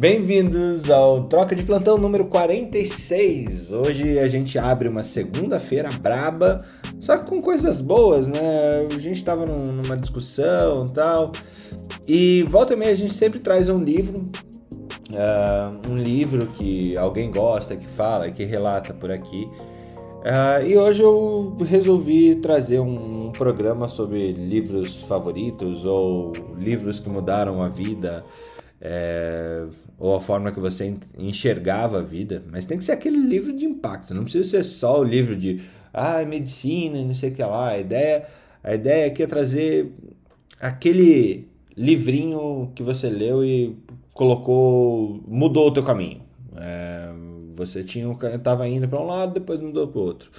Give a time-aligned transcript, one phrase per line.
[0.00, 3.70] Bem-vindos ao Troca de Plantão número 46.
[3.70, 6.64] Hoje a gente abre uma segunda-feira braba,
[6.98, 8.88] só que com coisas boas, né?
[8.90, 11.32] A gente tava num, numa discussão e tal.
[12.08, 14.30] E volta e meia a gente sempre traz um livro,
[15.10, 19.46] uh, um livro que alguém gosta, que fala, que relata por aqui.
[19.52, 27.62] Uh, e hoje eu resolvi trazer um programa sobre livros favoritos ou livros que mudaram
[27.62, 28.24] a vida
[28.80, 29.66] é,
[30.00, 33.66] ou a forma que você enxergava a vida, mas tem que ser aquele livro de
[33.66, 35.60] impacto, não precisa ser só o livro de
[35.92, 37.68] ah, medicina, não sei o que lá.
[37.68, 38.26] A ideia,
[38.64, 39.92] a ideia aqui é trazer
[40.58, 43.76] aquele livrinho que você leu e
[44.14, 46.22] colocou, mudou o teu caminho.
[46.56, 47.10] É,
[47.54, 50.30] você tinha estava indo para um lado, depois mudou para o outro.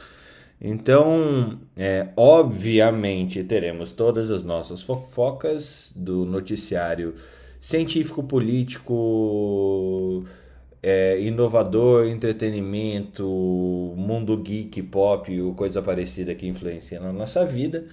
[0.60, 7.14] Então, é, obviamente, teremos todas as nossas fofocas do noticiário
[7.62, 10.24] científico, político,
[10.82, 13.24] é, inovador, entretenimento,
[13.96, 17.86] mundo geek, pop, ou coisa parecida que influencia na nossa vida.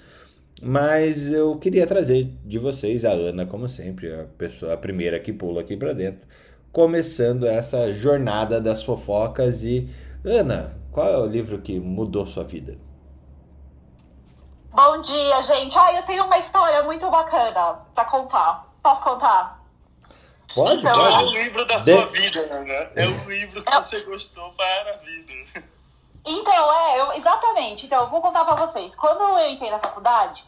[0.62, 5.32] Mas eu queria trazer de vocês a Ana, como sempre, a pessoa a primeira que
[5.32, 6.26] pula aqui para dentro,
[6.72, 9.88] começando essa jornada das fofocas e
[10.24, 12.76] Ana, qual é o livro que mudou sua vida?
[14.72, 15.78] Bom dia, gente.
[15.78, 18.68] Ah, eu tenho uma história muito bacana para contar.
[18.82, 19.57] Posso contar?
[20.54, 21.14] Pode, então, pode.
[21.14, 21.92] É o livro da de...
[21.92, 22.90] sua vida, né?
[22.96, 23.76] É o livro que é...
[23.76, 25.32] você gostou para a vida.
[26.24, 27.86] Então, é, eu, exatamente.
[27.86, 28.94] Então, eu vou contar para vocês.
[28.94, 30.44] Quando eu entrei na faculdade,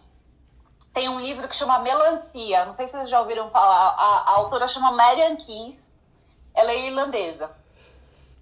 [0.93, 2.65] tem um livro que chama Melancia.
[2.65, 3.95] Não sei se vocês já ouviram falar.
[3.97, 5.91] A, a autora chama Marian Keys.
[6.55, 7.51] Ela é irlandesa.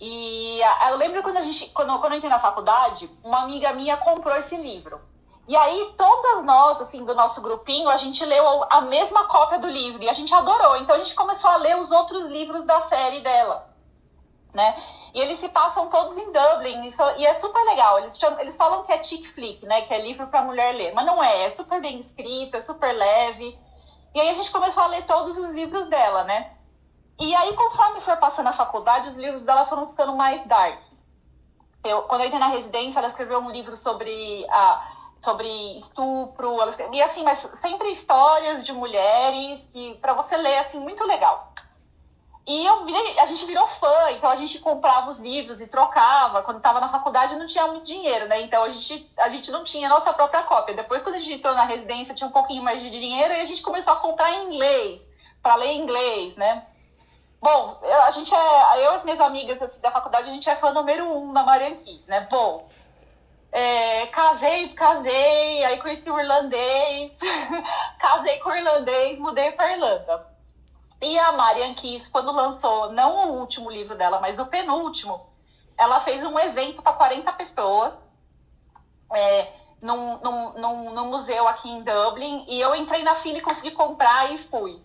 [0.01, 3.97] E eu lembro quando a gente, quando, quando eu entrei na faculdade, uma amiga minha
[3.97, 5.01] comprou esse livro.
[5.49, 9.67] E aí, todas nós, assim, do nosso grupinho, a gente leu a mesma cópia do
[9.67, 10.77] livro e a gente adorou.
[10.77, 13.67] Então, a gente começou a ler os outros livros da série dela,
[14.53, 14.77] né?
[15.15, 17.99] E eles se passam todos em Dublin e é super legal.
[17.99, 19.81] Eles, chamam, eles falam que é chick flick, né?
[19.81, 21.45] Que é livro para mulher ler, mas não é.
[21.45, 23.59] É super bem escrito, é super leve.
[24.15, 26.53] E aí a gente começou a ler todos os livros dela, né?
[27.19, 30.79] E aí, conforme foi passando a faculdade, os livros dela foram ficando mais dark.
[31.83, 35.49] Eu, quando eu entrei na residência, ela escreveu um livro sobre a sobre
[35.79, 36.57] estupro,
[36.93, 41.53] e assim, mas sempre histórias de mulheres que para você ler assim muito legal.
[42.47, 46.43] E eu virei, a gente virou fã, então a gente comprava os livros e trocava.
[46.43, 48.41] Quando estava na faculdade não tinha muito dinheiro, né?
[48.41, 50.75] Então a gente, a gente não tinha nossa própria cópia.
[50.75, 53.45] Depois, quando a gente entrou na residência, tinha um pouquinho mais de dinheiro e a
[53.45, 55.03] gente começou a comprar em inglês,
[55.43, 56.67] para ler em inglês, né?
[57.39, 60.57] Bom, a gente é, eu e as minhas amigas assim, da faculdade, a gente é
[60.57, 62.27] fã número um na Marian Keys, né?
[62.31, 62.67] Bom,
[63.51, 67.17] é, casei, casei, aí conheci o irlandês,
[67.99, 70.27] casei com o irlandês, mudei para Irlanda.
[71.01, 75.27] E a Marian Kiss, quando lançou, não o último livro dela, mas o penúltimo,
[75.77, 77.97] ela fez um evento para 40 pessoas
[79.15, 82.45] é, num, num, num, num, museu aqui em Dublin.
[82.49, 84.83] E eu entrei na fila e consegui comprar e fui.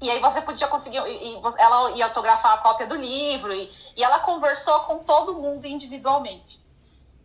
[0.00, 3.72] E aí você podia conseguir, e, e ela ia autografar a cópia do livro, e,
[3.96, 6.60] e ela conversou com todo mundo individualmente.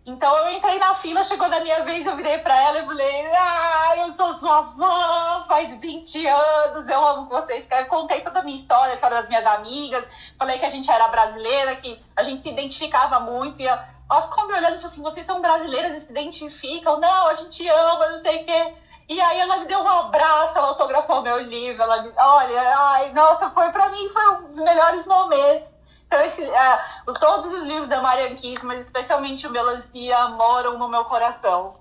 [0.03, 3.31] Então eu entrei na fila, chegou da minha vez, eu virei pra ela e falei,
[3.35, 7.67] ah, eu sou sua fã, faz 20 anos, eu amo vocês.
[7.69, 10.03] Eu contei toda a minha história, a história das minhas amigas,
[10.39, 14.23] falei que a gente era brasileira, que a gente se identificava muito, e ela, ela
[14.23, 17.00] ficou me olhando e falou assim, vocês são brasileiras e se identificam?
[17.00, 18.73] Não, a gente ama, não sei o quê.
[19.07, 23.13] E aí ela me deu um abraço, ela autografou meu livro, ela me, olha, ai,
[23.13, 25.69] nossa, foi pra mim, foi um dos melhores momentos.
[26.11, 30.89] Então, esse, uh, todos os livros da Marian Kiss, mas especialmente o Melancia, moram no
[30.89, 31.77] meu coração.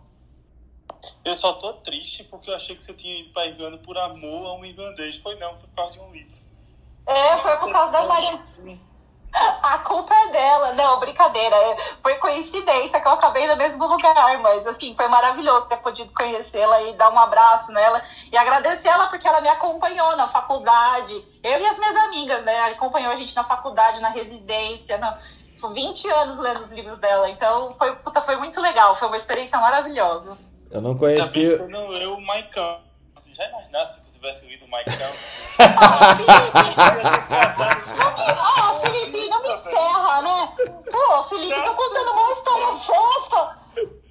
[1.25, 4.47] Eu só tô triste porque eu achei que você tinha ido pra Irlanda por amor
[4.47, 5.17] a um irlandês.
[5.17, 6.39] Foi não, foi por causa de um livro.
[7.07, 8.37] É, foi por causa da Marian
[9.33, 10.73] a culpa é dela.
[10.73, 11.55] Não, brincadeira.
[11.55, 16.13] É, foi coincidência que eu acabei no mesmo lugar, mas assim, foi maravilhoso ter podido
[16.13, 21.25] conhecê-la e dar um abraço nela e agradecer ela porque ela me acompanhou na faculdade.
[21.43, 22.55] Eu e as minhas amigas, né?
[22.55, 25.19] Ela acompanhou a gente na faculdade, na residência, na...
[25.69, 27.29] 20 anos lendo os livros dela.
[27.29, 30.39] Então foi, puta, foi muito legal, foi uma experiência maravilhosa.
[30.71, 31.59] Eu não conhecia.
[31.59, 32.79] Também não leu o Maican.
[33.17, 34.93] Assim, já imaginasse se tu tivesse lido o Maican?
[35.59, 36.77] oh, Felipe,
[38.57, 39.00] não me
[39.61, 40.49] encerra, né?
[40.91, 43.57] Pô, Felipe, tô contando uma história fofa.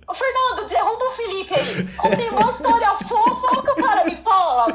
[0.08, 1.88] Ô, Fernando, derruba o Felipe aí.
[1.98, 4.68] Contei uma história fofa, olha o que o cara me fala.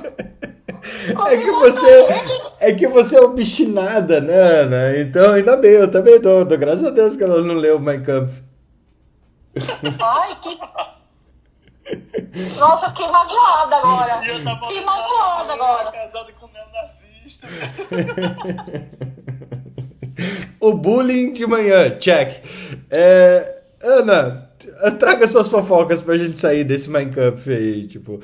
[1.31, 2.07] É que, você,
[2.61, 4.99] é que você é obstinada, né, Ana?
[4.99, 6.45] Então, ainda bem, eu também dou.
[6.45, 8.31] graças a Deus que ela não leu o My Camp.
[10.03, 10.59] Ai, que
[12.59, 14.17] Nossa, fiquei magoada agora.
[14.17, 15.93] Fiquei magoada agora.
[15.93, 17.49] casada com um neonazista.
[20.61, 22.43] o bullying de manhã, check.
[22.91, 24.51] É, Ana,
[24.99, 28.21] traga suas fofocas pra gente sair desse Minecraft aí, tipo.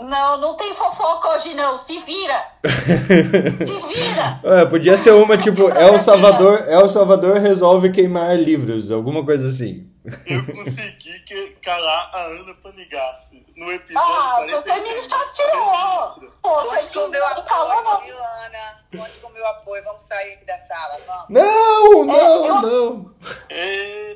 [0.00, 2.44] Não, não tem fofoca hoje não, se vira!
[2.66, 4.40] se vira!
[4.60, 9.24] É, podia ser uma tipo, é o Salvador, é o Salvador resolve queimar livros, alguma
[9.24, 9.90] coisa assim.
[10.26, 14.64] Eu consegui que, calar a Ana Panigassi no episódio Ah, 46.
[14.64, 16.30] você me chateou!
[16.42, 18.80] Pô, Conte com o meu apoio, viu, Ana?
[18.96, 21.28] Conte com o meu apoio, vamos sair aqui da sala, vamos.
[21.28, 22.62] Não, não, é, eu...
[22.62, 23.14] não!
[23.50, 24.09] É, não.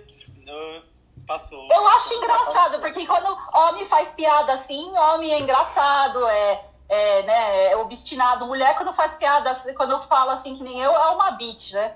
[1.27, 1.69] Passou.
[1.71, 7.73] Eu acho engraçado, porque quando homem faz piada assim, homem é engraçado, é, é, né,
[7.73, 8.47] é obstinado.
[8.47, 11.95] Mulher, quando faz piada, quando eu falo assim que nem eu, é uma bitch, né?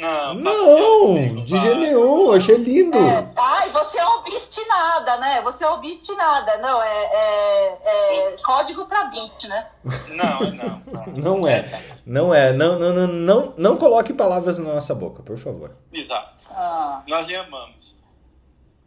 [0.00, 2.96] Não, não de jeito nenhum, achei lindo.
[2.96, 5.42] É, ai, você é obstinada, né?
[5.42, 6.56] Você é obstinada.
[6.58, 7.78] Não, é, é,
[8.16, 9.66] é código pra bitch, né?
[10.10, 10.82] Não, não.
[10.86, 11.06] Não,
[11.40, 11.82] não é.
[12.06, 12.52] Não é.
[12.52, 15.76] Não, não, não, não, não coloque palavras na nossa boca, por favor.
[15.92, 16.44] Exato.
[16.52, 17.02] Ah.
[17.08, 17.97] Nós lhe amamos.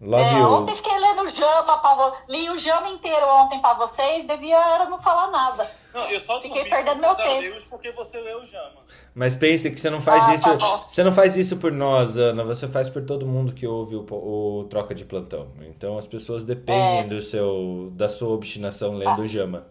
[0.02, 0.52] Love é, you.
[0.52, 4.86] Ontem fiquei lendo o Jama, pra, li o Jama inteiro ontem pra vocês, devia era
[4.88, 5.72] não falar nada.
[5.94, 7.70] Não, eu só fiquei perdendo meu tempo.
[7.70, 8.82] porque você leu o Jama.
[9.14, 10.58] Mas pense que você não faz ah, isso.
[10.58, 12.44] Tá você não faz isso por nós, Ana.
[12.44, 15.50] Você faz por todo mundo que ouve o, o troca de plantão.
[15.62, 17.04] Então as pessoas dependem é.
[17.04, 19.68] do seu, da sua obstinação lendo o Jama.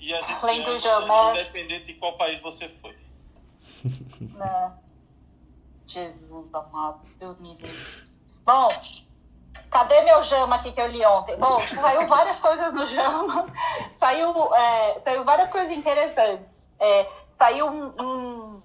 [0.00, 1.30] E a gente lendo o Jama.
[1.30, 2.96] Independente de qual país você foi.
[4.20, 4.72] Né?
[5.86, 8.10] Jesus amado, Deus me livre.
[8.44, 8.68] Bom,
[9.70, 11.36] Cadê meu Jama aqui que eu li ontem?
[11.36, 13.46] Bom, saiu várias coisas no Jama,
[14.00, 16.68] saiu, é, saiu várias coisas interessantes.
[16.80, 17.08] É,
[17.38, 18.62] saiu um, um,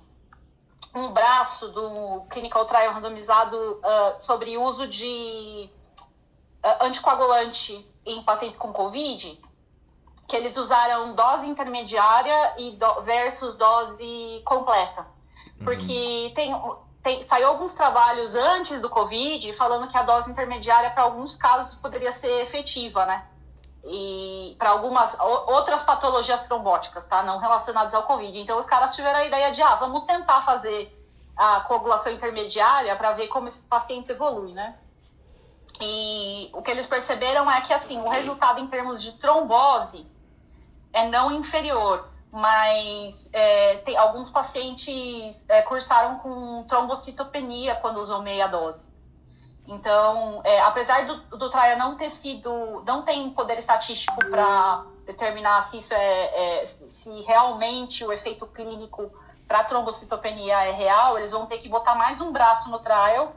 [0.95, 5.69] um, braço do Clinical Trial randomizado uh, sobre uso de
[6.63, 9.39] uh, anticoagulante em pacientes com Covid,
[10.27, 15.05] que eles usaram dose intermediária e do, versus dose completa.
[15.63, 16.33] Porque uhum.
[16.33, 16.53] tem
[17.05, 21.75] tem, saiu alguns trabalhos antes do Covid falando que a dose intermediária, para alguns casos,
[21.75, 23.27] poderia ser efetiva, né?
[23.83, 27.21] E para algumas outras patologias trombóticas, tá?
[27.21, 28.39] Não relacionadas ao Covid.
[28.39, 30.91] Então, os caras tiveram a ideia de, ah, vamos tentar fazer
[31.37, 34.75] a coagulação intermediária para ver como esses pacientes evoluem, né?
[35.79, 40.07] E o que eles perceberam é que, assim, o resultado em termos de trombose
[40.91, 48.45] é não inferior mas é, tem, alguns pacientes é, cursaram com trombocitopenia quando usou meia
[48.45, 48.83] dose.
[49.65, 55.63] Então, é, apesar do, do trial não ter sido, não tem poder estatístico para determinar
[55.69, 59.09] se isso é, é, se realmente o efeito clínico
[59.47, 63.31] para trombocitopenia é real, eles vão ter que botar mais um braço no trial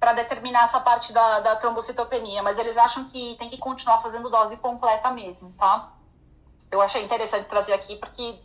[0.00, 4.28] para determinar essa parte da, da trombocitopenia, mas eles acham que tem que continuar fazendo
[4.28, 5.92] dose completa mesmo, tá?
[6.74, 8.36] Eu achei interessante trazer aqui porque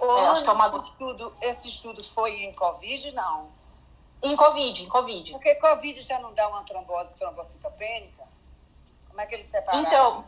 [0.00, 0.68] é, acho que é uma...
[0.76, 3.50] esse, estudo, esse estudo foi em Covid, não?
[4.22, 5.32] Em Covid, em Covid.
[5.32, 8.24] Porque Covid já não dá uma trombose trombocitopênica?
[9.08, 9.82] Como é que eles separaram?
[9.82, 10.24] Então,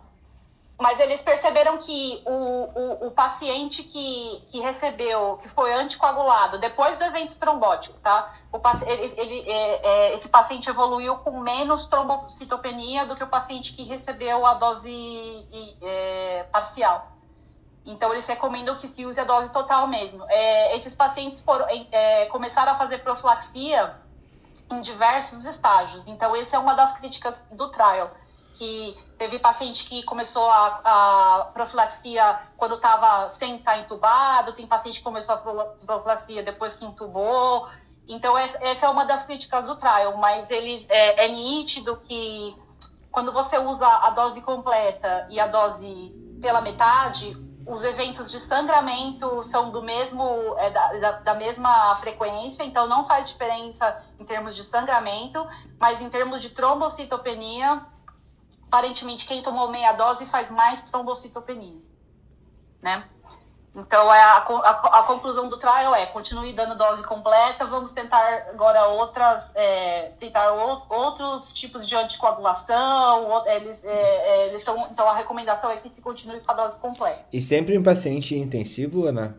[0.79, 6.99] mas eles perceberam que o, o, o, paciente que, que recebeu, que foi anticoagulado depois
[6.99, 8.35] do evento trombótico, tá?
[8.53, 13.73] O, ele, ele, é, é, esse paciente evoluiu com menos trombocitopenia do que o paciente
[13.73, 17.14] que recebeu a dose é, parcial.
[17.87, 20.25] Então, eles recomendam que se use a dose total mesmo.
[20.29, 23.95] É, esses pacientes foram, é, começaram a fazer profilaxia
[24.71, 26.03] em diversos estágios.
[26.07, 28.11] Então, essa é uma das críticas do trial.
[28.57, 34.99] Que teve paciente que começou a, a profilaxia quando estava sem estar entubado, tem paciente
[34.99, 37.69] que começou a profilaxia depois que entubou.
[38.09, 42.57] Então, essa é uma das críticas do trial, mas ele é, é nítido que
[43.11, 49.43] quando você usa a dose completa e a dose pela metade, os eventos de sangramento
[49.43, 54.63] são do mesmo é, da, da, mesma frequência, então não faz diferença em termos de
[54.65, 55.47] sangramento,
[55.79, 57.83] mas em termos de trombocitopenia,
[58.67, 61.81] aparentemente quem tomou meia dose faz mais trombocitopenia,
[62.83, 63.09] né?
[63.75, 68.47] Então, é a, a, a, conclusão do trial é continue dando dose completa, vamos tentar
[68.51, 75.09] agora outras, é, tentar o, outros tipos de anticoagulação, eles, é, é, eles são, então
[75.09, 77.27] a recomendação é que se continue com a dose completa.
[77.33, 79.37] E sempre em paciente intensivo, Ana?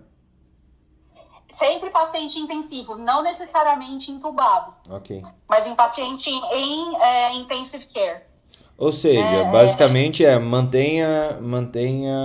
[1.54, 4.74] Sempre paciente intensivo, não necessariamente entubado.
[4.90, 5.24] Ok.
[5.48, 8.35] Mas em paciente em é, intensive care.
[8.78, 12.16] Ou seja, é, é, basicamente é mantenha, mantenha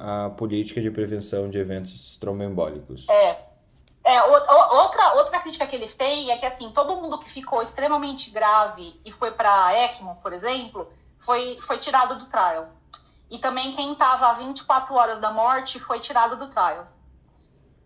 [0.00, 3.06] a política de prevenção de eventos tromboembólicos.
[3.08, 3.48] É.
[4.04, 8.30] É, outra, outra crítica que eles têm é que assim, todo mundo que ficou extremamente
[8.30, 10.88] grave e foi para ECMO, por exemplo,
[11.18, 12.70] foi, foi tirado do trial.
[13.30, 16.86] E também quem estava a 24 horas da morte foi tirado do trial.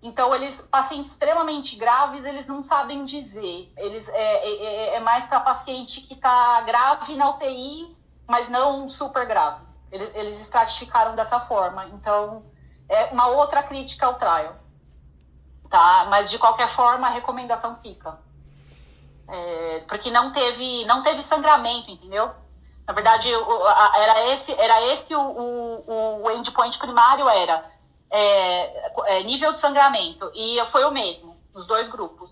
[0.00, 3.72] Então, eles, pacientes extremamente graves, eles não sabem dizer.
[3.76, 7.96] Eles, é, é, é mais para paciente que está grave na UTI,
[8.32, 9.62] mas não super grave.
[9.90, 11.84] Eles, eles estratificaram dessa forma.
[11.88, 12.46] Então,
[12.88, 14.56] é uma outra crítica ao trial.
[15.68, 16.06] Tá?
[16.08, 18.18] Mas, de qualquer forma, a recomendação fica.
[19.28, 22.30] É, porque não teve, não teve sangramento, entendeu?
[22.86, 27.70] Na verdade, era esse, era esse o, o, o endpoint primário, era
[28.10, 30.32] é, é, nível de sangramento.
[30.34, 32.30] E foi o mesmo, nos dois grupos.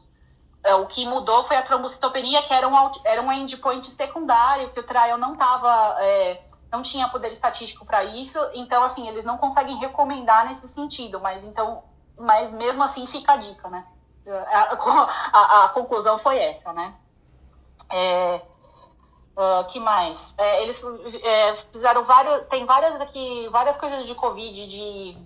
[0.62, 2.74] É, o que mudou foi a trombocitopenia, que era um,
[3.04, 8.04] era um endpoint secundário, que o trial não estava é, não tinha poder estatístico para
[8.04, 11.82] isso, então assim, eles não conseguem recomendar nesse sentido, mas então,
[12.16, 13.86] mas mesmo assim fica a dica, né?
[14.26, 14.76] A,
[15.32, 16.94] a, a conclusão foi essa, né?
[17.90, 18.42] É,
[19.36, 20.34] uh, que mais?
[20.38, 20.80] É, eles
[21.22, 25.18] é, fizeram várias, tem várias aqui, várias coisas de Covid, de,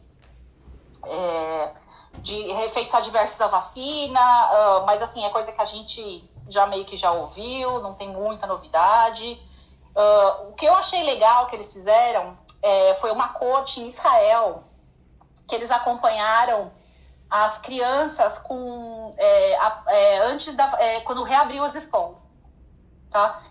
[1.05, 1.73] é,
[2.19, 6.85] de efeitos adversos à vacina, uh, mas assim, é coisa que a gente já meio
[6.85, 9.41] que já ouviu, não tem muita novidade.
[9.95, 14.65] Uh, o que eu achei legal que eles fizeram é, foi uma corte em Israel
[15.47, 16.73] que eles acompanharam
[17.29, 22.17] as crianças com é, a, é, antes da é, quando reabriu as escolas,
[23.11, 23.43] tá?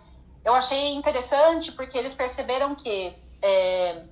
[0.44, 4.04] Eu achei interessante porque eles perceberam que é,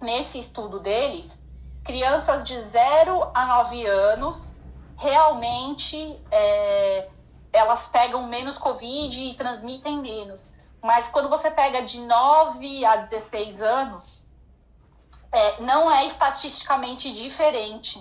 [0.00, 1.36] nesse estudo deles
[1.84, 4.56] crianças de 0 a 9 anos
[4.96, 7.08] realmente é,
[7.52, 10.50] elas pegam menos covid e transmitem menos
[10.82, 14.22] mas quando você pega de 9 a 16 anos,
[15.30, 18.00] é, não é estatisticamente diferente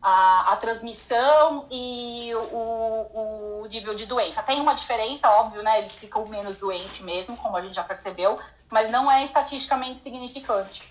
[0.00, 4.42] a, a transmissão e o, o, nível de doença.
[4.42, 5.78] Tem uma diferença, óbvio, né?
[5.78, 8.36] Eles ficam menos doentes mesmo, como a gente já percebeu,
[8.70, 10.90] mas não é estatisticamente significante.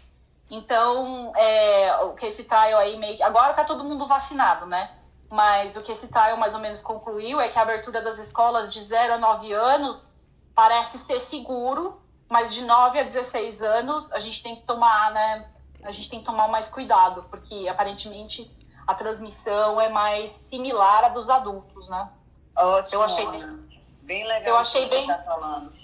[0.50, 4.92] Então, é, o que esse trial aí meio Agora tá todo mundo vacinado, né?
[5.30, 8.74] Mas o que esse trial mais ou menos concluiu é que a abertura das escolas
[8.74, 10.16] de 0 a 9 anos
[10.56, 15.46] parece ser seguro, mas de 9 a 16 anos a gente tem que tomar, né?
[15.84, 18.50] A gente tem que tomar mais cuidado, porque aparentemente
[18.88, 22.10] a transmissão é mais similar à dos adultos, né?
[22.58, 22.96] Ótimo.
[22.96, 24.56] Eu achei bem, bem legal.
[24.56, 25.06] Eu achei bem.
[25.06, 25.79] Tá falando.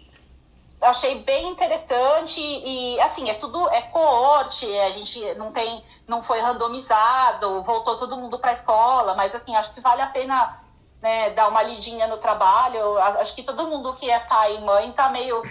[0.86, 6.40] Achei bem interessante e assim é tudo é coorte, a gente não tem, não foi
[6.40, 10.66] randomizado, voltou todo mundo para a escola, mas assim acho que vale a pena
[11.06, 12.98] né, dar uma lidinha no trabalho.
[12.98, 15.44] Acho que todo mundo que é pai e mãe tá meio,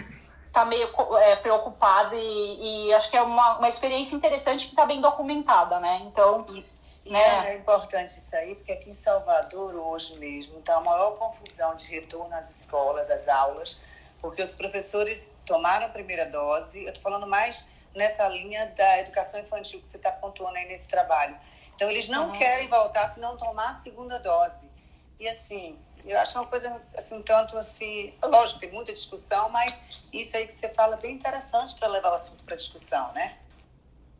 [0.53, 0.89] tá meio
[1.19, 5.79] é, preocupado e, e, acho que é uma, uma experiência interessante que está bem documentada,
[5.79, 6.03] né?
[6.07, 6.45] Então.
[7.05, 7.53] E, né?
[7.53, 11.89] é importante isso aí, porque aqui em Salvador, hoje mesmo, está a maior confusão de
[11.89, 13.81] retorno às escolas, às aulas,
[14.25, 16.83] porque os professores tomaram a primeira dose.
[16.83, 20.89] Eu estou falando mais nessa linha da educação infantil que você está pontuando aí nesse
[20.89, 21.37] trabalho.
[21.75, 22.33] Então, eles não uhum.
[22.33, 24.65] querem voltar se não tomar a segunda dose.
[25.21, 29.75] E assim, eu acho uma coisa assim, um tanto assim, lógico, tem muita discussão, mas
[30.11, 33.37] isso aí que você fala é bem interessante para levar o assunto para discussão, né?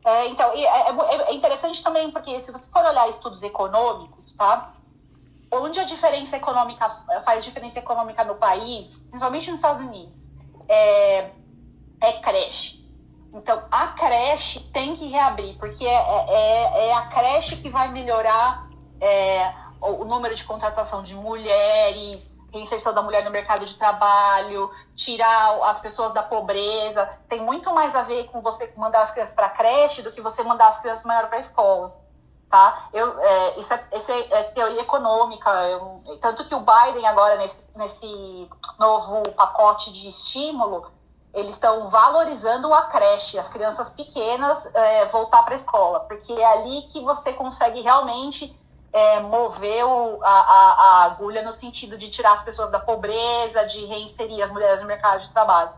[0.05, 4.71] É, então, é, é, é, interessante também, porque se você for olhar estudos econômicos, tá?
[5.61, 6.89] Onde a diferença econômica
[7.23, 10.19] faz diferença econômica no país, principalmente nos Estados Unidos,
[10.67, 11.31] é,
[12.01, 12.83] é creche.
[13.33, 18.69] Então, a creche tem que reabrir, porque é, é, é a creche que vai melhorar
[19.01, 25.59] é, o número de contratação de mulheres, reinserção da mulher no mercado de trabalho, tirar
[25.63, 27.09] as pessoas da pobreza.
[27.27, 30.21] Tem muito mais a ver com você mandar as crianças para a creche do que
[30.21, 32.04] você mandar as crianças maior para a escola.
[32.55, 32.87] Tá?
[32.93, 35.49] Eu, é, isso, é, é, é, teoria econômica.
[35.67, 40.89] Eu, tanto que o Biden, agora, nesse, nesse novo pacote de estímulo,
[41.33, 46.45] eles estão valorizando a creche, as crianças pequenas é, voltar para a escola, porque é
[46.45, 48.57] ali que você consegue realmente
[48.93, 53.83] é, moveu a, a, a, agulha no sentido de tirar as pessoas da pobreza, de
[53.83, 55.71] reinserir as mulheres no mercado de trabalho.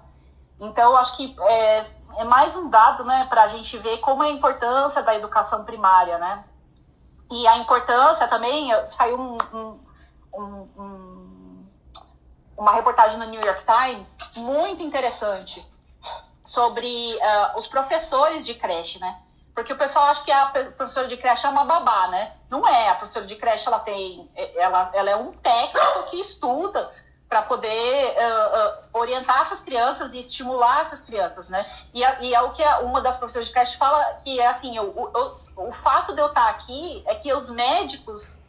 [0.59, 4.27] Então, acho que é, é mais um dado né, para a gente ver como é
[4.27, 6.19] a importância da educação primária.
[6.19, 6.43] Né?
[7.29, 9.37] E a importância também, saiu um,
[10.33, 11.67] um, um,
[12.57, 15.65] uma reportagem no New York Times muito interessante
[16.43, 19.19] sobre uh, os professores de creche, né?
[19.53, 20.45] Porque o pessoal acha que a
[20.77, 22.33] professora de creche é uma babá, né?
[22.49, 22.89] Não é.
[22.89, 26.89] A professora de creche ela tem, ela, ela é um técnico que estuda
[27.29, 31.69] para poder uh, uh, orientar essas crianças e estimular essas crianças, né?
[31.93, 34.85] E, e é o que uma das professoras de creche fala que é assim, o,
[34.85, 38.39] o, o fato de eu estar aqui é que os médicos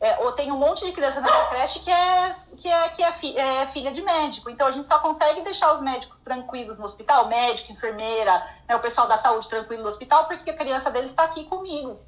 [0.00, 3.12] é, ou tem um monte de criança na creche que é, que, é, que é,
[3.12, 4.48] fi, é, filha de médico.
[4.48, 8.80] Então a gente só consegue deixar os médicos tranquilos no hospital, médico, enfermeira, né, o
[8.80, 12.00] pessoal da saúde tranquilo no hospital, porque a criança deles está aqui comigo.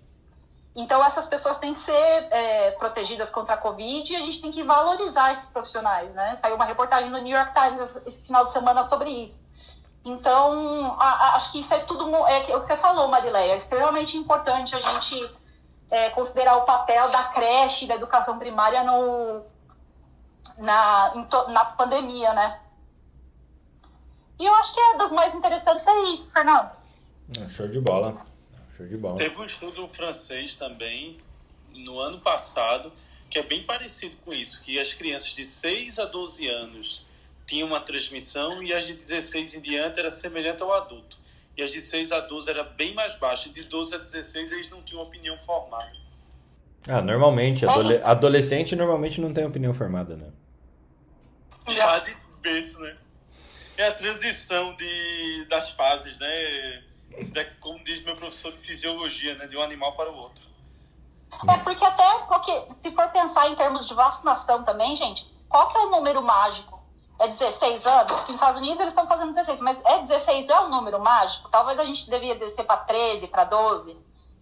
[0.74, 4.50] Então, essas pessoas têm que ser é, protegidas contra a Covid e a gente tem
[4.50, 6.34] que valorizar esses profissionais, né?
[6.36, 9.42] Saiu uma reportagem no New York Times esse final de semana sobre isso.
[10.04, 13.52] Então, a, a, acho que isso é tudo, é, é o que você falou, Marileia,
[13.52, 15.30] é extremamente importante a gente
[15.90, 19.42] é, considerar o papel da creche, da educação primária no,
[20.56, 21.12] na,
[21.48, 22.60] na pandemia, né?
[24.40, 26.70] E eu acho que é das mais interessantes é isso, Fernando.
[27.46, 28.16] Show de bola.
[28.82, 29.18] Show de bola.
[29.18, 31.16] Teve um estudo francês também,
[31.74, 32.92] no ano passado,
[33.30, 37.06] que é bem parecido com isso, que as crianças de 6 a 12 anos
[37.46, 41.18] tinham uma transmissão e as de 16 em diante era semelhante ao adulto.
[41.56, 43.48] E as de 6 a 12 era bem mais baixa.
[43.48, 45.92] E de 12 a 16 eles não tinham opinião formada.
[46.88, 47.64] Ah, normalmente.
[48.02, 50.30] Adolescente normalmente não tem opinião formada, né?
[51.68, 52.96] Já de berço, né?
[53.76, 56.82] É a transição de, das fases, né?
[57.18, 59.46] De, como diz meu professor de fisiologia, né?
[59.46, 60.52] De um animal para o outro.
[61.48, 65.78] É porque até porque se for pensar em termos de vacinação também, gente, qual que
[65.78, 66.80] é o número mágico?
[67.18, 68.12] É 16 anos?
[68.12, 71.48] Porque nos Estados Unidos eles estão fazendo 16, mas é 16 é um número mágico?
[71.50, 73.96] Talvez a gente devia descer para 13, para 12.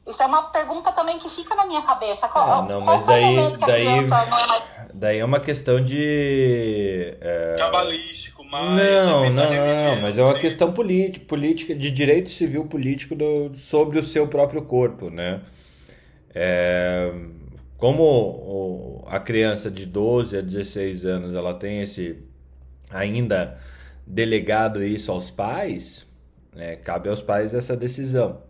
[0.06, 2.26] Isso é uma pergunta também que fica na minha cabeça.
[2.28, 4.62] Qual, ah, não, mas daí, é daí, é mais...
[4.94, 7.16] daí é uma questão de.
[7.20, 7.56] É...
[7.58, 8.70] Cabalístico, mais.
[8.70, 13.98] Não, não, não, mas é uma questão política, política de direito civil político do, sobre
[13.98, 15.40] o seu próprio corpo, né?
[16.34, 17.12] É,
[17.78, 22.22] como a criança de 12 a 16 anos ela tem esse
[22.90, 23.58] ainda
[24.06, 26.06] delegado isso aos pais,
[26.52, 28.42] né, cabe aos pais essa decisão,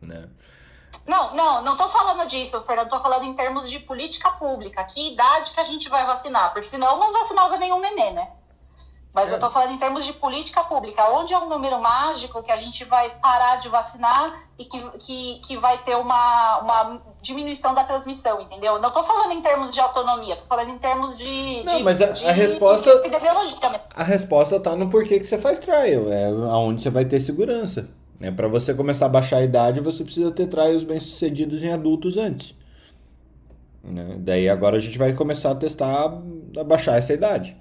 [0.00, 0.28] né?
[1.04, 2.86] Não, não, não estou falando disso, Fernando.
[2.86, 4.84] Estou falando em termos de política pública.
[4.84, 6.52] Que idade que a gente vai vacinar?
[6.52, 8.28] Porque senão não vacinava nenhum nenê, né?
[9.14, 9.32] Mas é.
[9.32, 11.04] eu estou falando em termos de política pública.
[11.10, 15.40] Onde é um número mágico que a gente vai parar de vacinar e que, que,
[15.46, 18.78] que vai ter uma, uma diminuição da transmissão, entendeu?
[18.78, 21.62] Não estou falando em termos de autonomia, estou falando em termos de.
[21.62, 22.90] Não, de, mas a, de, a resposta.
[23.94, 26.10] A resposta está no porquê que você faz trial.
[26.10, 27.88] É aonde você vai ter segurança.
[28.18, 28.30] Né?
[28.30, 32.54] Para você começar a baixar a idade, você precisa ter trials bem-sucedidos em adultos antes.
[33.84, 34.16] Né?
[34.20, 36.18] Daí agora a gente vai começar a testar,
[36.56, 37.60] a baixar essa idade.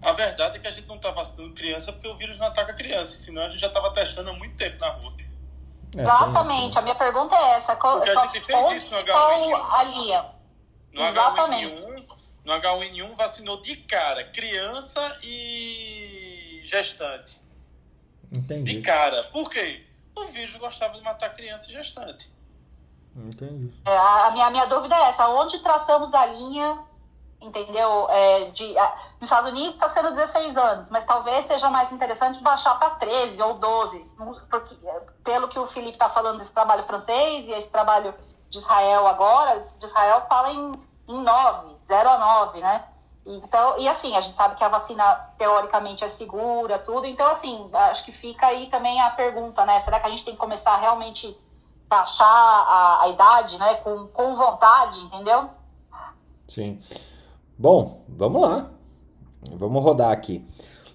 [0.00, 2.72] A verdade é que a gente não está vacinando criança porque o vírus não ataca
[2.72, 5.12] criança, senão a gente já estava testando há muito tempo na rua.
[5.96, 7.74] É, Exatamente, a minha pergunta é essa.
[7.76, 10.24] Qual, porque a gente fez isso no H1N1.
[10.92, 11.74] No Exatamente.
[11.74, 12.04] H1N1,
[12.44, 17.40] no H1N1 vacinou de cara criança e gestante.
[18.30, 18.74] Entendi.
[18.74, 19.24] De cara.
[19.24, 19.86] Por quê?
[20.14, 22.30] O vírus gostava de matar criança e gestante.
[23.16, 23.72] Entendi.
[23.84, 26.78] É, a, minha, a minha dúvida é essa: onde traçamos a linha,
[27.40, 28.08] entendeu?
[28.10, 28.74] É, de,
[29.20, 33.40] nos Estados Unidos está sendo 16 anos, mas talvez seja mais interessante baixar para 13
[33.42, 33.98] ou 12.
[34.50, 34.76] Porque,
[35.24, 38.14] pelo que o Felipe está falando desse trabalho francês e esse trabalho
[38.50, 40.72] de Israel agora, de Israel fala em,
[41.08, 42.84] em 9, 0 a 9, né?
[43.26, 45.04] Então, e assim, a gente sabe que a vacina
[45.36, 47.06] teoricamente é segura, tudo.
[47.06, 49.80] Então, assim, acho que fica aí também a pergunta, né?
[49.80, 51.38] Será que a gente tem que começar a realmente
[51.86, 53.74] baixar a, a idade, né?
[53.76, 55.50] Com, com vontade, entendeu?
[56.48, 56.82] Sim.
[57.60, 58.70] Bom, vamos lá.
[59.56, 60.44] Vamos rodar aqui.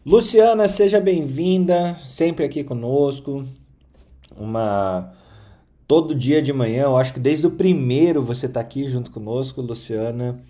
[0.06, 3.44] Luciana, seja bem-vinda, sempre aqui conosco.
[4.38, 5.12] Uma
[5.86, 9.62] todo dia de manhã, eu acho que desde o primeiro você está aqui junto conosco,
[9.62, 10.42] Luciana.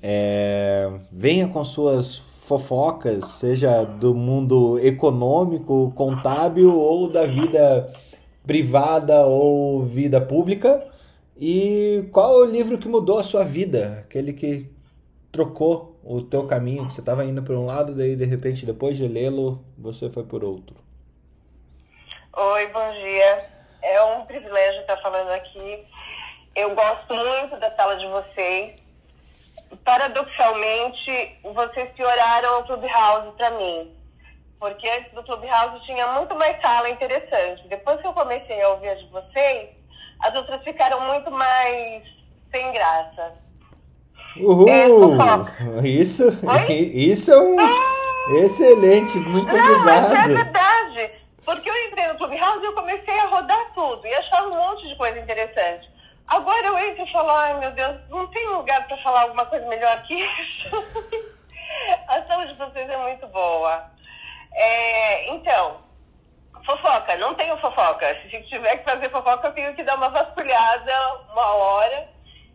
[0.00, 7.92] É, venha com suas fofocas, seja do mundo econômico, contábil ou da vida
[8.46, 10.82] privada ou vida pública.
[11.38, 13.98] E qual é o livro que mudou a sua vida?
[14.06, 14.79] Aquele que
[15.32, 18.96] trocou o teu caminho, que você estava indo por um lado, daí de repente depois
[18.96, 20.76] de lê-lo, você foi por outro.
[22.36, 23.50] Oi, bom dia.
[23.82, 25.84] É um privilégio estar falando aqui.
[26.54, 28.80] Eu gosto muito da sala de vocês
[29.84, 33.96] paradoxalmente, vocês pioraram o Clubhouse para mim.
[34.58, 37.66] Porque antes do Clubhouse tinha muito mais sala interessante.
[37.68, 39.70] Depois que eu comecei a ouvir as de vocês,
[40.20, 42.04] as outras ficaram muito mais
[42.52, 43.34] sem graça.
[44.36, 44.68] Uhul!
[44.68, 46.24] É, isso,
[46.68, 50.10] isso é um ah, excelente, muito não, obrigado.
[50.10, 51.10] Mas é verdade,
[51.44, 54.88] porque eu entrei no Clubhouse e eu comecei a rodar tudo e achava um monte
[54.88, 55.90] de coisa interessante.
[56.28, 59.66] Agora eu entro e falo, ai meu Deus, não tem lugar para falar alguma coisa
[59.66, 60.68] melhor que isso.
[62.06, 63.90] a saúde de vocês é muito boa.
[64.52, 65.78] É, então,
[66.64, 68.06] fofoca, não tenho fofoca.
[68.22, 70.92] Se tiver que fazer fofoca, eu tenho que dar uma vasculhada
[71.32, 72.08] uma hora.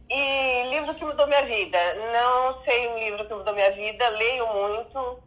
[0.10, 1.78] E livro que mudou minha vida.
[2.14, 5.24] Não sei um livro que mudou minha vida, leio muito.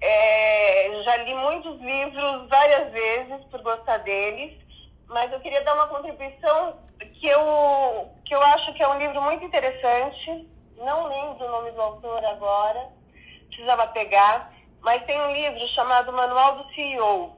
[0.00, 4.52] É, já li muitos livros várias vezes por gostar deles,
[5.06, 9.22] mas eu queria dar uma contribuição que eu, que eu acho que é um livro
[9.22, 10.48] muito interessante.
[10.76, 12.88] Não lembro o nome do autor agora,
[13.46, 17.36] precisava pegar, mas tem um livro chamado Manual do CEO.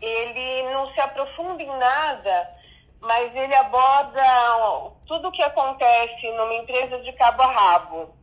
[0.00, 2.55] Ele não se aprofunda em nada,
[3.00, 4.22] mas ele aborda
[5.06, 8.14] tudo o que acontece numa empresa de cabo a rabo.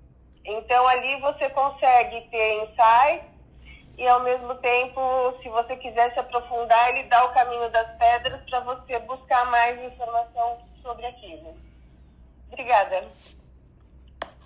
[0.45, 3.33] Então ali você consegue ter insights
[3.97, 4.99] e ao mesmo tempo,
[5.41, 9.79] se você quiser se aprofundar, ele dá o caminho das pedras para você buscar mais
[9.83, 11.55] informação sobre aquilo.
[12.51, 13.07] Obrigada.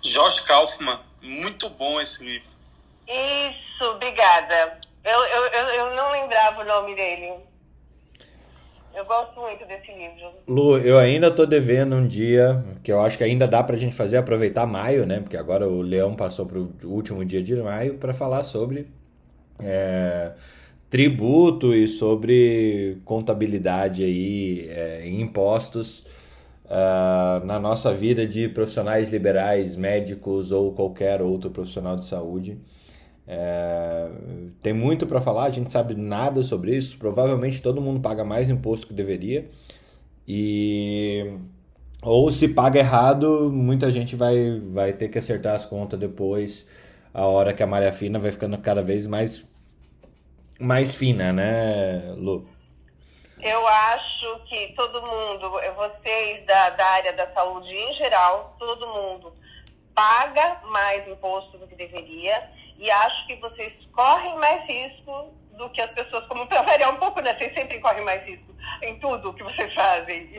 [0.02, 2.50] Jorge Kaufman, muito bom esse livro.
[3.08, 4.78] Isso, obrigada.
[5.02, 7.47] Eu, eu, eu, eu não lembrava o nome dele.
[8.98, 10.32] Eu gosto muito desse livro.
[10.48, 13.94] Lu, eu ainda tô devendo um dia, que eu acho que ainda dá pra gente
[13.94, 15.20] fazer, aproveitar maio, né?
[15.20, 18.88] Porque agora o Leão passou pro último dia de maio para falar sobre
[19.62, 20.32] é,
[20.90, 26.04] tributo e sobre contabilidade aí, é, impostos
[26.64, 32.58] uh, na nossa vida de profissionais liberais, médicos ou qualquer outro profissional de saúde.
[33.30, 34.08] É,
[34.62, 36.96] tem muito para falar, a gente sabe nada sobre isso.
[36.96, 39.50] Provavelmente todo mundo paga mais imposto que deveria.
[40.26, 41.38] E
[42.02, 46.66] ou se paga errado, muita gente vai, vai ter que acertar as contas depois,
[47.12, 49.44] a hora que a malha fina vai ficando cada vez mais,
[50.60, 52.46] mais fina, né, Lu?
[53.40, 59.32] Eu acho que todo mundo, vocês da, da área da saúde em geral, todo mundo
[59.94, 65.82] paga mais imposto do que deveria e acho que vocês correm mais risco do que
[65.82, 67.34] as pessoas, como para variar um pouco, né?
[67.34, 70.28] Vocês sempre correm mais risco em tudo que vocês fazem.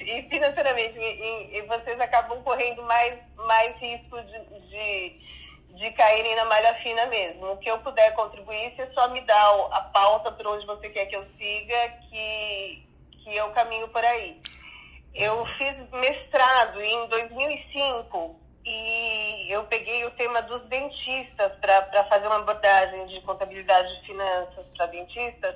[0.00, 5.18] E, financeiramente, e, e, vocês acabam correndo mais, mais risco de, de,
[5.74, 7.52] de caírem na malha fina mesmo.
[7.52, 11.06] O que eu puder contribuir, você só me dá a pauta por onde você quer
[11.06, 12.86] que eu siga, que,
[13.22, 14.40] que eu caminho por aí.
[15.14, 22.36] Eu fiz mestrado em 2005 e eu peguei o tema dos dentistas para fazer uma
[22.36, 25.54] abordagem de contabilidade de finanças para dentistas,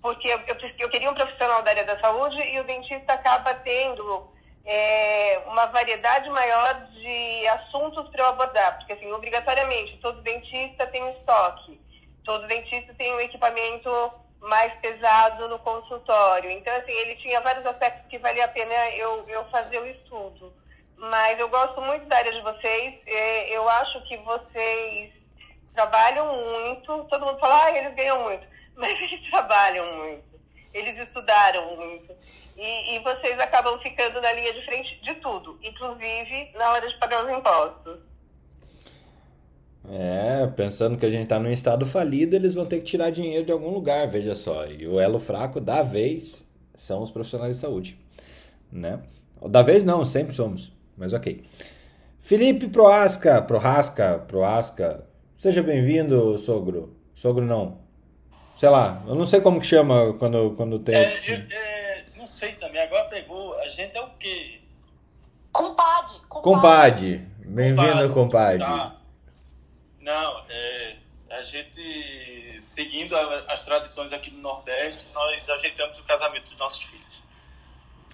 [0.00, 3.52] porque eu, eu, eu, queria um profissional da área da saúde e o dentista acaba
[3.54, 4.30] tendo
[4.64, 11.02] é, uma variedade maior de assuntos para eu abordar, porque assim, obrigatoriamente, todo dentista tem
[11.02, 11.78] um estoque,
[12.24, 13.90] todo dentista tem um equipamento
[14.40, 16.50] mais pesado no consultório.
[16.50, 20.52] Então, assim, ele tinha vários aspectos que valia a pena eu, eu fazer o estudo
[20.98, 22.94] mas eu gosto muito da área de vocês.
[23.06, 25.12] É, eu acho que vocês
[25.74, 27.04] trabalham muito.
[27.04, 28.46] Todo mundo fala, ah, eles ganham muito.
[28.74, 30.24] Mas eles trabalham muito.
[30.74, 32.12] Eles estudaram muito.
[32.56, 36.96] E, e vocês acabam ficando na linha de frente de tudo, inclusive na hora de
[36.98, 37.98] pagar os impostos.
[39.90, 43.46] É, pensando que a gente está num estado falido, eles vão ter que tirar dinheiro
[43.46, 44.66] de algum lugar, veja só.
[44.66, 47.98] E o elo fraco da vez são os profissionais de saúde,
[48.70, 49.02] né?
[49.48, 51.44] Da vez não, sempre somos mas ok.
[52.20, 55.06] Felipe Proasca, Proasca, Proasca,
[55.36, 56.96] seja bem-vindo, sogro.
[57.14, 57.80] Sogro não.
[58.58, 60.96] Sei lá, eu não sei como que chama quando, quando tem.
[60.96, 63.56] É, eu, é, não sei também, agora pegou.
[63.60, 64.60] A gente é o quê?
[65.52, 66.18] Compadre.
[66.28, 67.28] Compadre.
[67.46, 68.58] Bem-vindo, compadre.
[68.58, 68.96] Tá.
[70.00, 70.96] Não, é,
[71.30, 73.16] a gente, seguindo
[73.48, 77.22] as tradições aqui do Nordeste, nós ajeitamos o casamento dos nossos filhos.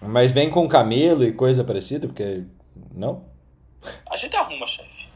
[0.00, 2.44] Mas vem com camelo e coisa parecida, porque
[2.92, 3.28] não?
[4.10, 5.08] A gente arruma, chefe.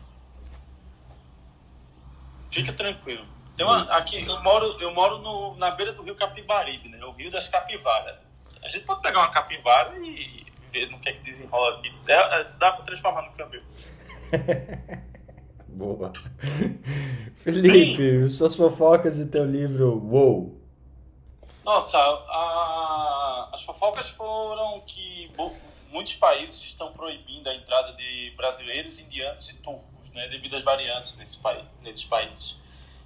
[2.50, 3.26] Fica tranquilo.
[3.56, 7.04] Tem uma, aqui, eu moro, eu moro no, na beira do rio Capibaribe, né?
[7.04, 8.16] O rio das capivaras.
[8.62, 11.92] A gente pode pegar uma capivara e ver no que é que desenrola aqui.
[12.04, 13.62] Dá, dá pra transformar no câmbio.
[15.68, 16.12] Boa.
[17.36, 20.60] Felipe, suas fofocas e teu livro Uou.
[21.64, 25.30] Nossa, a, as fofocas foram que
[25.90, 31.16] muitos países estão proibindo a entrada de brasileiros, indianos e turcos, né, devido às variantes
[31.16, 31.40] nesse
[31.82, 32.56] nesses países.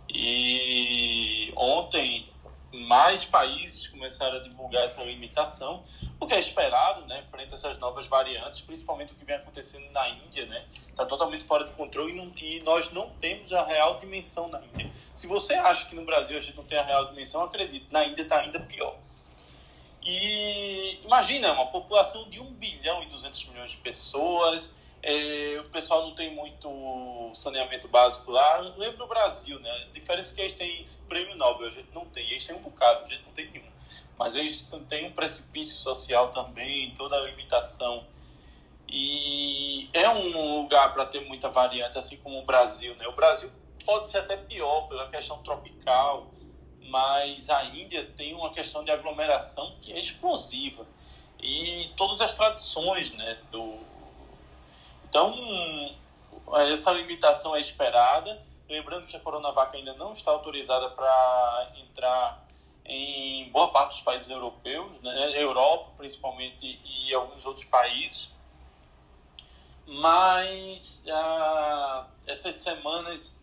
[0.08, 2.32] E ontem
[2.72, 5.84] mais países começaram a divulgar essa limitação,
[6.18, 9.90] o que é esperado, né, frente a essas novas variantes, principalmente o que vem acontecendo
[9.92, 13.64] na Índia, né, está totalmente fora de controle e, não, e, nós não temos a
[13.64, 14.90] real dimensão na Índia.
[15.14, 18.04] Se você acha que no Brasil a gente não tem a real dimensão, acredite, na
[18.04, 18.96] Índia está ainda pior.
[20.04, 26.02] E imagina, uma população de 1 bilhão e 200 milhões de pessoas, é, o pessoal
[26.02, 28.58] não tem muito saneamento básico lá.
[28.76, 29.70] Lembra o Brasil, né?
[29.88, 32.28] A diferença é que eles têm prêmio Nobel, a gente não tem.
[32.30, 33.70] Eles têm um bocado, a gente não tem nenhum.
[34.18, 38.06] Mas eles têm um precipício social também, toda a limitação.
[38.88, 43.06] E é um lugar para ter muita variante, assim como o Brasil, né?
[43.08, 43.50] O Brasil
[43.84, 46.30] pode ser até pior pela questão tropical,
[46.88, 50.86] mas a Índia tem uma questão de aglomeração que é explosiva.
[51.40, 53.38] e todas as tradições, né?
[53.50, 53.78] Do...
[55.08, 55.34] Então,
[56.72, 58.40] essa limitação é esperada.
[58.68, 62.46] Lembrando que a Coronavac ainda não está autorizada para entrar
[62.84, 65.42] em boa parte dos países europeus, né?
[65.42, 68.30] Europa principalmente e alguns outros países.
[69.86, 73.38] Mas ah, essas semanas,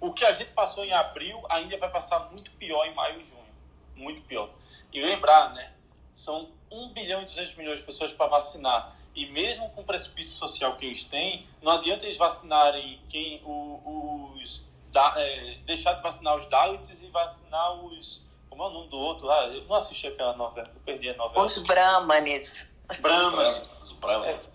[0.00, 3.24] o que a gente passou em abril ainda vai passar muito pior em maio e
[3.24, 3.48] junho.
[3.96, 4.50] Muito pior.
[4.92, 5.72] E lembrar, né?
[6.12, 8.96] São 1 bilhão e 200 milhões de pessoas para vacinar.
[9.14, 14.64] E mesmo com o precipício social que eles têm, não adianta eles vacinarem quem, os,
[14.92, 18.28] da, é, deixar de vacinar os Dalits e vacinar os.
[18.48, 19.46] Como é o nome do outro lá?
[19.46, 21.44] Eu não assisti aquela novela, eu perdi a novela.
[21.44, 22.72] Os Brahmanes.
[23.00, 23.68] Brahmanes.
[23.82, 24.52] Os Brahmanes.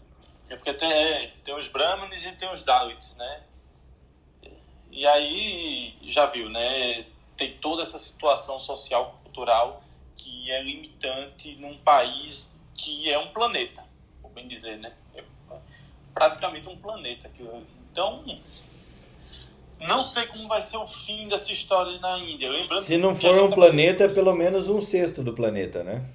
[0.49, 3.43] É, é porque tem, é, tem os Brahmanes e tem os Dalits, né?
[4.95, 7.05] E aí, já viu, né?
[7.35, 9.83] Tem toda essa situação social, cultural
[10.15, 13.83] que é limitante num país que é um planeta,
[14.21, 14.93] por bem dizer, né?
[15.15, 15.23] É
[16.13, 17.29] praticamente um planeta.
[17.91, 18.23] Então,
[19.79, 22.51] não sei como vai ser o fim dessa história na Índia.
[22.51, 23.55] Lembrando Se não for um tá...
[23.55, 26.05] planeta, é pelo menos um sexto do planeta, né?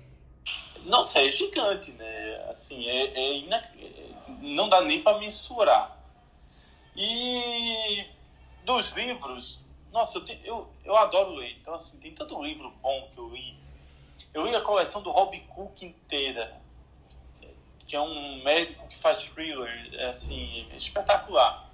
[0.84, 2.46] Não sei, é gigante, né?
[2.48, 3.62] Assim, é, é ina...
[4.40, 5.98] não dá nem para mensurar.
[6.96, 8.04] E
[8.74, 11.56] dos livros, nossa, eu, tenho, eu, eu adoro ler.
[11.60, 13.58] Então, assim, tem tanto livro bom que eu li
[14.34, 16.60] eu li a coleção do Rob Cook inteira,
[17.86, 21.70] que é um médico que faz thriller, é, assim, espetacular.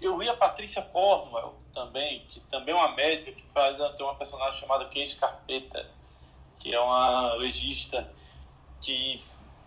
[0.00, 4.14] Eu li a Patrícia Cornwell também, que também é uma médica que faz, tem uma
[4.14, 5.88] personagem chamada Case Carpeta,
[6.58, 8.12] que é uma legista
[8.80, 9.16] que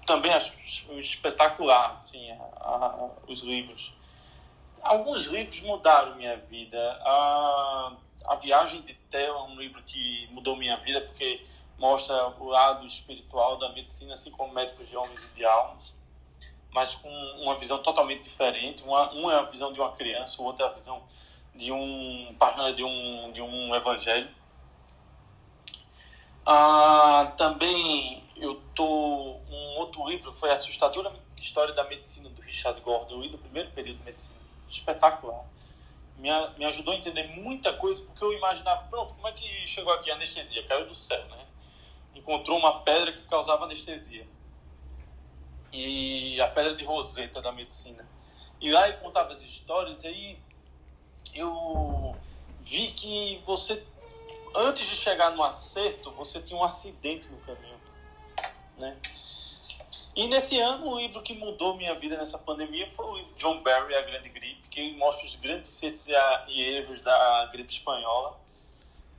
[0.05, 0.55] também acho
[0.97, 3.93] espetacular, assim, a, a, os livros.
[4.85, 6.79] Alguns livros mudaram minha vida.
[7.03, 7.93] A,
[8.27, 11.43] a Viagem de Theo é um livro que mudou minha vida, porque
[11.75, 15.97] mostra o lado espiritual da medicina, assim como médicos de homens e de almas,
[16.71, 17.09] mas com
[17.41, 18.83] uma visão totalmente diferente.
[18.83, 21.01] Uma, uma é a visão de uma criança, o outro é a visão
[21.55, 22.35] de um,
[22.75, 24.29] de um, de um evangelho.
[26.45, 28.85] Ah, também eu tô
[29.49, 33.97] um outro livro foi assustadora história da medicina do Richard Gordon e do primeiro período
[33.97, 34.44] de medicina
[34.75, 35.45] espetacular
[36.17, 39.93] me, me ajudou a entender muita coisa porque eu imaginava pronto como é que chegou
[39.93, 41.45] aqui a anestesia caiu do céu né
[42.15, 44.25] encontrou uma pedra que causava anestesia.
[45.71, 48.07] E a pedra de Roseta da medicina.
[48.61, 50.39] E lá ele contava as histórias e aí
[51.33, 52.15] eu
[52.61, 53.85] vi que você,
[54.55, 57.79] antes de chegar no acerto, você tinha um acidente no caminho.
[58.77, 58.97] Né?
[60.15, 63.95] E nesse ano, o livro que mudou minha vida nessa pandemia foi o John Barry,
[63.95, 66.07] A Grande Gripe, que mostra os grandes acertos
[66.47, 68.45] e erros da gripe espanhola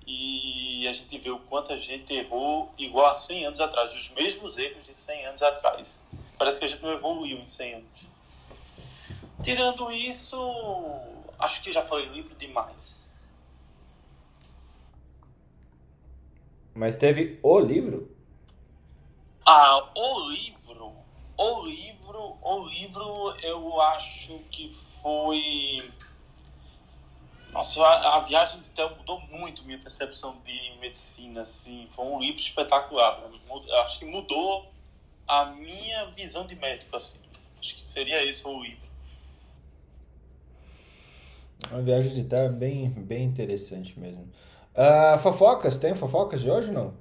[0.06, 4.10] e a gente vê o quanto a gente errou igual a 100 anos atrás, os
[4.10, 6.06] mesmos erros de 100 anos atrás.
[6.38, 8.08] Parece que a gente não evoluiu em 100 anos.
[9.42, 10.38] Tirando isso,
[11.38, 13.04] acho que já falei livro demais.
[16.72, 18.15] Mas teve o livro?
[19.46, 20.92] Ah, o livro.
[21.38, 25.92] O livro, o livro eu acho que foi
[27.56, 31.86] nossa, a, a viagem do Theo mudou muito minha percepção de medicina, assim.
[31.90, 33.40] Foi um livro espetacular mim.
[33.82, 34.70] Acho que mudou
[35.26, 37.20] a minha visão de médico, assim.
[37.58, 38.86] Acho que seria esse o livro.
[41.72, 44.30] A viagem de Theo é bem, bem interessante mesmo.
[44.74, 46.94] Uh, fofocas, tem fofocas de hoje não?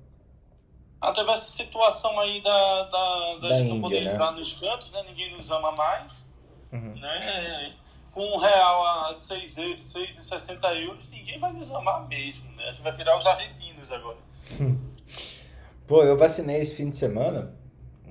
[1.10, 4.12] Até essa situação aí da, da, da, da gente Índia, não poder né?
[4.12, 5.04] entrar nos cantos, né?
[5.08, 6.30] Ninguém nos ama mais.
[6.72, 6.96] Uhum.
[6.96, 7.76] Né?
[8.15, 12.63] com um real a 6,60 euros, ninguém vai nos amar mesmo, né?
[12.70, 14.18] A gente vai virar os argentinos agora.
[15.86, 17.54] Pô, eu vacinei esse fim de semana.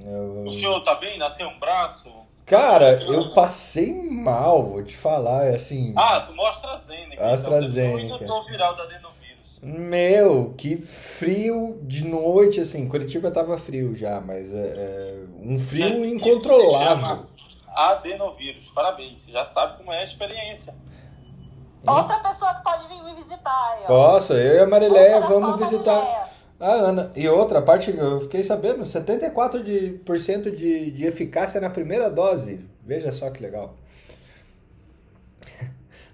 [0.05, 0.45] Eu...
[0.45, 1.19] O senhor tá bem?
[1.19, 2.13] Nasceu um braço?
[2.45, 5.95] Cara, eu passei mal, vou te falar, é assim...
[5.97, 7.33] Ah, tu mostra a AstraZeneca.
[7.33, 8.05] AstraZeneca.
[8.05, 9.24] Então, indutor viral da adenovírus.
[9.65, 16.05] Meu, que frio de noite, assim, Curitiba tava frio já, mas é, é um frio
[16.05, 17.27] incontrolável
[17.75, 18.71] adenovírus.
[18.71, 20.75] Parabéns, já sabe como é a experiência.
[21.87, 23.79] Outra pessoa que pode vir me visitar.
[23.83, 23.87] Ó.
[23.87, 27.13] Posso, eu e a Marileia vamos visitar a Ana.
[27.15, 32.11] E outra parte, eu fiquei sabendo, 74% de, por cento de, de eficácia na primeira
[32.11, 32.65] dose.
[32.83, 33.75] Veja só que legal.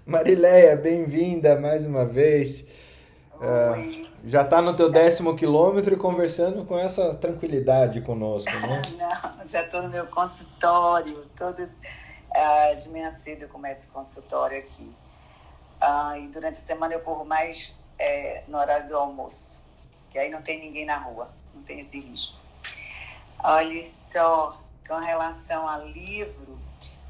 [0.05, 2.80] Marileia, bem-vinda mais uma vez.
[3.41, 8.81] Uh, já está no teu décimo quilômetro e conversando com essa tranquilidade conosco, né?
[8.97, 11.25] Não, já estou no meu consultório.
[11.35, 14.95] Todo, uh, de manhã cedo eu começo o consultório aqui.
[15.81, 19.63] Uh, e durante a semana eu corro mais é, no horário do almoço,
[20.11, 22.37] que aí não tem ninguém na rua, não tem esse risco.
[23.43, 26.59] Olha só, com relação a livro,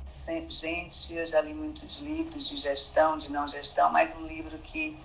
[0.05, 4.57] sempre, gente, eu já li muitos livros de gestão, de não gestão, mas um livro
[4.59, 4.97] que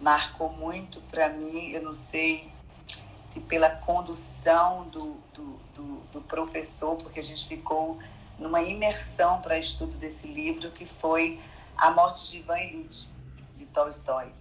[0.00, 2.52] marcou muito para mim, eu não sei
[3.24, 7.98] se pela condução do, do, do, do professor, porque a gente ficou
[8.38, 11.40] numa imersão para estudo desse livro, que foi
[11.76, 13.08] A Morte de Ivan Illich,
[13.54, 14.32] de Tolstói.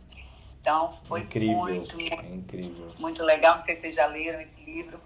[0.60, 2.94] Então, foi incrível, muito, incrível.
[2.98, 3.56] muito legal.
[3.56, 5.00] Não sei se vocês já leram esse livro,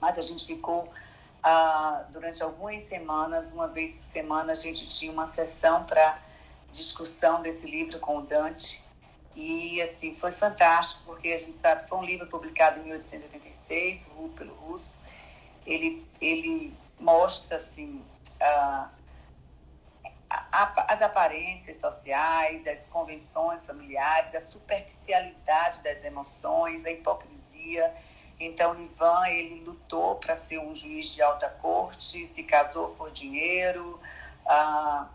[0.00, 5.10] mas a gente ficou uh, durante algumas semanas, uma vez por semana, a gente tinha
[5.10, 6.18] uma sessão para
[6.70, 8.82] discussão desse livro com o Dante.
[9.34, 14.54] E, assim, foi fantástico, porque a gente sabe, foi um livro publicado em 1886, pelo
[14.54, 15.00] Russo.
[15.66, 18.04] Ele, ele mostra, assim,
[18.40, 18.88] uh,
[20.88, 27.94] as aparências sociais, as convenções familiares, a superficialidade das emoções, a hipocrisia.
[28.38, 34.00] Então, Ivan, ele lutou para ser um juiz de alta corte, se casou por dinheiro,
[34.46, 35.06] uh,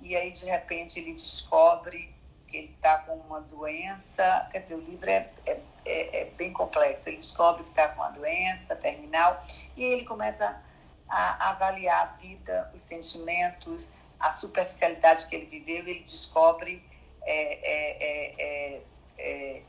[0.00, 2.14] e aí, de repente, ele descobre
[2.46, 4.48] que ele está com uma doença.
[4.50, 7.08] Quer dizer, o livro é, é, é, é bem complexo.
[7.08, 9.42] Ele descobre que está com uma doença terminal
[9.76, 10.62] e ele começa
[11.08, 15.86] a avaliar a vida, os sentimentos, a superficialidade que ele viveu.
[15.86, 16.84] Ele descobre
[17.22, 18.82] é,
[19.18, 19.62] é,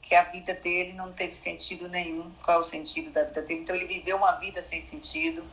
[0.00, 2.32] que a vida dele não teve sentido nenhum.
[2.42, 3.60] Qual é o sentido da vida dele?
[3.60, 5.44] Então, ele viveu uma vida sem sentido.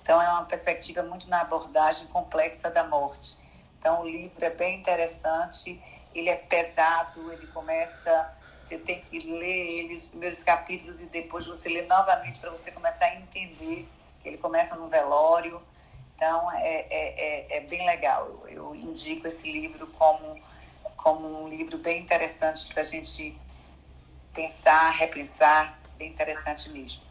[0.00, 3.38] Então, é uma perspectiva muito na abordagem complexa da morte.
[3.78, 5.80] Então, o livro é bem interessante
[6.14, 11.46] ele é pesado, ele começa, você tem que ler ele, os primeiros capítulos, e depois
[11.46, 13.88] você lê novamente para você começar a entender.
[14.24, 15.62] Ele começa no velório,
[16.14, 18.26] então é, é, é, é bem legal.
[18.26, 20.40] Eu, eu, indico esse livro como,
[20.96, 23.36] como um livro bem interessante para a gente
[24.32, 27.02] pensar, repensar, bem interessante mesmo.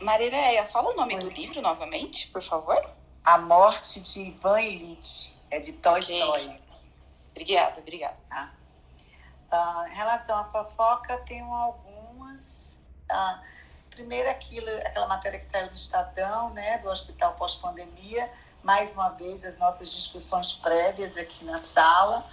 [0.00, 1.20] Marileia, fala o nome Oi.
[1.20, 2.78] do livro novamente, por favor.
[3.24, 6.46] A Morte de Ivan Illich, é de Tolstói.
[6.46, 6.63] Okay.
[7.34, 8.16] Obrigada, obrigada.
[8.28, 8.52] Tá?
[9.52, 12.78] Uh, em relação à fofoca, tenho algumas.
[13.10, 13.40] Uh,
[13.90, 18.30] primeiro, aquilo, aquela matéria que saiu no Estadão, né, do hospital pós-pandemia.
[18.62, 22.24] Mais uma vez, as nossas discussões prévias aqui na sala.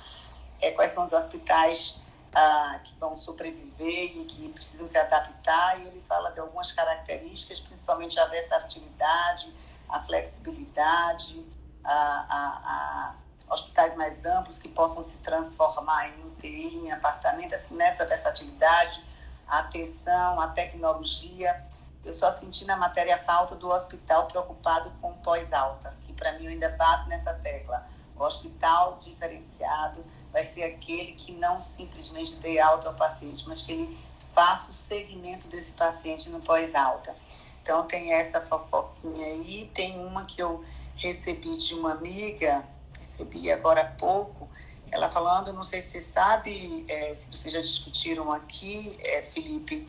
[0.61, 1.99] É, quais são os hospitais
[2.35, 5.79] uh, que vão sobreviver e que precisam se adaptar.
[5.79, 9.51] E ele fala de algumas características, principalmente a versatilidade,
[9.89, 11.43] a flexibilidade,
[11.83, 13.15] a, a, a
[13.51, 19.03] hospitais mais amplos que possam se transformar em UTI, em apartamento, assim, nessa versatilidade,
[19.45, 21.65] a atenção, a tecnologia.
[22.03, 26.51] Eu só senti na matéria falta do hospital preocupado com pós-alta, que para mim eu
[26.51, 27.85] ainda bato nessa tecla.
[28.15, 33.73] O hospital diferenciado vai ser aquele que não simplesmente dê alta ao paciente, mas que
[33.73, 33.99] ele
[34.33, 37.13] faça o segmento desse paciente no pós-alta.
[37.61, 40.63] Então tem essa fofoquinha aí, tem uma que eu
[40.95, 42.65] recebi de uma amiga
[43.01, 44.47] recebi agora há pouco,
[44.91, 49.87] ela falando, não sei se você sabe, é, se vocês já discutiram aqui, é, Felipe,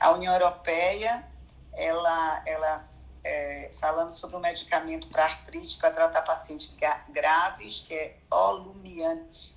[0.00, 1.26] a União Europeia,
[1.72, 2.88] ela, ela
[3.22, 6.74] é, falando sobre um medicamento para artrite para tratar pacientes
[7.10, 9.54] graves, que é Olumiante,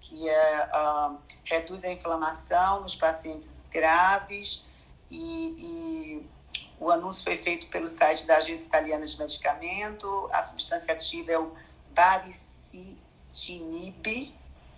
[0.00, 4.64] que é, uh, reduz a inflamação nos pacientes graves
[5.10, 6.30] e, e
[6.78, 11.38] o anúncio foi feito pelo site da Agência Italiana de Medicamento, a substância ativa é
[11.38, 11.54] o
[11.96, 12.92] baricitinib,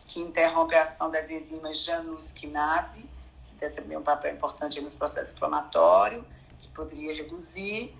[0.06, 3.04] que interrompe a ação das enzimas janusquinase,
[3.44, 6.24] que desempenha um papel importante nos processos inflamatórios,
[6.60, 7.94] que poderia reduzir,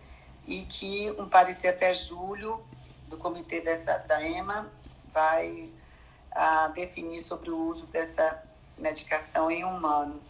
[0.47, 2.65] e que um parecer até julho
[3.09, 4.73] do comitê dessa, da EMA
[5.13, 5.69] vai
[6.31, 8.43] a, definir sobre o uso dessa
[8.79, 10.23] medicação em humano.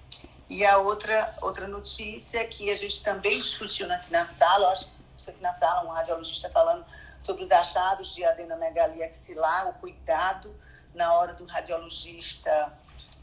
[0.49, 5.25] E a outra, outra notícia que a gente também discutiu aqui na sala, acho que
[5.25, 6.85] foi aqui na sala, um radiologista falando
[7.19, 10.55] sobre os achados de adenomegalia axilar, o cuidado
[10.95, 12.73] na hora do radiologista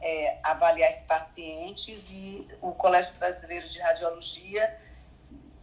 [0.02, 4.80] é, avaliar esses pacientes e o Colégio Brasileiro de Radiologia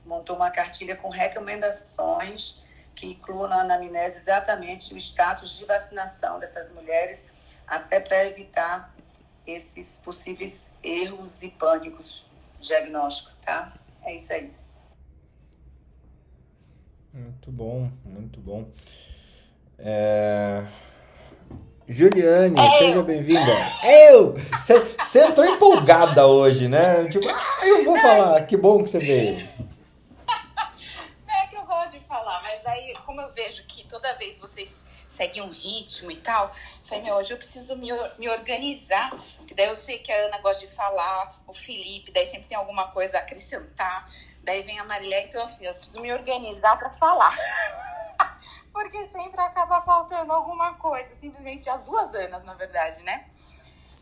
[0.05, 2.63] montou uma cartilha com recomendações
[2.95, 7.29] que incluam na anamnese exatamente o status de vacinação dessas mulheres,
[7.67, 8.93] até para evitar
[9.47, 12.27] esses possíveis erros e pânicos
[12.61, 13.73] diagnósticos, tá?
[14.03, 14.62] É isso aí.
[17.13, 18.67] Muito bom, muito bom.
[19.79, 20.65] É...
[21.87, 23.53] Juliane, é seja bem-vinda.
[23.85, 24.35] Eu!
[24.99, 27.07] Você entrou empolgada hoje, né?
[27.11, 29.37] Tipo, ah, eu vou falar, que bom que você veio.
[31.29, 34.87] É que eu gosto de falar, mas daí, como eu vejo que toda vez vocês
[35.07, 39.53] seguem um ritmo e tal, eu falei, meu, hoje eu preciso me, me organizar, porque
[39.53, 42.89] daí eu sei que a Ana gosta de falar, o Felipe, daí sempre tem alguma
[42.89, 44.11] coisa a acrescentar
[44.43, 47.37] Daí vem a Marília, então assim, eu preciso me organizar para falar.
[48.73, 53.27] Porque sempre acaba faltando alguma coisa, simplesmente as duas anos, na verdade, né?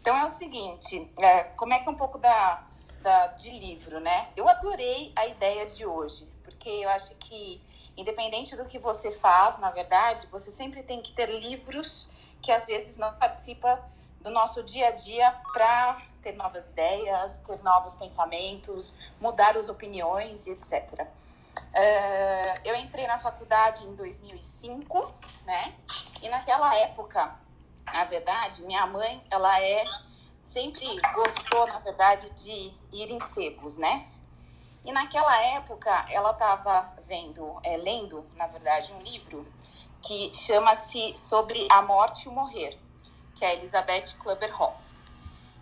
[0.01, 2.63] Então é o seguinte, é, como é que é um pouco da,
[3.03, 4.29] da, de livro, né?
[4.35, 7.61] Eu adorei a ideia de hoje, porque eu acho que,
[7.97, 12.11] independente do que você faz, na verdade, você sempre tem que ter livros
[12.41, 13.79] que às vezes não participam
[14.21, 20.47] do nosso dia a dia para ter novas ideias, ter novos pensamentos, mudar as opiniões
[20.47, 21.07] e etc.
[21.57, 25.13] Uh, eu entrei na faculdade em 2005,
[25.45, 25.75] né?
[26.23, 27.35] E naquela época,
[27.87, 29.85] na verdade, minha mãe, ela é
[30.41, 34.07] sempre gostou, na verdade, de ir em sebos, né?
[34.85, 39.47] E naquela época, ela estava vendo, é, lendo, na verdade, um livro
[40.03, 42.77] que chama-se Sobre a Morte e o Morrer,
[43.35, 44.97] que é Elizabeth Kluber-Ross.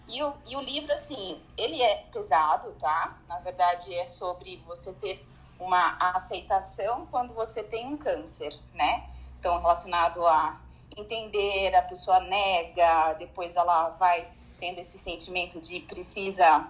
[0.09, 3.19] E o, e o livro, assim, ele é pesado, tá?
[3.29, 5.27] Na verdade, é sobre você ter
[5.61, 9.09] uma aceitação quando você tem um câncer, né?
[9.39, 10.61] Então, relacionado a
[10.97, 14.29] entender, a pessoa nega, depois ela vai
[14.59, 16.67] tendo esse sentimento de precisa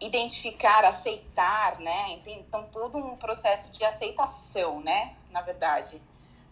[0.00, 2.20] identificar, aceitar, né?
[2.26, 5.14] Então, todo um processo de aceitação, né?
[5.30, 6.00] Na verdade.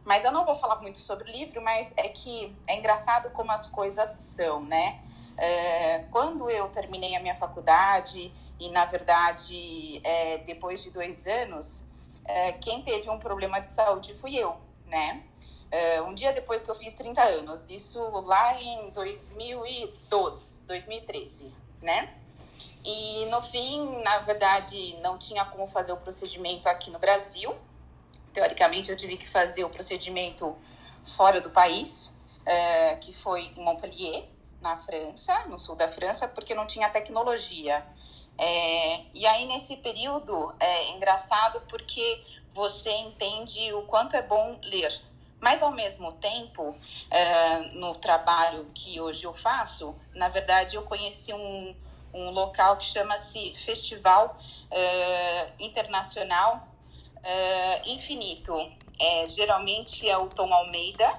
[0.04, 3.52] Mas eu não vou falar muito sobre o livro, mas é que é engraçado como
[3.52, 5.02] as coisas são, né?
[5.38, 11.86] É, quando eu terminei a minha faculdade, e na verdade, é, depois de dois anos,
[12.24, 15.22] é, quem teve um problema de saúde fui eu, né?
[15.70, 22.14] É, um dia depois que eu fiz 30 anos, isso lá em 2012, 2013, né?
[22.84, 27.54] E no fim, na verdade, não tinha como fazer o procedimento aqui no Brasil,
[28.32, 30.56] teoricamente eu tive que fazer o procedimento
[31.04, 32.14] fora do país,
[32.44, 34.24] é, que foi em Montpellier,
[34.60, 37.84] na França, no sul da França, porque não tinha tecnologia.
[38.36, 45.00] É, e aí, nesse período, é engraçado porque você entende o quanto é bom ler.
[45.40, 46.74] Mas, ao mesmo tempo,
[47.10, 51.76] é, no trabalho que hoje eu faço, na verdade, eu conheci um,
[52.12, 54.36] um local que chama-se Festival
[54.70, 56.68] é, Internacional
[57.18, 58.54] uh, infinito.
[59.00, 61.12] É, geralmente é o Tom Almeida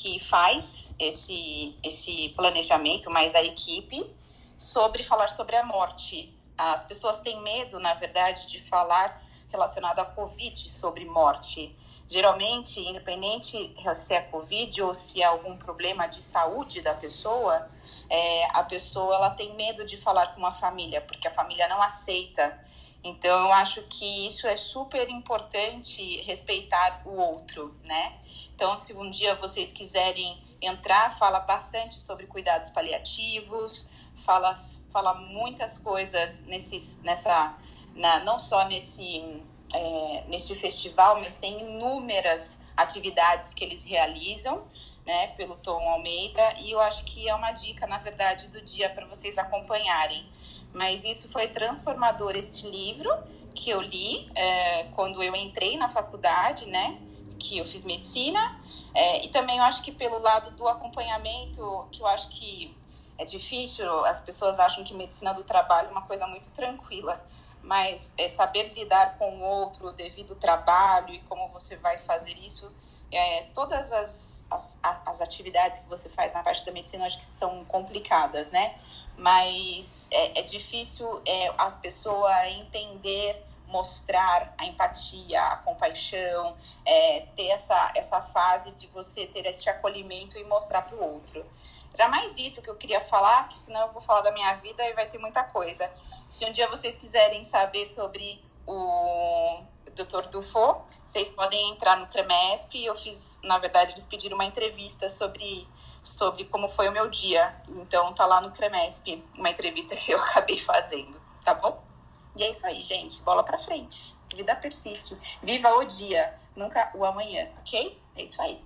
[0.00, 4.10] que faz esse, esse planejamento, mais a equipe,
[4.56, 6.34] sobre falar sobre a morte.
[6.56, 11.76] As pessoas têm medo, na verdade, de falar relacionado à Covid sobre morte.
[12.08, 17.68] Geralmente, independente se é Covid ou se é algum problema de saúde da pessoa,
[18.08, 21.82] é, a pessoa ela tem medo de falar com a família, porque a família não
[21.82, 22.58] aceita
[23.02, 28.19] então, eu acho que isso é super importante respeitar o outro, né?
[28.60, 34.54] Então, se um dia vocês quiserem entrar, fala bastante sobre cuidados paliativos, fala,
[34.92, 37.56] fala muitas coisas nesses, nessa,
[37.94, 44.62] na, não só nesse, é, nesse festival, mas tem inúmeras atividades que eles realizam,
[45.06, 48.90] né, pelo Tom Almeida, e eu acho que é uma dica, na verdade, do dia
[48.90, 50.28] para vocês acompanharem
[50.72, 53.10] mas isso foi transformador esse livro
[53.54, 56.96] que eu li é, quando eu entrei na faculdade, né?
[57.40, 58.60] Que eu fiz medicina.
[58.94, 62.76] É, e também eu acho que pelo lado do acompanhamento, que eu acho que
[63.18, 67.20] é difícil, as pessoas acham que medicina do trabalho é uma coisa muito tranquila,
[67.62, 72.36] mas é saber lidar com o outro devido ao trabalho e como você vai fazer
[72.38, 72.72] isso,
[73.12, 77.18] é, todas as, as, as atividades que você faz na parte da medicina, eu acho
[77.18, 78.76] que são complicadas, né?
[79.20, 87.48] mas é, é difícil é, a pessoa entender, mostrar a empatia, a compaixão, é, ter
[87.48, 91.46] essa, essa fase de você ter esse acolhimento e mostrar para o outro.
[91.94, 94.84] Era mais isso que eu queria falar, que senão eu vou falar da minha vida
[94.86, 95.90] e vai ter muita coisa.
[96.28, 99.62] Se um dia vocês quiserem saber sobre o
[99.94, 100.28] Dr.
[100.30, 102.74] Dufo, vocês podem entrar no Tremesp.
[102.74, 105.66] Eu fiz, na verdade, eles pediram uma entrevista sobre
[106.02, 107.54] sobre como foi o meu dia.
[107.68, 111.89] Então tá lá no Cremesp, uma entrevista que eu acabei fazendo, tá bom?
[112.36, 113.20] E é isso aí, gente.
[113.22, 114.14] Bola pra frente.
[114.34, 115.16] Vida persiste.
[115.42, 117.98] Viva o dia, nunca o amanhã, ok?
[118.16, 118.60] É isso aí.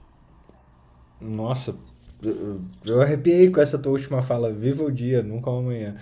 [1.20, 1.74] Nossa,
[2.84, 4.52] eu arrepiei com essa tua última fala.
[4.52, 5.96] Viva o dia, nunca o amanhã.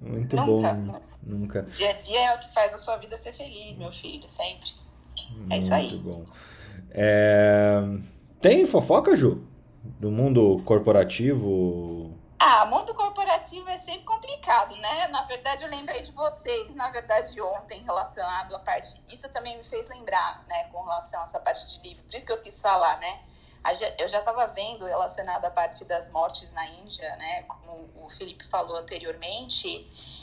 [0.00, 1.00] Muito nunca, bom.
[1.22, 1.62] Nunca.
[1.62, 4.72] Dia a dia é o que faz a sua vida ser feliz, meu filho, sempre.
[5.30, 5.90] Muito é isso aí.
[5.90, 6.24] Muito bom.
[6.90, 7.82] É...
[8.40, 9.48] Tem fofoca, Ju?
[9.98, 12.12] do mundo corporativo?
[12.50, 15.08] Ah, mundo corporativo é sempre complicado, né?
[15.08, 19.02] Na verdade, eu lembrei de vocês, na verdade, ontem, relacionado à parte.
[19.06, 22.02] Isso também me fez lembrar, né, com relação a essa parte de livro.
[22.04, 23.20] Por isso que eu quis falar, né?
[23.98, 27.42] Eu já estava vendo relacionado à parte das mortes na Índia, né?
[27.42, 29.68] Como o Felipe falou anteriormente.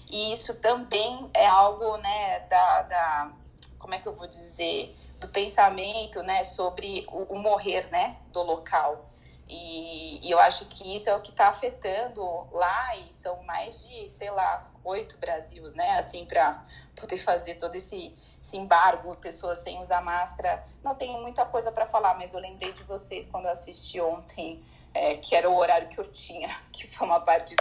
[0.09, 3.33] E isso também é algo, né, da, da
[3.77, 8.41] como é que eu vou dizer, do pensamento, né, sobre o, o morrer, né, do
[8.41, 9.11] local.
[9.47, 12.21] E, e, eu acho que isso é o que está afetando
[12.51, 15.99] lá, e são mais de, sei lá, oito Brasils, né?
[15.99, 16.65] Assim, para
[16.95, 20.63] poder fazer todo esse, esse embargo, pessoas sem usar máscara.
[20.83, 24.63] Não tenho muita coisa para falar, mas eu lembrei de vocês quando eu assisti ontem,
[24.93, 27.55] é, que era o horário que eu tinha, que foi uma parte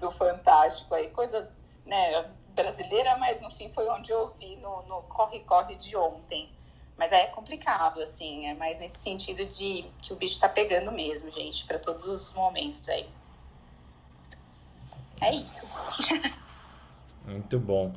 [0.00, 1.52] do Fantástico aí, coisas
[1.84, 2.24] né,
[2.54, 6.57] brasileira, mas no fim foi onde eu vi no corre-corre de ontem.
[6.98, 11.30] Mas é complicado, assim, é mais nesse sentido de que o bicho tá pegando mesmo,
[11.30, 13.08] gente, para todos os momentos aí.
[15.20, 15.64] É isso.
[17.24, 17.94] Muito bom.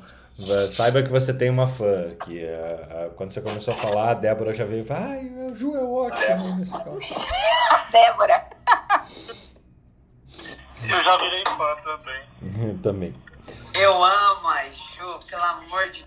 [0.70, 4.14] Saiba que você tem uma fã, que uh, uh, quando você começou a falar, a
[4.14, 6.72] Débora já veio e falou, ai, o Ju é ótimo nesse
[7.92, 8.48] Débora!
[10.88, 12.78] Eu já virei fã também.
[12.82, 13.14] também.
[13.74, 16.04] Eu amo a Ju, pelo amor de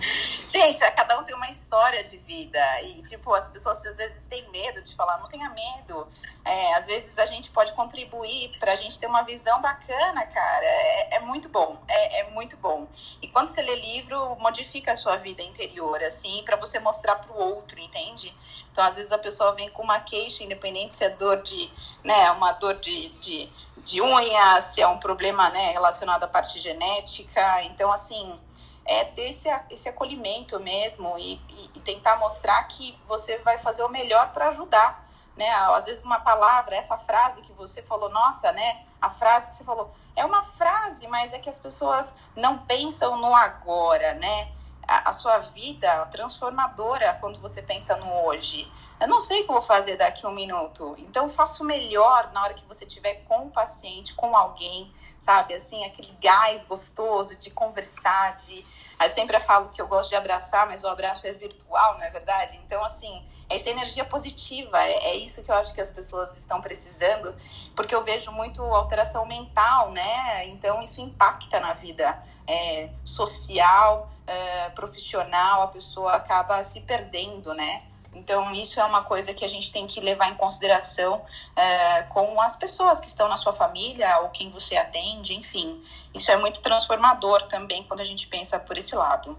[0.46, 2.60] Gente, é, cada um tem uma história de vida.
[2.82, 6.06] E, tipo, as pessoas às vezes têm medo de falar, não tenha medo.
[6.44, 10.64] É, às vezes a gente pode contribuir pra gente ter uma visão bacana, cara.
[10.64, 11.76] É, é muito bom.
[11.88, 12.86] É, é, muito bom.
[13.22, 17.36] E quando você lê livro, modifica a sua vida interior, assim, para você mostrar pro
[17.36, 18.34] outro, entende?
[18.70, 21.70] Então, às vezes a pessoa vem com uma queixa, independente se é dor de,
[22.02, 26.60] né, uma dor de, de, de unha, se é um problema, né, relacionado à parte
[26.60, 27.62] genética.
[27.64, 28.38] Então, assim
[28.84, 33.82] é ter esse, esse acolhimento mesmo e, e, e tentar mostrar que você vai fazer
[33.82, 35.48] o melhor para ajudar, né?
[35.50, 38.84] Às vezes uma palavra, essa frase que você falou, nossa, né?
[39.00, 43.16] A frase que você falou é uma frase, mas é que as pessoas não pensam
[43.16, 44.52] no agora, né?
[44.86, 48.70] A, a sua vida transformadora quando você pensa no hoje.
[49.00, 52.42] Eu não sei o que vou fazer daqui a um minuto, então faço melhor na
[52.42, 54.92] hora que você estiver com o paciente, com alguém,
[55.24, 55.54] sabe?
[55.54, 58.64] Assim, aquele gás gostoso de conversar, de.
[59.00, 62.10] Eu sempre falo que eu gosto de abraçar, mas o abraço é virtual, não é
[62.10, 62.60] verdade?
[62.64, 66.60] Então, assim, essa energia positiva, é, é isso que eu acho que as pessoas estão
[66.60, 67.34] precisando,
[67.74, 70.46] porque eu vejo muito alteração mental, né?
[70.48, 77.82] Então, isso impacta na vida é, social, é, profissional, a pessoa acaba se perdendo, né?
[78.14, 81.22] Então, isso é uma coisa que a gente tem que levar em consideração
[81.56, 85.82] é, com as pessoas que estão na sua família ou quem você atende, enfim.
[86.14, 89.36] Isso é muito transformador também quando a gente pensa por esse lado.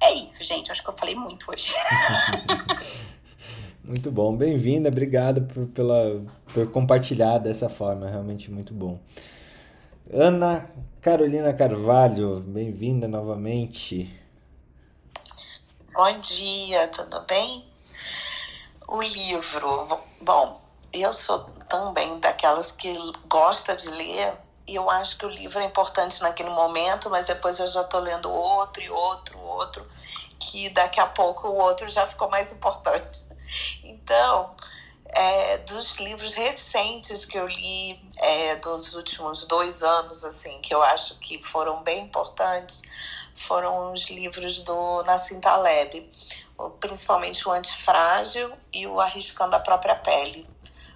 [0.00, 0.70] É isso, gente.
[0.70, 1.74] Acho que eu falei muito hoje.
[3.84, 4.36] muito bom.
[4.36, 4.88] Bem-vinda.
[4.88, 8.08] Obrigado por, pela, por compartilhar dessa forma.
[8.08, 8.98] Realmente muito bom.
[10.12, 10.68] Ana
[11.00, 14.18] Carolina Carvalho, bem-vinda novamente.
[15.92, 17.69] Bom dia, tudo bem?
[18.90, 20.60] O livro, bom,
[20.92, 22.92] eu sou também daquelas que
[23.28, 24.36] gosta de ler
[24.66, 28.00] e eu acho que o livro é importante naquele momento, mas depois eu já estou
[28.00, 29.88] lendo outro e outro, outro,
[30.40, 33.20] que daqui a pouco o outro já ficou mais importante.
[33.84, 34.50] Então,
[35.06, 40.82] é, dos livros recentes que eu li é, dos últimos dois anos, assim, que eu
[40.82, 42.82] acho que foram bem importantes,
[43.36, 46.10] foram os livros do Nassim Taleb
[46.78, 50.48] principalmente o Antifrágil e o Arriscando a Própria Pele.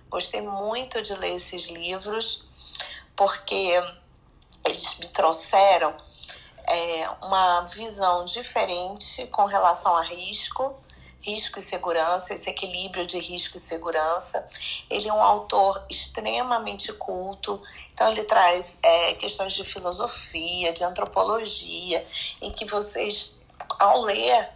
[0.08, 2.46] Gostei muito de ler esses livros
[3.16, 3.82] porque
[4.64, 5.96] eles me trouxeram
[6.66, 10.74] é, uma visão diferente com relação a risco,
[11.20, 14.46] risco e segurança, esse equilíbrio de risco e segurança.
[14.90, 17.62] Ele é um autor extremamente culto,
[17.92, 22.04] então ele traz é, questões de filosofia, de antropologia,
[22.40, 23.34] em que vocês,
[23.78, 24.48] ao ler,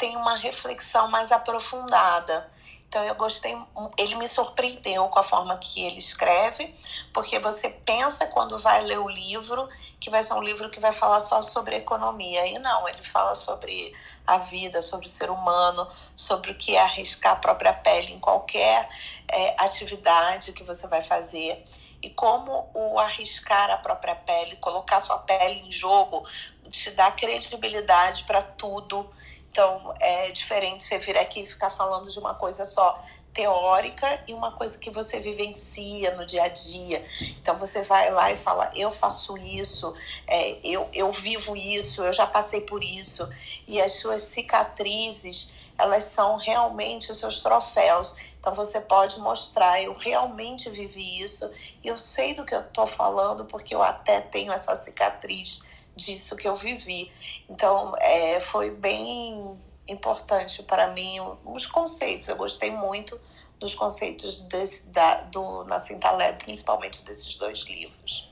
[0.00, 2.50] tem uma reflexão mais aprofundada.
[2.88, 3.56] Então eu gostei,
[3.96, 6.74] ele me surpreendeu com a forma que ele escreve,
[7.12, 9.68] porque você pensa quando vai ler o livro
[10.00, 12.46] que vai ser um livro que vai falar só sobre economia.
[12.46, 13.94] E não, ele fala sobre
[14.26, 15.86] a vida, sobre o ser humano,
[16.16, 18.88] sobre o que é arriscar a própria pele em qualquer
[19.28, 21.64] é, atividade que você vai fazer.
[22.02, 26.26] E como o arriscar a própria pele, colocar sua pele em jogo,
[26.70, 29.10] te dá credibilidade para tudo
[29.50, 34.32] então, é diferente você vir aqui e ficar falando de uma coisa só teórica e
[34.32, 37.04] uma coisa que você vivencia no dia a dia.
[37.20, 39.92] Então, você vai lá e fala: Eu faço isso,
[40.26, 43.28] é, eu, eu vivo isso, eu já passei por isso.
[43.66, 48.14] E as suas cicatrizes, elas são realmente os seus troféus.
[48.38, 51.50] Então, você pode mostrar: Eu realmente vivi isso,
[51.82, 55.68] e eu sei do que eu estou falando, porque eu até tenho essa cicatriz
[56.04, 57.10] disso que eu vivi.
[57.48, 62.28] Então, é, foi bem importante para mim os conceitos.
[62.28, 63.20] Eu gostei muito
[63.58, 68.30] dos conceitos desse, da, do Nassim Taleb, principalmente desses dois livros.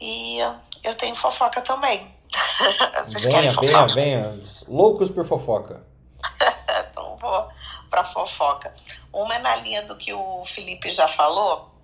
[0.00, 0.38] E
[0.84, 2.14] eu tenho fofoca também.
[3.20, 4.40] venha, venha, venha.
[4.68, 5.84] Loucos por fofoca.
[6.90, 7.48] então vou
[7.90, 8.72] para fofoca.
[9.12, 11.74] Uma é na linha do que o Felipe já falou,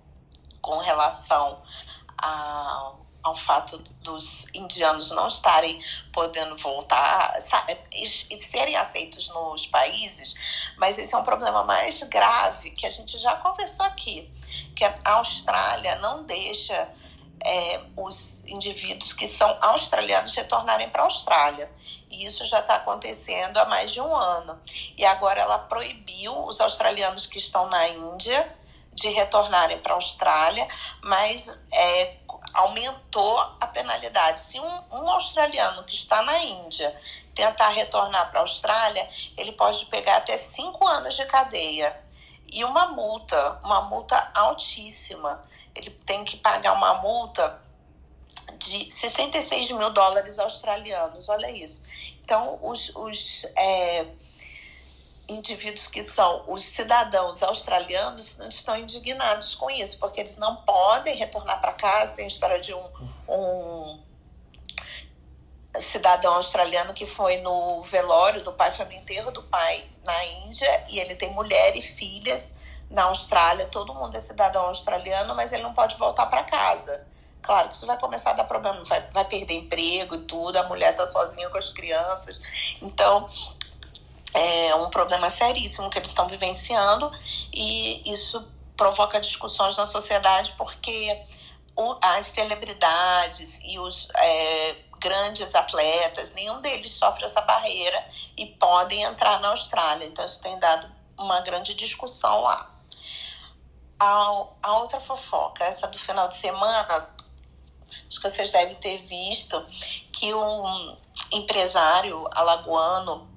[0.61, 1.61] com relação
[2.17, 2.93] a,
[3.25, 7.33] ao fato dos indianos não estarem podendo voltar
[7.91, 10.35] e serem aceitos nos países,
[10.77, 14.31] mas esse é um problema mais grave que a gente já conversou aqui,
[14.75, 16.87] que a Austrália não deixa
[17.43, 21.71] é, os indivíduos que são australianos retornarem para a Austrália.
[22.11, 24.59] E isso já está acontecendo há mais de um ano.
[24.95, 28.55] E agora ela proibiu os australianos que estão na Índia
[28.95, 30.65] de retornarem para a Austrália,
[31.03, 32.15] mas é,
[32.55, 34.39] aumentou a penalidade.
[34.39, 36.95] Se um, um, australiano que está na Índia
[37.35, 41.95] tentar retornar para a Austrália, ele pode pegar até cinco anos de cadeia
[42.51, 45.43] e uma multa, uma multa altíssima.
[45.75, 47.61] Ele tem que pagar uma multa
[48.57, 51.27] de 66 mil dólares australianos.
[51.27, 51.85] Olha isso.
[52.23, 54.05] Então, os, os é,
[55.27, 61.59] indivíduos que são os cidadãos australianos estão indignados com isso, porque eles não podem retornar
[61.59, 62.13] para casa.
[62.13, 62.85] Tem a história de um,
[63.27, 63.99] um
[65.79, 70.85] cidadão australiano que foi no velório do pai, foi no enterro do pai na Índia,
[70.89, 72.55] e ele tem mulher e filhas
[72.89, 73.67] na Austrália.
[73.67, 77.05] Todo mundo é cidadão australiano, mas ele não pode voltar para casa.
[77.41, 80.63] Claro que isso vai começar a dar problema, vai, vai perder emprego e tudo, a
[80.63, 82.41] mulher está sozinha com as crianças.
[82.81, 83.29] Então,
[84.35, 87.09] é um problema seríssimo que eles estão vivenciando
[87.53, 91.25] e isso provoca discussões na sociedade porque
[91.75, 98.05] o, as celebridades e os é, grandes atletas, nenhum deles sofre essa barreira
[98.37, 100.05] e podem entrar na Austrália.
[100.05, 102.71] Então, isso tem dado uma grande discussão lá.
[103.97, 107.09] A, a outra fofoca, essa do final de semana,
[108.07, 109.65] acho que vocês devem ter visto
[110.11, 110.97] que um
[111.31, 113.34] empresário alagoano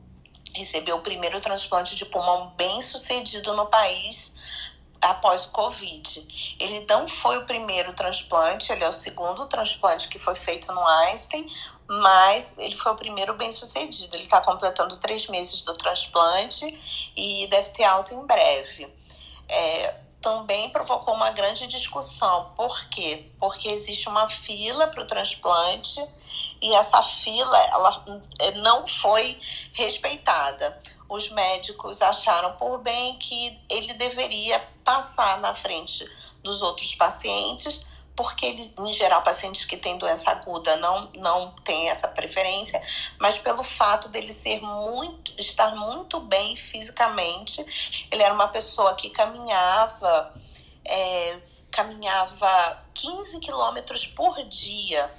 [0.54, 4.34] recebeu o primeiro transplante de pulmão bem sucedido no país
[5.00, 6.56] após o Covid.
[6.58, 10.86] Ele não foi o primeiro transplante, ele é o segundo transplante que foi feito no
[10.86, 11.46] Einstein,
[11.86, 14.16] mas ele foi o primeiro bem sucedido.
[14.16, 16.66] Ele está completando três meses do transplante
[17.16, 18.88] e deve ter alta em breve.
[19.48, 19.94] É,
[20.28, 22.52] também provocou uma grande discussão.
[22.54, 23.30] Por quê?
[23.38, 26.04] Porque existe uma fila para o transplante
[26.60, 28.04] e essa fila ela
[28.40, 29.40] eh, não foi
[29.72, 30.78] respeitada.
[31.08, 36.06] Os médicos acharam por bem que ele deveria passar na frente
[36.42, 37.86] dos outros pacientes
[38.18, 42.82] porque ele, em geral, pacientes que têm doença aguda não, não têm essa preferência,
[43.16, 47.64] mas pelo fato dele ser muito, estar muito bem fisicamente,
[48.10, 50.34] ele era uma pessoa que caminhava,
[50.84, 51.38] é,
[51.70, 55.14] caminhava 15 quilômetros por dia.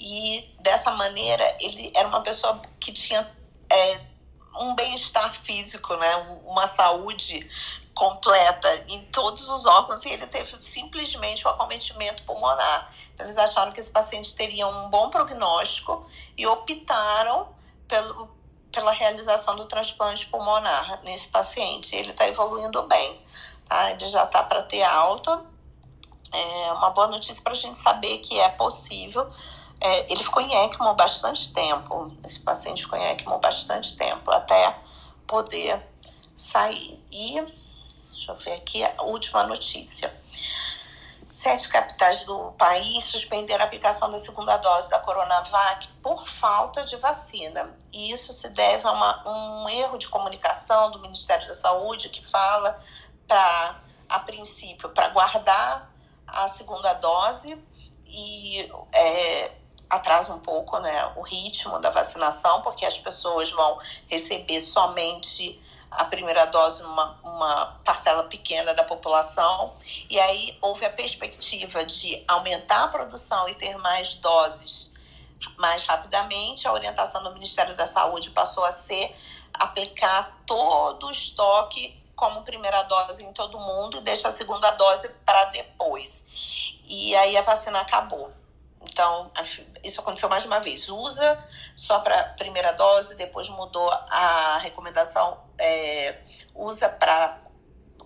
[0.00, 3.30] E dessa maneira ele era uma pessoa que tinha
[3.70, 4.00] é,
[4.58, 6.16] um bem-estar físico, né?
[6.46, 7.46] uma saúde
[7.98, 12.94] completa em todos os órgãos e ele teve simplesmente o um acometimento pulmonar.
[13.12, 17.48] Então, eles acharam que esse paciente teria um bom prognóstico e optaram
[17.88, 18.28] pelo,
[18.70, 21.96] pela realização do transplante pulmonar nesse paciente.
[21.96, 23.20] Ele está evoluindo bem,
[23.68, 23.90] tá?
[23.90, 25.44] Ele já está para ter alta.
[26.30, 29.28] É uma boa notícia para a gente saber que é possível.
[29.80, 32.12] É, ele ficou em ECMO bastante tempo.
[32.24, 34.78] Esse paciente ficou em ECMO bastante tempo até
[35.26, 35.84] poder
[36.36, 37.04] sair.
[37.10, 37.57] E
[38.18, 40.12] Deixa eu ver aqui a última notícia.
[41.30, 46.96] Sete capitais do país suspenderam a aplicação da segunda dose da Coronavac por falta de
[46.96, 47.72] vacina.
[47.92, 52.26] E isso se deve a uma, um erro de comunicação do Ministério da Saúde que
[52.26, 52.76] fala
[53.28, 55.88] para, a princípio, para guardar
[56.26, 57.56] a segunda dose
[58.04, 59.52] e é,
[59.88, 66.04] atrasa um pouco né, o ritmo da vacinação, porque as pessoas vão receber somente a
[66.04, 69.72] primeira dose numa uma parcela pequena da população,
[70.10, 74.94] e aí houve a perspectiva de aumentar a produção e ter mais doses
[75.56, 76.66] mais rapidamente.
[76.66, 79.14] A orientação do Ministério da Saúde passou a ser
[79.54, 85.08] aplicar todo o estoque como primeira dose em todo mundo e deixar a segunda dose
[85.24, 86.26] para depois.
[86.84, 88.32] E aí a vacina acabou.
[88.82, 89.30] Então,
[89.84, 90.88] isso aconteceu mais de uma vez.
[90.88, 91.38] Usa
[91.76, 96.20] só para primeira dose, depois mudou a recomendação, é,
[96.54, 97.40] usa para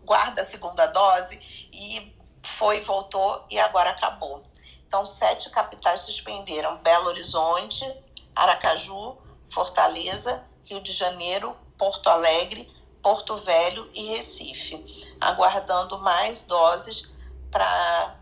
[0.04, 1.40] guarda a segunda dose
[1.72, 4.42] e foi, voltou e agora acabou.
[4.86, 7.84] Então, sete capitais suspenderam: Belo Horizonte,
[8.34, 9.16] Aracaju,
[9.48, 12.70] Fortaleza, Rio de Janeiro, Porto Alegre,
[13.02, 14.84] Porto Velho e Recife,
[15.20, 17.10] aguardando mais doses
[17.50, 18.16] para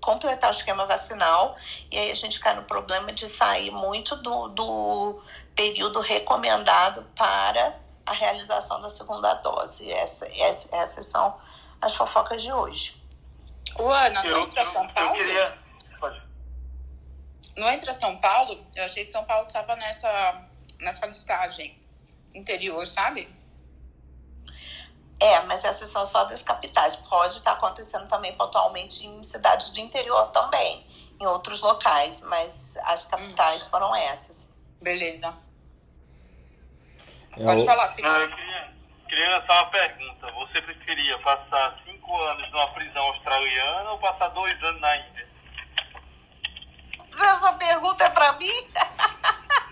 [0.00, 1.56] completar o esquema vacinal,
[1.90, 5.20] e aí a gente cai no problema de sair muito do, do
[5.54, 7.76] período recomendado para
[8.06, 9.90] a realização da segunda dose.
[9.90, 11.36] Essa, essa, essas são
[11.80, 13.02] as fofocas de hoje.
[13.78, 15.10] O Ana, não entra São Paulo?
[15.10, 15.58] Eu queria...
[16.00, 16.22] Pode.
[17.56, 18.64] Não entra São Paulo?
[18.74, 20.46] Eu achei que São Paulo estava nessa,
[20.78, 21.78] nessa listagem
[22.32, 23.34] interior, sabe?
[25.18, 26.96] É, mas essas são só das capitais.
[26.96, 30.86] Pode estar acontecendo também pontualmente em cidades do interior também,
[31.18, 33.70] em outros locais, mas as capitais hum.
[33.70, 34.54] foram essas.
[34.80, 35.34] Beleza.
[37.36, 37.44] Eu...
[37.44, 38.72] Pode falar, Não, eu queria,
[39.08, 40.32] queria lançar uma pergunta.
[40.32, 45.28] Você preferia passar cinco anos numa prisão australiana ou passar dois anos na Índia?
[47.08, 48.70] Essa pergunta é pra mim?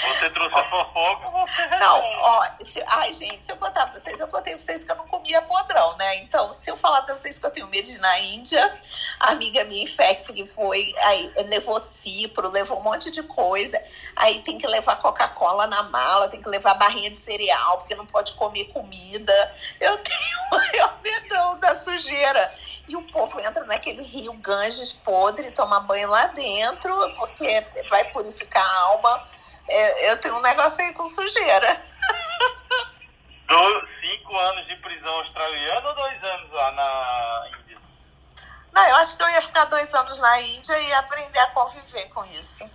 [0.00, 4.20] Você trouxe a fofoca, você Não, ó, se, ai, gente, se eu contar pra vocês,
[4.20, 6.16] eu contei pra vocês que eu não comia podrão, né?
[6.16, 8.80] Então, se eu falar pra vocês que eu tenho medo de ir na Índia,
[9.20, 13.82] a amiga minha infecto que foi, aí levou cipro, levou um monte de coisa,
[14.16, 18.06] aí tem que levar Coca-Cola na mala, tem que levar barrinha de cereal, porque não
[18.06, 19.54] pode comer comida.
[19.80, 22.54] Eu tenho o maior medão da sujeira.
[22.86, 28.64] E o povo entra naquele rio Ganges podre, toma banho lá dentro, porque vai purificar
[28.64, 29.24] a alma
[29.68, 31.68] eu, eu tenho um negócio aí com sujeira.
[33.48, 37.78] Do, cinco anos de prisão australiana ou dois anos lá na Índia?
[38.74, 42.08] Não, eu acho que eu ia ficar dois anos na Índia e aprender a conviver
[42.10, 42.70] com isso.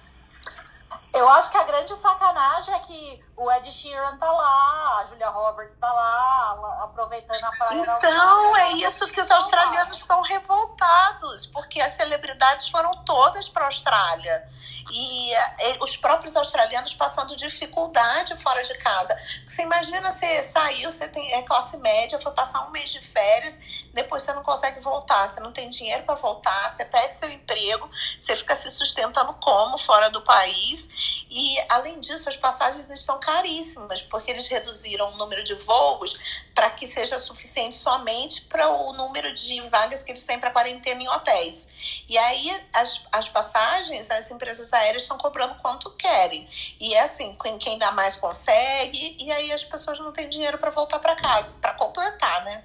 [1.13, 5.29] Eu acho que a grande sacanagem é que o Ed Sheeran tá lá, a Julia
[5.29, 7.95] Roberts tá lá, aproveitando a praia.
[7.97, 13.67] Então, é isso que os australianos estão revoltados, porque as celebridades foram todas para a
[13.67, 14.47] Austrália.
[14.91, 19.15] E, e, os próprios australianos passando dificuldade fora de casa.
[19.47, 23.59] Você imagina, você saiu, você tem é classe média, foi passar um mês de férias
[23.93, 27.89] depois você não consegue voltar, você não tem dinheiro para voltar, você perde seu emprego,
[28.19, 31.23] você fica se sustentando como fora do país.
[31.29, 36.19] E, além disso, as passagens estão caríssimas, porque eles reduziram o número de voos
[36.53, 41.01] para que seja suficiente somente para o número de vagas que eles têm para quarentena
[41.01, 41.71] em hotéis.
[42.07, 46.47] E aí, as, as passagens, as empresas aéreas estão cobrando quanto querem.
[46.79, 50.71] E é assim, quem dá mais consegue, e aí as pessoas não têm dinheiro para
[50.71, 52.63] voltar para casa, para completar, né?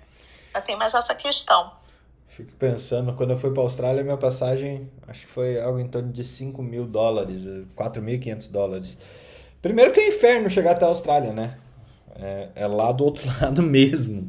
[0.65, 1.73] Tem mais essa questão.
[2.29, 5.89] Fico pensando, quando eu fui para a Austrália, minha passagem acho que foi algo em
[5.89, 7.43] torno de 5 mil dólares,
[7.77, 8.99] 4.500 dólares.
[9.61, 11.59] Primeiro que é inferno chegar até a Austrália, né?
[12.15, 14.29] É, é lá do outro lado mesmo.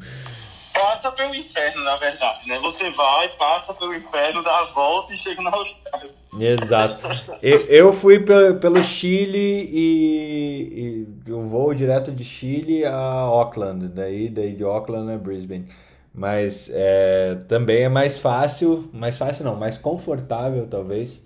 [0.73, 2.57] Passa pelo inferno, na verdade, né?
[2.59, 6.09] Você vai, passa pelo inferno, dá a volta e chega na Austrália.
[6.39, 6.99] Exato.
[7.43, 13.89] eu, eu fui pelo, pelo Chile e, e eu vou direto de Chile a Auckland,
[13.89, 15.67] daí, daí de Auckland a Brisbane.
[16.13, 21.23] Mas é, também é mais fácil, mais fácil não, mais confortável talvez,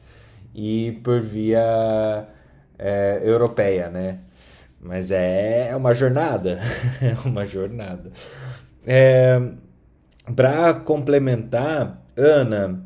[0.53, 2.27] ir por via
[2.77, 4.19] é, europeia, né?
[4.81, 6.59] Mas é, é uma jornada,
[7.01, 8.11] é uma jornada.
[8.85, 9.41] É,
[10.35, 12.85] Para complementar, Ana,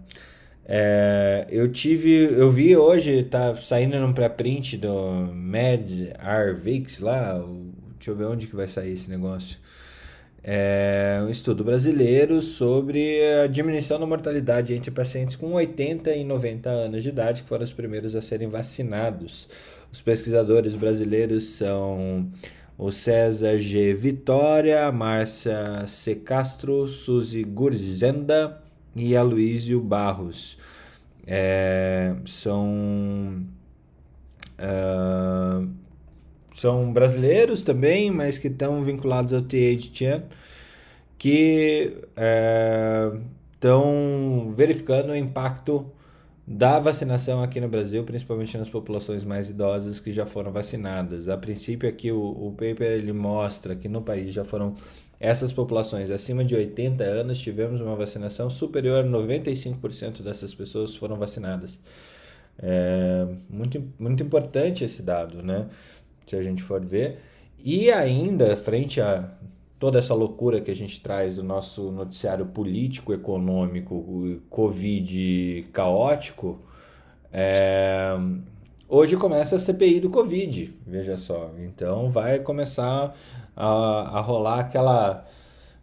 [0.66, 5.90] é, eu tive, eu vi hoje, tá saindo num pré-print do Mad
[6.20, 7.34] Arvix lá,
[7.98, 9.58] deixa eu ver onde que vai sair esse negócio
[10.50, 16.70] é um estudo brasileiro sobre a diminuição da mortalidade entre pacientes com 80 e 90
[16.70, 19.50] anos de idade, que foram os primeiros a serem vacinados.
[19.92, 22.32] Os pesquisadores brasileiros são
[22.78, 23.94] o César G.
[23.94, 26.16] Vitória, Márcia C.
[26.16, 28.62] Castro, Suzy Gurzenda
[28.96, 30.58] e Aloysio Barros.
[31.26, 33.44] É, são
[34.58, 35.68] uh,
[36.58, 40.24] são brasileiros também, mas que estão vinculados ao THTN,
[41.16, 41.94] que
[43.54, 45.86] estão é, verificando o impacto
[46.48, 51.30] da vacinação aqui no Brasil, principalmente nas populações mais idosas que já foram vacinadas.
[51.30, 54.76] A princípio aqui o, o paper ele mostra que no país já foram
[55.20, 61.18] essas populações acima de 80 anos tivemos uma vacinação superior a 95% dessas pessoas foram
[61.18, 61.80] vacinadas.
[62.60, 65.68] É muito, muito importante esse dado, né?
[66.28, 67.20] Se a gente for ver.
[67.58, 69.32] E ainda, frente a
[69.80, 76.60] toda essa loucura que a gente traz do nosso noticiário político, econômico, Covid caótico,
[77.32, 78.18] é...
[78.90, 81.52] hoje começa a CPI do Covid, veja só.
[81.60, 83.16] Então vai começar
[83.56, 83.68] a,
[84.18, 85.26] a rolar aquela,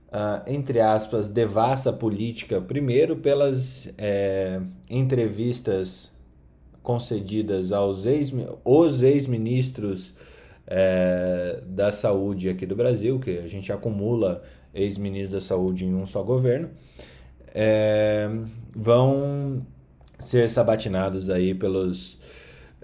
[0.09, 6.11] uh, entre aspas, devassa política, primeiro pelas é, entrevistas
[6.82, 8.32] concedidas aos ex,
[8.64, 10.12] os ex-ministros
[10.66, 14.42] é, da saúde aqui do Brasil, que a gente acumula
[14.74, 16.70] ex-ministros da saúde em um só governo.
[17.54, 18.28] é,
[18.74, 19.64] vão
[20.18, 22.18] ser sabatinados aí pelos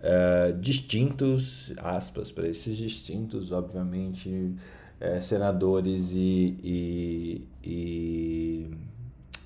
[0.02, 4.54] é, distintos, aspas, para esses distintos, obviamente,
[5.00, 8.70] é, senadores e, e, e,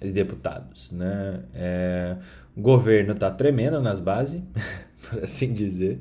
[0.03, 0.91] e, deputados.
[0.91, 1.43] Né?
[1.55, 2.17] É,
[2.57, 4.43] o governo está tremendo nas bases,
[5.09, 5.99] por assim dizer.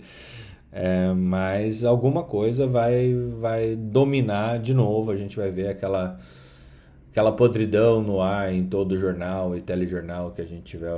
[0.75, 5.11] É, mas alguma coisa vai, vai dominar de novo.
[5.11, 6.19] A gente vai ver aquela,
[7.11, 10.93] aquela podridão no ar em todo jornal e telejornal que a gente estiver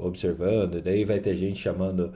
[0.00, 0.78] observando.
[0.78, 2.12] E daí vai ter gente chamando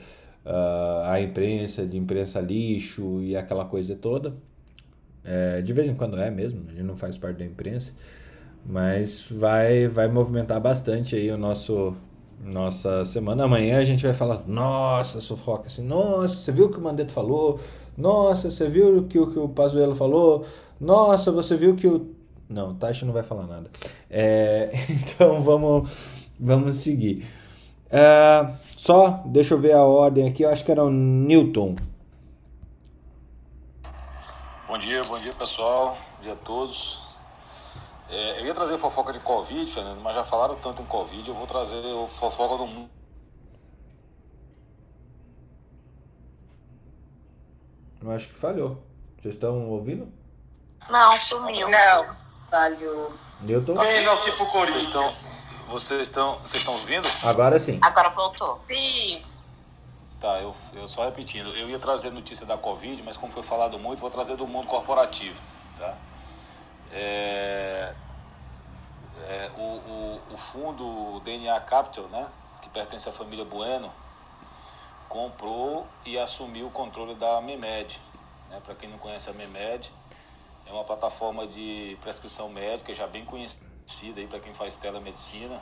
[0.46, 4.34] uh, a imprensa de imprensa lixo e aquela coisa toda.
[5.24, 7.92] É, de vez em quando é mesmo, a gente não faz parte da imprensa.
[8.64, 11.96] Mas vai, vai movimentar bastante aí o nosso
[12.43, 13.45] nossa semana.
[13.45, 17.12] Amanhã a gente vai falar, nossa, sufoca assim, nossa, você viu o que o Mandeto
[17.12, 17.61] falou?
[17.97, 20.45] Nossa, você viu o que, o, que o Pazuello falou?
[20.80, 22.14] Nossa, você viu que o.
[22.49, 23.70] Não, o Taixa não vai falar nada.
[24.11, 25.90] É, então vamos,
[26.38, 27.24] vamos seguir.
[27.90, 31.76] É, só, deixa eu ver a ordem aqui, eu acho que era o Newton.
[34.66, 37.11] Bom dia, bom dia pessoal, bom dia a todos.
[38.12, 41.34] É, eu ia trazer fofoca de Covid, Fernando, mas já falaram tanto em Covid, eu
[41.34, 41.82] vou trazer
[42.18, 42.90] fofoca do mundo.
[48.02, 48.82] Eu acho que falhou.
[49.18, 50.12] Vocês estão ouvindo?
[50.90, 51.70] Não, sumiu.
[51.70, 52.14] Não,
[52.50, 53.14] falhou.
[53.48, 53.72] Eu tô.
[53.72, 54.82] Bem, não, tipo Vocês Corinthians.
[54.88, 55.14] estão,
[55.68, 57.08] vocês estão, vocês estão ouvindo?
[57.22, 57.80] Agora sim.
[57.82, 58.60] Agora voltou.
[58.68, 59.22] Sim.
[60.20, 61.48] Tá, eu, eu só repetindo.
[61.56, 64.66] Eu ia trazer notícia da Covid, mas como foi falado muito, vou trazer do mundo
[64.66, 65.40] corporativo,
[65.78, 65.96] tá?
[66.93, 67.95] É,
[69.28, 72.28] é, o, o, o fundo DNA Capital, né,
[72.61, 73.90] que pertence à família Bueno,
[75.09, 78.01] comprou e assumiu o controle da MEMED.
[78.51, 78.61] Né?
[78.64, 79.93] Para quem não conhece a MEMED,
[80.66, 83.70] é uma plataforma de prescrição médica já bem conhecida
[84.28, 85.61] para quem faz telemedicina.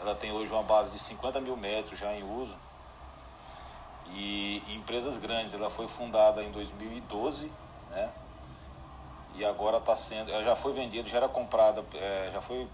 [0.00, 2.56] Ela tem hoje uma base de 50 mil metros já em uso.
[4.10, 7.50] E em empresas grandes, ela foi fundada em 2012,
[7.90, 8.12] né?
[9.36, 12.66] E agora está sendo, já foi vendida, já era comprada, é, já foi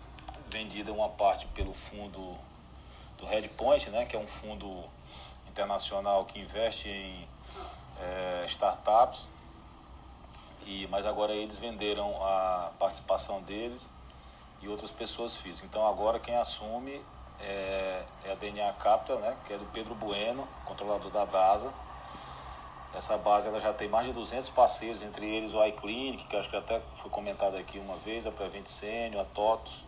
[0.48, 2.36] vendida uma parte pelo fundo
[3.18, 4.84] do Redpoint, né, que é um fundo
[5.48, 7.28] internacional que investe em
[8.00, 9.28] é, startups.
[10.64, 13.90] E mas agora eles venderam a participação deles
[14.60, 15.68] e outras pessoas físicas.
[15.68, 17.02] Então agora quem assume
[17.40, 21.72] é, é a DNA Capital, né, que é do Pedro Bueno, controlador da DASA.
[22.94, 26.50] Essa base ela já tem mais de 200 parceiros, entre eles o iClinic, que acho
[26.50, 29.86] que até foi comentado aqui uma vez, a Prevent Senior, a TOTOS.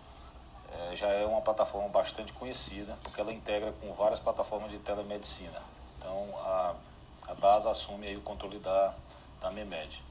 [0.73, 5.61] É, já é uma plataforma bastante conhecida, porque ela integra com várias plataformas de telemedicina.
[5.99, 6.75] Então a,
[7.29, 8.95] a DASA assume aí o controle da,
[9.41, 10.03] da MEMED.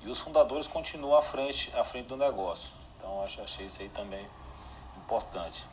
[0.00, 2.70] E os fundadores continuam à frente, à frente do negócio.
[2.96, 4.24] Então acho, achei isso aí também
[4.96, 5.66] importante.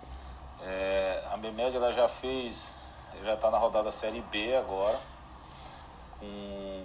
[0.63, 2.75] É, a MEMED ela já fez,
[3.23, 4.99] já está na rodada Série B agora
[6.19, 6.25] com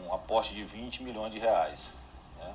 [0.09, 1.97] um aporte de 20 milhões de reais.
[2.39, 2.55] Né?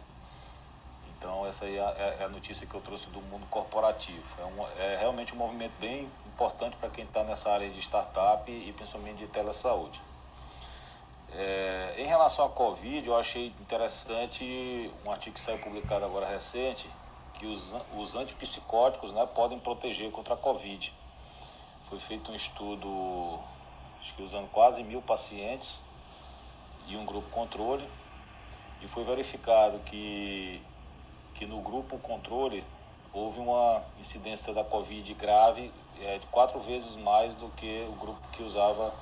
[1.18, 4.24] Então essa aí é, é a notícia que eu trouxe do mundo corporativo.
[4.40, 8.50] É, um, é realmente um movimento bem importante para quem está nessa área de startup
[8.50, 10.00] e principalmente de telesaúde.
[11.32, 16.90] É, em relação à Covid, eu achei interessante um artigo que saiu publicado agora recente,
[17.34, 20.94] que os, os antipsicóticos né, podem proteger contra a Covid.
[21.88, 23.40] Foi feito um estudo,
[24.00, 25.82] acho que usando quase mil pacientes,
[26.90, 27.88] e um grupo controle
[28.82, 30.62] e foi verificado que,
[31.36, 32.64] que no grupo controle
[33.14, 35.72] houve uma incidência da Covid grave
[36.02, 38.94] é, de quatro vezes mais do que o grupo que usava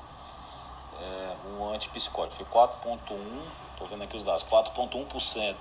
[0.99, 2.43] é, um antipsicótico.
[2.43, 2.99] Foi 4,1,
[3.73, 5.55] estou vendo aqui os dados, 4,1%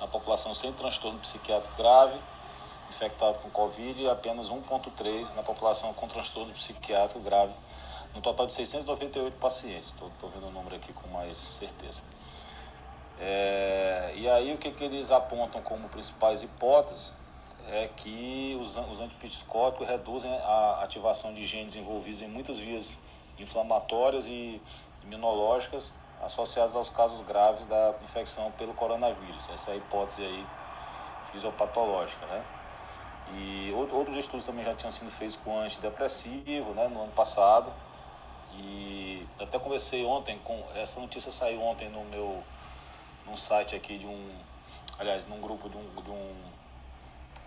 [0.00, 2.18] na população sem transtorno psiquiátrico grave,
[2.90, 7.52] infectado com Covid, e apenas 1,3% na população com transtorno psiquiátrico grave
[8.14, 9.88] um total de 698 pacientes.
[9.88, 12.02] Estou vendo o número aqui com mais certeza.
[13.20, 17.14] É, e aí o que, que eles apontam como principais hipóteses
[17.68, 22.98] é que os, os antipsicóticos reduzem a ativação de genes envolvidos em muitas vias
[23.38, 24.60] inflamatórias e
[25.04, 25.92] imunológicas
[26.22, 29.48] associadas aos casos graves da infecção pelo coronavírus.
[29.50, 30.46] Essa é a hipótese aí
[31.30, 32.42] fisiopatológica, né?
[33.32, 37.70] E outros estudos também já tinham sido feitos com antidepressivo, né, no ano passado,
[38.62, 40.62] e até conversei ontem com.
[40.74, 42.42] Essa notícia saiu ontem no meu.
[43.26, 44.38] num site aqui de um.
[44.98, 46.34] Aliás, num grupo de um, de um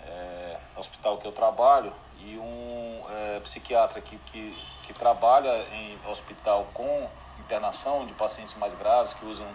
[0.06, 6.68] é, hospital que eu trabalho e um é, psiquiatra que, que, que trabalha em hospital
[6.74, 7.08] com
[7.40, 9.48] internação de pacientes mais graves que usam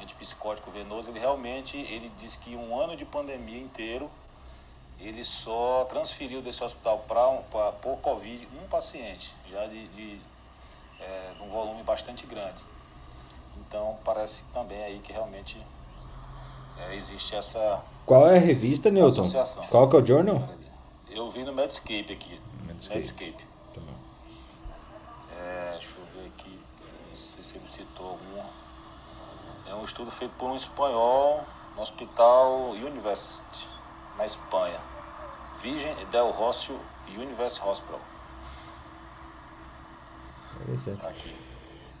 [0.00, 4.10] antipsicótico venoso, ele realmente ele diz que um ano de pandemia inteiro
[4.98, 7.42] ele só transferiu desse hospital para um,
[7.80, 10.20] por Covid um paciente, já de, de
[11.04, 12.62] é, um volume bastante grande.
[13.56, 15.60] Então parece também aí que realmente
[16.78, 17.82] é, existe essa.
[18.06, 19.22] Qual é a revista, Newton?
[19.22, 19.66] Associação.
[19.66, 20.48] Qual que é o journal?
[21.08, 22.40] Eu vi no Medscape aqui.
[22.66, 22.98] Medscape.
[22.98, 23.44] Medscape.
[23.74, 23.80] Tá
[25.38, 26.58] é, deixa eu ver aqui.
[27.10, 28.42] Não sei se ele citou algum.
[29.68, 31.44] É um estudo feito por um espanhol
[31.76, 33.68] no Hospital University,
[34.16, 34.78] na Espanha.
[35.60, 36.78] Virgem del Rocio
[37.08, 38.00] University Hospital.
[41.00, 41.30] Tá aqui.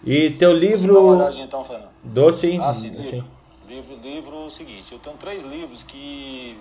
[0.04, 0.92] E teu livro.
[0.92, 1.90] Dá uma olhadinha então, Fernando.
[2.02, 2.60] Dou sim.
[2.60, 3.24] Ah, sim, livro.
[3.66, 6.58] Livro, livro seguinte, eu tenho três livros que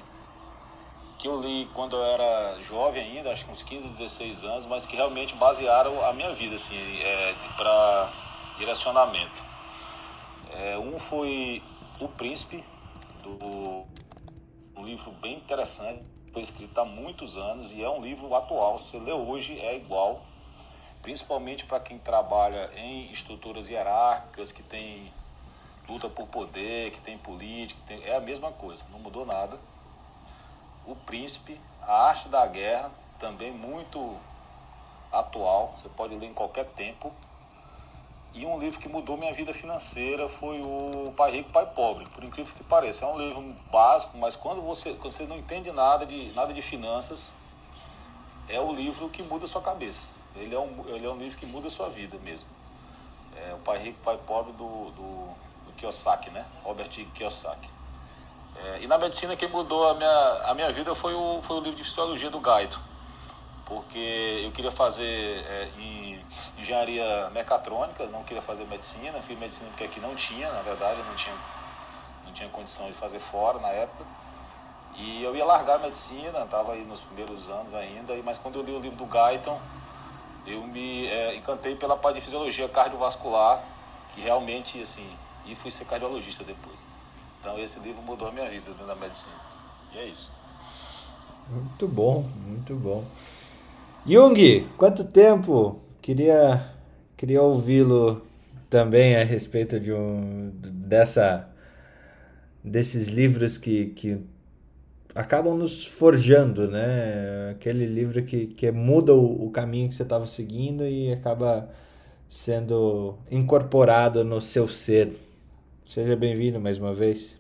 [1.24, 4.86] que eu li quando eu era jovem ainda, acho que uns 15, 16 anos, mas
[4.86, 8.10] que realmente basearam a minha vida, assim, é, para
[8.58, 9.42] direcionamento.
[10.52, 11.64] É, um foi
[12.02, 12.62] O Príncipe,
[13.24, 13.86] do,
[14.76, 16.02] um livro bem interessante,
[16.34, 19.78] foi escrito há muitos anos e é um livro atual, se você lê hoje é
[19.78, 20.26] igual,
[21.04, 25.12] principalmente para quem trabalha em estruturas hierárquicas, que tem
[25.88, 29.60] luta por poder, que tem política, que tem, é a mesma coisa, não mudou nada.
[30.88, 32.90] O Príncipe, A Arte da Guerra,
[33.20, 34.18] também muito
[35.12, 37.14] atual, você pode ler em qualquer tempo.
[38.34, 42.24] E um livro que mudou minha vida financeira foi o Pai Rico, Pai Pobre, por
[42.24, 43.06] incrível que pareça.
[43.06, 47.30] É um livro básico, mas quando você, você não entende nada de, nada de finanças,
[48.50, 50.08] é o livro que muda a sua cabeça.
[50.36, 52.48] Ele é um, ele é um livro que muda a sua vida mesmo.
[53.36, 55.28] É o Pai Rico, Pai Pobre do, do,
[55.66, 56.46] do Kiyosaki, né?
[56.64, 57.70] Robert Kiyosaki.
[58.56, 61.60] É, e na medicina quem mudou a minha, a minha vida foi o, foi o
[61.60, 62.80] livro de Fisiologia do Gaito.
[63.66, 66.24] Porque eu queria fazer é, em
[66.58, 71.16] engenharia mecatrônica, não queria fazer medicina, fiz medicina porque aqui não tinha, na verdade, não
[71.16, 71.36] tinha,
[72.26, 74.06] não tinha condição de fazer fora na época.
[74.96, 78.64] E eu ia largar a medicina, estava aí nos primeiros anos ainda, mas quando eu
[78.64, 79.60] li o livro do Guyton,
[80.46, 83.64] eu me é, encantei pela parte de fisiologia cardiovascular,
[84.14, 85.08] que realmente, assim,
[85.46, 86.80] e fui ser cardiologista depois.
[87.40, 89.36] Então esse livro mudou a minha vida dentro da medicina.
[89.94, 90.32] E é isso.
[91.50, 93.04] Muito bom, muito bom.
[94.06, 95.80] Jung, quanto tempo?
[96.02, 96.74] Queria,
[97.18, 98.26] queria ouvi-lo
[98.70, 101.50] também a respeito de um dessa
[102.64, 104.22] desses livros que, que
[105.16, 107.52] acabam nos forjando, né?
[107.52, 111.70] Aquele livro que, que muda o, o caminho que você estava seguindo e acaba
[112.30, 115.16] sendo incorporado no seu ser.
[115.88, 117.38] Seja bem-vindo mais uma vez.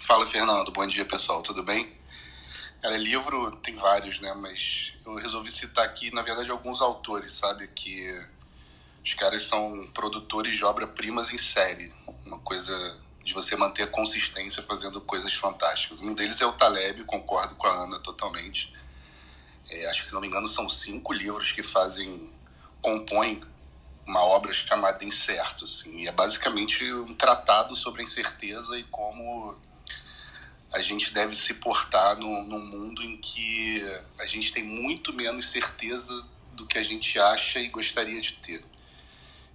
[0.00, 0.70] Fala, Fernando.
[0.70, 1.42] Bom dia, pessoal.
[1.42, 1.90] Tudo bem?
[2.82, 4.34] Cara, livro tem vários, né?
[4.34, 7.66] Mas eu resolvi citar aqui, na verdade, alguns autores, sabe?
[7.68, 8.22] Que
[9.02, 11.90] os caras são produtores de obra-primas em série.
[12.26, 16.00] Uma coisa de você manter a consistência fazendo coisas fantásticas.
[16.00, 18.72] Um deles é o Taleb, concordo com a Ana totalmente.
[19.70, 22.30] É, acho que, se não me engano, são cinco livros que fazem,
[22.82, 23.42] compõem
[24.06, 29.56] uma obra chamada Incerto, assim, e é basicamente um tratado sobre a incerteza e como
[30.70, 33.80] a gente deve se portar no, num mundo em que
[34.18, 38.64] a gente tem muito menos certeza do que a gente acha e gostaria de ter.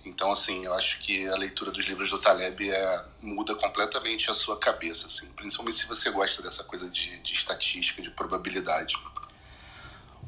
[0.06, 4.36] Então, assim, eu acho que a leitura dos livros do Taleb é, muda completamente a
[4.36, 8.96] sua cabeça, assim, principalmente se você gosta dessa coisa de, de estatística, de probabilidade.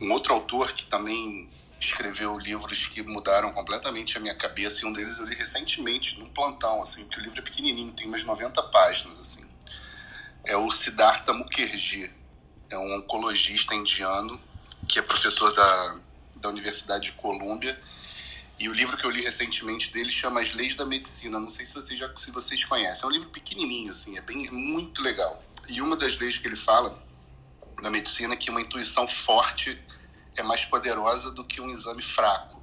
[0.01, 1.49] Um outro autor que também
[1.79, 6.29] escreveu livros que mudaram completamente a minha cabeça, e um deles eu li recentemente, num
[6.29, 9.49] plantão, assim, porque o livro é pequenininho, tem umas 90 páginas, assim.
[10.45, 12.11] É o Siddhartha Mukherjee,
[12.69, 14.39] é um oncologista indiano
[14.87, 15.97] que é professor da,
[16.35, 17.79] da Universidade de Colômbia,
[18.59, 21.39] e o livro que eu li recentemente dele chama As Leis da Medicina.
[21.39, 23.03] Não sei se vocês já se vocês conhecem.
[23.03, 25.43] É um livro pequenininho assim, é bem muito legal.
[25.67, 27.01] E uma das leis que ele fala
[27.81, 29.81] na medicina é que uma intuição forte
[30.37, 32.61] é mais poderosa do que um exame fraco,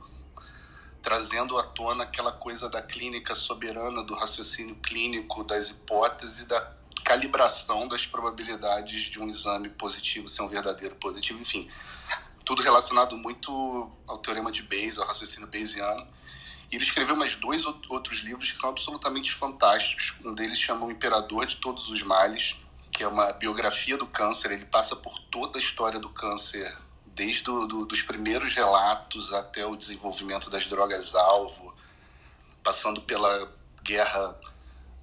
[1.03, 7.89] trazendo à tona aquela coisa da clínica soberana, do raciocínio clínico, das hipóteses, da calibração
[7.89, 11.69] das probabilidades de um exame positivo ser um verdadeiro positivo, enfim,
[12.49, 16.09] tudo relacionado muito ao teorema de Bayes, ao raciocínio bayesiano.
[16.73, 20.15] E ele escreveu mais dois outros livros que são absolutamente fantásticos.
[20.25, 22.57] Um deles chama O Imperador de Todos os Males,
[22.91, 24.51] que é uma biografia do câncer.
[24.51, 26.75] Ele passa por toda a história do câncer
[27.05, 31.75] desde do, do, dos primeiros relatos até o desenvolvimento das drogas-alvo,
[32.63, 34.35] passando pela guerra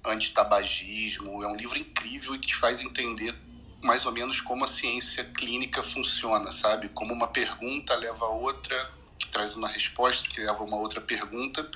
[0.04, 1.44] antitabagismo.
[1.44, 3.40] É um livro incrível e que te faz entender
[3.82, 6.88] mais ou menos como a ciência clínica funciona, sabe?
[6.88, 11.00] Como uma pergunta leva a outra, que traz uma resposta, que leva a uma outra
[11.00, 11.68] pergunta.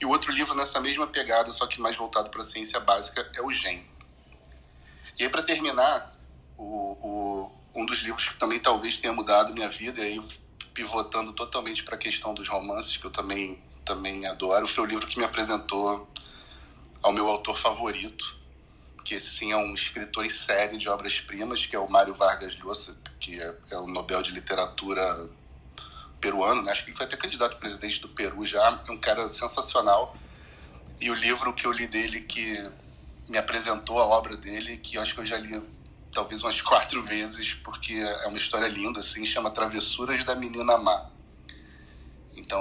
[0.00, 3.30] E o outro livro nessa mesma pegada, só que mais voltado para a ciência básica,
[3.34, 3.84] é o GEM.
[5.18, 6.16] E aí, para terminar,
[6.56, 10.28] o, o, um dos livros que também talvez tenha mudado minha vida, e aí
[10.72, 15.08] pivotando totalmente para a questão dos romances, que eu também, também adoro, foi o livro
[15.08, 16.08] que me apresentou
[17.02, 18.37] ao meu autor favorito,
[19.08, 22.94] que sim é um escritor em série de obras-primas, que é o Mário Vargas Llosa,
[23.18, 25.30] que é, é, o Nobel de Literatura
[26.20, 26.70] peruano, né?
[26.70, 30.14] acho que ele foi até candidato a presidente do Peru já, é um cara sensacional.
[31.00, 32.70] E o livro que eu li dele, que
[33.26, 35.58] me apresentou a obra dele, que acho que eu já li
[36.12, 41.08] talvez umas quatro vezes, porque é uma história linda, assim, chama Travessuras da Menina Má.
[42.34, 42.60] Então,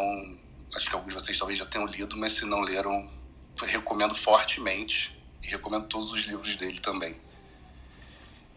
[0.73, 3.11] acho que alguns de vocês talvez já tenham lido, mas se não leram,
[3.65, 5.16] recomendo fortemente.
[5.47, 7.15] E recomendo todos os livros dele também.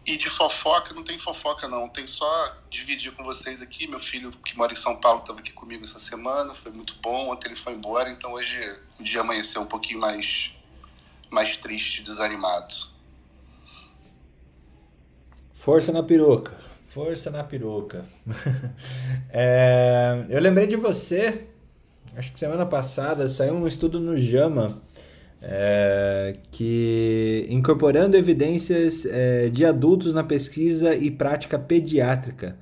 [0.05, 3.87] E de fofoca, não tem fofoca não, tem só dividir com vocês aqui.
[3.87, 7.31] Meu filho que mora em São Paulo estava aqui comigo essa semana, foi muito bom.
[7.31, 8.59] Ontem ele foi embora, então hoje
[8.99, 10.53] o dia amanheceu um pouquinho mais,
[11.29, 12.73] mais triste, desanimado.
[15.53, 18.03] Força na peruca, força na peruca.
[19.29, 21.47] é, eu lembrei de você,
[22.17, 24.81] acho que semana passada saiu um estudo no JAMA
[25.41, 32.57] é, que incorporando evidências é, de adultos na pesquisa e prática pediátrica,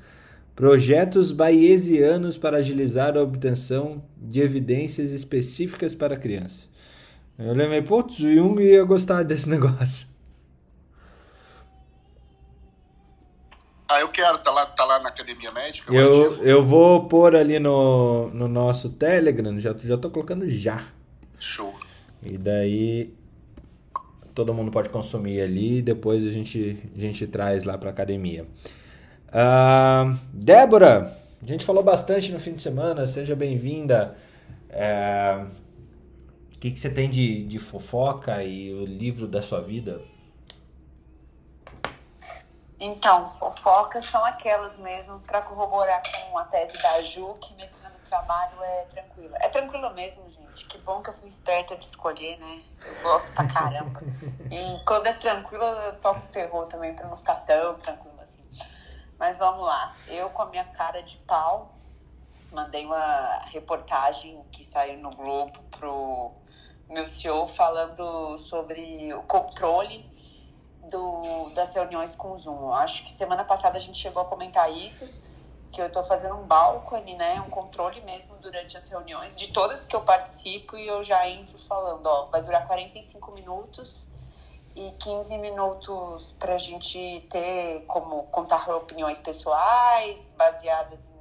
[0.56, 6.68] projetos bayesianos para agilizar a obtenção de evidências específicas para criança.
[7.38, 10.08] Eu lembrei, putz, o Jung ia gostar desse negócio.
[13.88, 15.92] Ah, eu quero, tá lá, tá lá na academia médica?
[15.92, 20.84] Eu, eu vou pôr ali no, no nosso Telegram, já, já tô colocando já.
[21.40, 21.74] Show.
[22.24, 23.14] E daí
[24.34, 28.46] todo mundo pode consumir ali depois a gente, a gente traz lá para academia.
[29.30, 34.16] Uh, Débora, a gente falou bastante no fim de semana, seja bem-vinda.
[34.70, 35.46] É,
[36.56, 40.02] o que, que você tem de, de fofoca e o livro da sua vida?
[42.80, 48.00] Então, fofocas são aquelas mesmo para corroborar com a tese da Ju, que medicina do
[48.00, 49.38] trabalho é tranquila.
[49.42, 50.66] É tranquila mesmo, gente.
[50.66, 52.62] Que bom que eu fui esperta de escolher, né?
[52.86, 54.00] Eu gosto pra caramba.
[54.50, 58.44] E quando é tranquila, eu toco terror também, pra não ficar tão tranquilo assim.
[59.20, 59.96] Mas vamos lá.
[60.08, 61.76] Eu, com a minha cara de pau,
[62.52, 66.32] mandei uma reportagem que saiu no Globo pro
[66.90, 70.10] meu CEO falando sobre o controle
[70.90, 72.74] do, das reuniões com o Zoom.
[72.74, 75.12] Acho que semana passada a gente chegou a comentar isso,
[75.72, 79.86] que eu estou fazendo um balcone, né, um controle mesmo durante as reuniões, de todas
[79.86, 84.12] que eu participo, e eu já entro falando, ó, vai durar 45 minutos
[84.76, 91.20] e 15 minutos para a gente ter como contar opiniões pessoais, baseadas em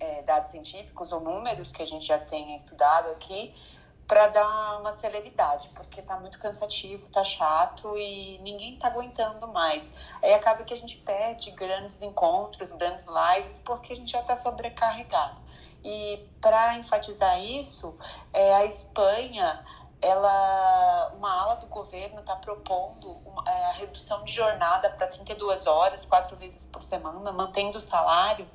[0.00, 3.54] é, dados científicos ou números que a gente já tenha estudado aqui,
[4.08, 9.94] para dar uma celeridade, porque tá muito cansativo, tá chato e ninguém tá aguentando mais.
[10.22, 14.34] Aí acaba que a gente perde grandes encontros, grandes lives, porque a gente já tá
[14.34, 15.38] sobrecarregado.
[15.84, 17.94] E para enfatizar isso,
[18.32, 19.62] é, a Espanha,
[20.00, 25.66] ela, uma ala do governo está propondo uma, é, a redução de jornada para 32
[25.66, 28.48] horas, quatro vezes por semana, mantendo o salário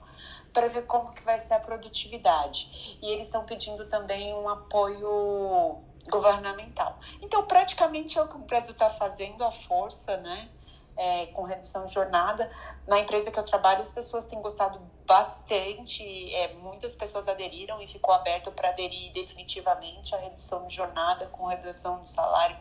[0.54, 2.98] para ver como que vai ser a produtividade.
[3.02, 6.98] E eles estão pedindo também um apoio governamental.
[7.22, 10.50] Então, praticamente é o que o Brasil está fazendo, a força, né?
[10.96, 12.52] É, com redução de jornada.
[12.88, 16.04] Na empresa que eu trabalho, as pessoas têm gostado bastante,
[16.36, 21.48] é, muitas pessoas aderiram e ficou aberto para aderir definitivamente à redução de jornada com
[21.48, 22.56] redução do salário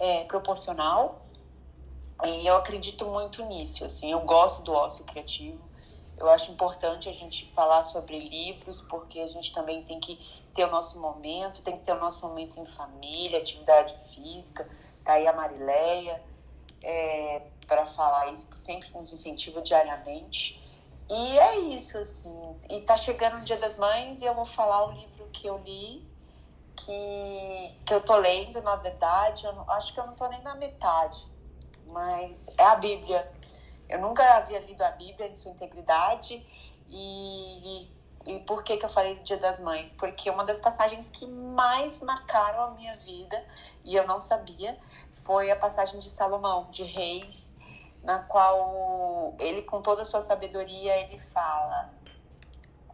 [0.00, 1.22] é, proporcional.
[2.24, 5.62] E eu acredito muito nisso, assim, eu gosto do ócio criativo,
[6.18, 10.18] eu acho importante a gente falar sobre livros, porque a gente também tem que
[10.54, 14.68] ter o nosso momento, tem que ter o nosso momento em família, atividade física.
[15.04, 16.22] Tá aí a Marileia
[16.82, 20.62] é, para falar isso, que sempre nos incentiva diariamente.
[21.08, 22.56] E é isso, assim.
[22.70, 25.58] E tá chegando o Dia das Mães e eu vou falar o livro que eu
[25.58, 26.02] li,
[26.74, 29.44] que, que eu tô lendo, na verdade.
[29.44, 31.30] Eu não, acho que eu não tô nem na metade,
[31.86, 33.30] mas é a Bíblia
[33.88, 36.44] eu nunca havia lido a Bíblia em sua integridade
[36.88, 37.88] e,
[38.26, 39.92] e por que, que eu falei do Dia das Mães?
[39.92, 43.42] Porque uma das passagens que mais marcaram a minha vida,
[43.84, 44.76] e eu não sabia,
[45.12, 47.54] foi a passagem de Salomão, de Reis,
[48.02, 51.90] na qual ele, com toda a sua sabedoria, ele fala.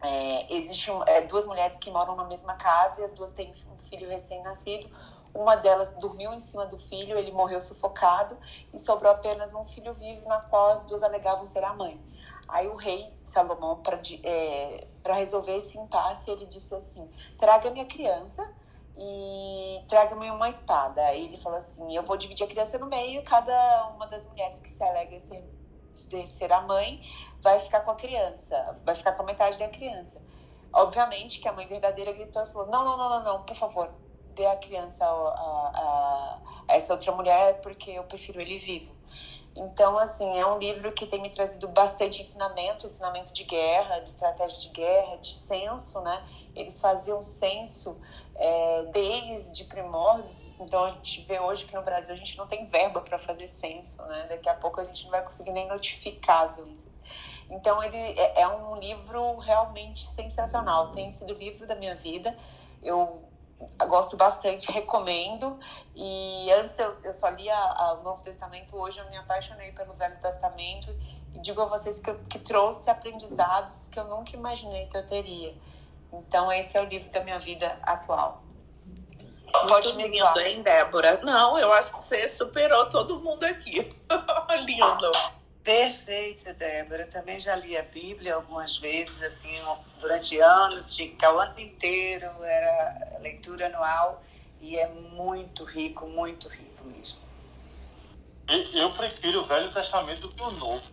[0.01, 3.77] É, Existem é, duas mulheres que moram na mesma casa e as duas têm um
[3.79, 4.89] filho recém-nascido.
[5.33, 8.37] Uma delas dormiu em cima do filho, ele morreu sufocado
[8.73, 11.99] e sobrou apenas um filho vivo, na qual as duas alegavam ser a mãe.
[12.47, 18.53] Aí o rei Salomão, para é, resolver esse impasse, ele disse assim: traga minha criança
[18.95, 21.01] e traga-me uma espada.
[21.01, 24.29] Aí ele falou assim: eu vou dividir a criança no meio e cada uma das
[24.29, 25.43] mulheres que se alega ser
[25.93, 27.01] ser, ser a mãe,
[27.39, 30.21] vai ficar com a criança, vai ficar com a metade da criança.
[30.71, 33.93] Obviamente que a mãe verdadeira gritou e falou: não, não, não, não, não, por favor,
[34.33, 38.93] dê a criança a, a, a essa outra mulher porque eu prefiro ele vivo.
[39.55, 44.09] Então, assim, é um livro que tem me trazido bastante ensinamento, ensinamento de guerra, de
[44.09, 46.23] estratégia de guerra, de senso, né?
[46.55, 47.95] Eles faziam senso
[48.35, 50.59] é, desde primórdios.
[50.59, 53.47] Então, a gente vê hoje que no Brasil a gente não tem verba para fazer
[53.47, 54.25] senso, né?
[54.27, 56.93] Daqui a pouco a gente não vai conseguir nem notificar as doenças.
[57.47, 60.89] Então, ele é, é um livro realmente sensacional.
[60.89, 62.35] Tem sido o livro da minha vida.
[62.81, 63.21] Eu
[63.87, 65.59] gosto bastante, recomendo.
[65.95, 67.55] E antes eu, eu só lia
[67.99, 70.93] o Novo Testamento, hoje eu me apaixonei pelo Velho Testamento
[71.33, 75.05] e digo a vocês que, eu, que trouxe aprendizados que eu nunca imaginei que eu
[75.05, 75.53] teria.
[76.11, 78.43] Então, esse é o livro da minha vida atual.
[79.67, 81.19] Pode me lindo, hein, Débora?
[81.23, 83.89] Não, eu acho que você superou todo mundo aqui.
[84.65, 85.11] lindo.
[85.63, 87.03] Perfeito, Débora.
[87.03, 89.53] Eu também já li a Bíblia algumas vezes, assim,
[89.99, 94.21] durante anos, tinha que ficar o ano inteiro, era leitura anual
[94.59, 97.21] e é muito rico, muito rico mesmo.
[98.73, 100.83] Eu prefiro o Velho Testamento do que o Novo.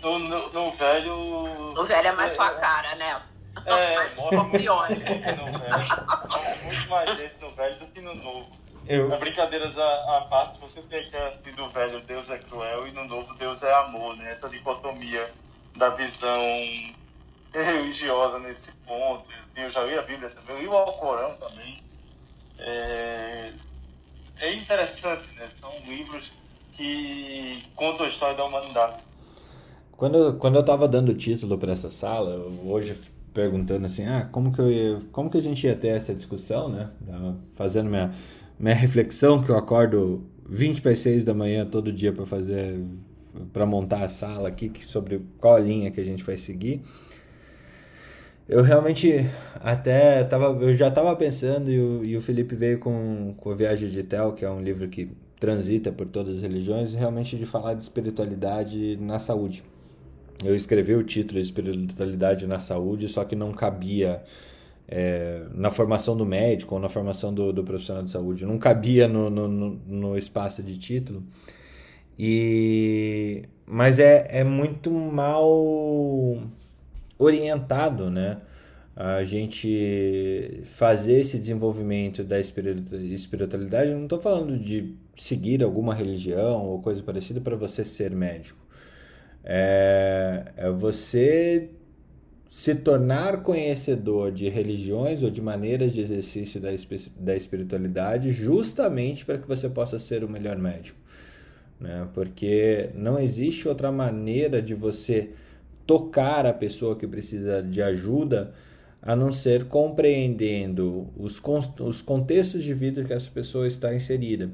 [0.00, 1.72] No, no, no Velho.
[1.76, 3.20] O Velho é mais é, sua cara, né?
[3.66, 4.96] É, mais escorpione.
[6.64, 8.59] Muito mais gente no Velho do que no Novo.
[8.86, 9.08] Eu...
[9.18, 13.34] Brincadeiras à, parte, você tem que assim, do velho Deus é cruel e no novo
[13.34, 14.32] Deus é amor, né?
[14.32, 15.30] Essa dicotomia
[15.76, 16.40] da visão
[17.52, 19.24] religiosa nesse ponto.
[19.28, 21.82] Assim, eu já li a Bíblia também, li o Alcorão também.
[22.58, 23.52] É,
[24.38, 25.48] é interessante, né?
[25.60, 26.32] São livros
[26.76, 29.02] que contam a história da humanidade.
[29.92, 32.98] Quando, quando eu estava dando o título para essa sala, hoje
[33.34, 36.90] perguntando assim, ah, como que, eu como que a gente ia ter essa discussão, né?
[37.54, 38.12] Fazendo minha
[38.60, 42.78] minha reflexão, que eu acordo 20 para 6 da manhã todo dia para fazer,
[43.52, 46.82] para montar a sala aqui, sobre qual linha que a gente vai seguir.
[48.46, 49.26] Eu realmente
[49.60, 53.54] até tava, eu já estava pensando e o, e o Felipe veio com, com a
[53.54, 57.46] Viagem de Tel, que é um livro que transita por todas as religiões, realmente de
[57.46, 59.64] falar de espiritualidade na saúde.
[60.44, 64.22] Eu escrevi o título Espiritualidade na Saúde, só que não cabia
[64.92, 68.44] é, na formação do médico ou na formação do, do profissional de saúde.
[68.44, 71.22] Não cabia no, no, no, espaço de título.
[72.18, 75.48] E, mas é, é muito mal
[77.16, 78.38] orientado, né?
[78.96, 86.82] A gente fazer esse desenvolvimento da espiritualidade, não estou falando de seguir alguma religião ou
[86.82, 88.58] coisa parecida para você ser médico.
[89.44, 91.70] É, é você
[92.50, 96.70] se tornar conhecedor de religiões ou de maneiras de exercício da,
[97.16, 100.98] da espiritualidade, justamente para que você possa ser o melhor médico.
[101.78, 102.08] Né?
[102.12, 105.30] Porque não existe outra maneira de você
[105.86, 108.52] tocar a pessoa que precisa de ajuda
[109.00, 111.40] a não ser compreendendo os,
[111.78, 114.50] os contextos de vida que essa pessoa está inserida.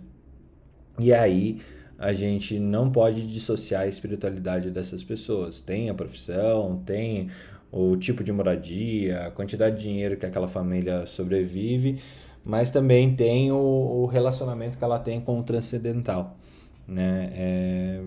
[0.98, 1.60] E aí
[1.98, 5.62] a gente não pode dissociar a espiritualidade dessas pessoas.
[5.62, 7.30] Tem a profissão, tem
[7.70, 12.00] o tipo de moradia, a quantidade de dinheiro que aquela família sobrevive,
[12.44, 16.36] mas também tem o, o relacionamento que ela tem com o transcendental.
[16.86, 17.30] Né?
[17.34, 18.02] É,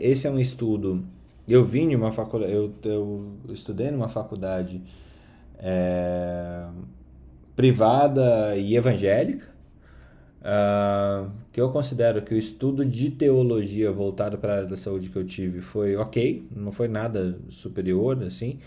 [0.00, 1.04] esse, é um estudo.
[1.46, 4.80] Eu vim de uma faculdade, eu, eu estudei numa faculdade
[5.58, 6.64] é,
[7.54, 9.51] privada e evangélica,
[10.42, 15.08] uh, que eu considero que o estudo de teologia voltado para a área da saúde
[15.08, 18.58] que eu tive foi ok, não foi nada superior assim,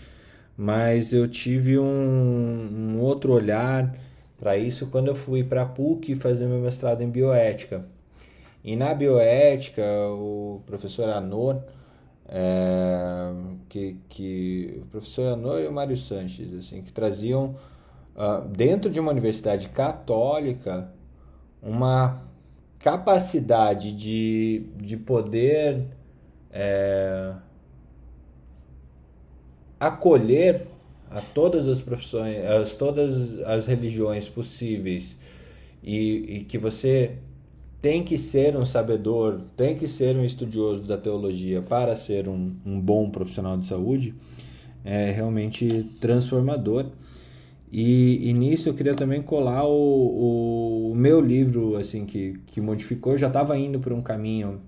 [0.56, 3.94] mas eu tive um, um outro olhar
[4.38, 7.84] para isso quando eu fui para a PUC fazer meu mestrado em bioética.
[8.64, 11.62] E na bioética, o professor Anor,
[12.28, 13.32] é,
[13.68, 17.54] que, que o professor Anor e o Mário Sanches, assim, que traziam
[18.16, 20.90] uh, dentro de uma universidade católica
[21.66, 22.22] uma
[22.78, 25.84] capacidade de, de poder
[26.52, 27.34] é,
[29.80, 30.68] acolher
[31.10, 35.16] a todas as profissões, as, todas as religiões possíveis
[35.82, 37.16] e, e que você
[37.82, 42.54] tem que ser um sabedor, tem que ser um estudioso da teologia para ser um,
[42.64, 44.14] um bom profissional de saúde,
[44.84, 46.86] é realmente transformador.
[47.78, 53.12] E, e, nisso eu queria também colar o, o, meu livro, assim, que, que modificou.
[53.12, 54.62] Eu já estava indo por um caminho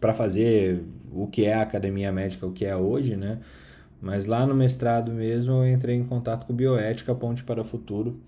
[0.00, 0.82] para fazer
[1.12, 3.40] o que é a academia médica, o que é hoje, né?
[4.00, 8.18] Mas lá no mestrado mesmo eu entrei em contato com Bioética, Ponte para o Futuro,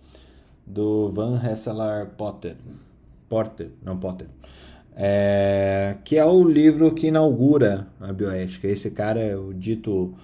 [0.66, 2.54] do Van Hesselaar Potter.
[3.30, 4.26] Porter, não Potter.
[4.94, 8.68] é, que é o livro que inaugura a bioética.
[8.68, 10.14] Esse cara é o dito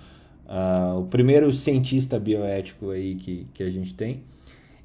[0.52, 4.22] uh, o primeiro cientista bioético aí que, que a gente tem.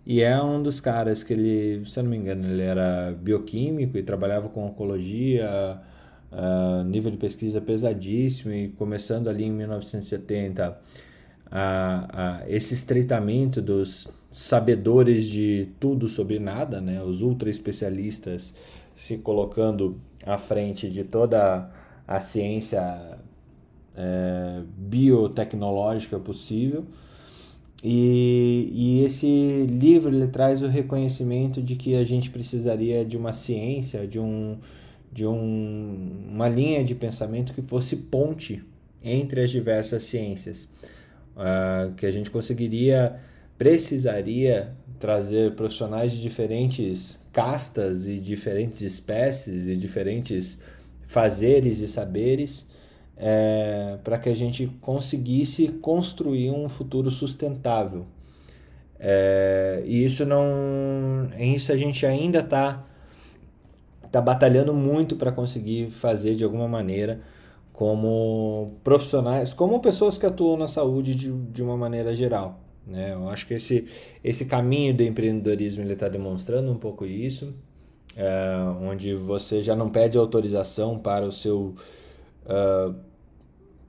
[0.05, 3.97] E é um dos caras que ele, se eu não me engano, ele era bioquímico
[3.97, 5.81] e trabalhava com oncologia,
[6.31, 10.79] uh, nível de pesquisa pesadíssimo, e começando ali em 1970,
[11.51, 17.03] a, a, esse estreitamento dos sabedores de tudo sobre nada, né?
[17.03, 18.53] os ultra especialistas
[18.95, 21.69] se colocando à frente de toda
[22.07, 23.17] a ciência
[23.97, 26.85] é, biotecnológica possível.
[27.83, 33.33] E, e esse livro ele traz o reconhecimento de que a gente precisaria de uma
[33.33, 34.57] ciência, de, um,
[35.11, 38.63] de um, uma linha de pensamento que fosse ponte
[39.03, 40.67] entre as diversas ciências.
[41.35, 43.19] Uh, que a gente conseguiria,
[43.59, 50.57] precisaria trazer profissionais de diferentes castas e diferentes espécies e diferentes
[51.05, 52.65] fazeres e saberes
[53.17, 58.05] é, para que a gente conseguisse construir um futuro sustentável.
[58.99, 61.29] É, e isso não.
[61.37, 62.83] Isso a gente ainda está
[64.11, 67.19] tá batalhando muito para conseguir fazer de alguma maneira
[67.73, 72.59] como profissionais, como pessoas que atuam na saúde de, de uma maneira geral.
[72.87, 73.13] Né?
[73.13, 73.85] Eu acho que esse,
[74.23, 77.53] esse caminho do empreendedorismo está demonstrando um pouco isso,
[78.15, 81.75] é, onde você já não pede autorização para o seu
[82.47, 82.95] uh,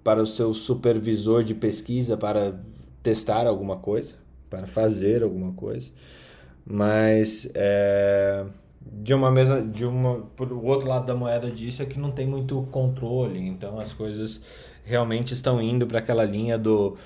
[0.05, 2.59] para o seu supervisor de pesquisa para
[3.03, 4.17] testar alguma coisa,
[4.51, 5.91] para fazer alguma coisa,
[6.65, 8.45] mas é,
[8.81, 12.11] de uma mesma, de uma, por o outro lado da moeda disso é que não
[12.11, 14.41] tem muito controle, então as coisas
[14.85, 16.97] realmente estão indo para aquela linha do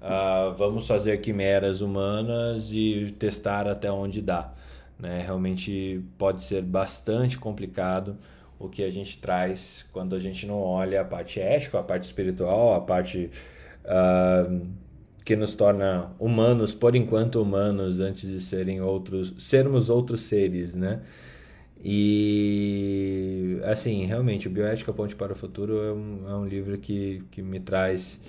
[0.00, 4.52] uh, vamos fazer quimeras humanas e testar até onde dá.
[4.98, 5.22] Né?
[5.24, 8.16] Realmente pode ser bastante complicado
[8.60, 12.04] o que a gente traz quando a gente não olha a parte ética, a parte
[12.04, 13.30] espiritual, a parte
[13.86, 14.66] uh,
[15.24, 21.00] que nos torna humanos, por enquanto humanos, antes de serem outros, sermos outros seres, né?
[21.82, 27.24] E assim, realmente, o Bioética Ponte para o Futuro é um, é um livro que,
[27.30, 28.20] que me traz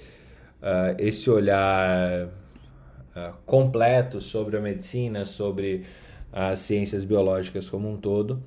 [0.61, 5.83] uh, esse olhar uh, completo sobre a medicina, sobre
[6.31, 8.41] as ciências biológicas como um todo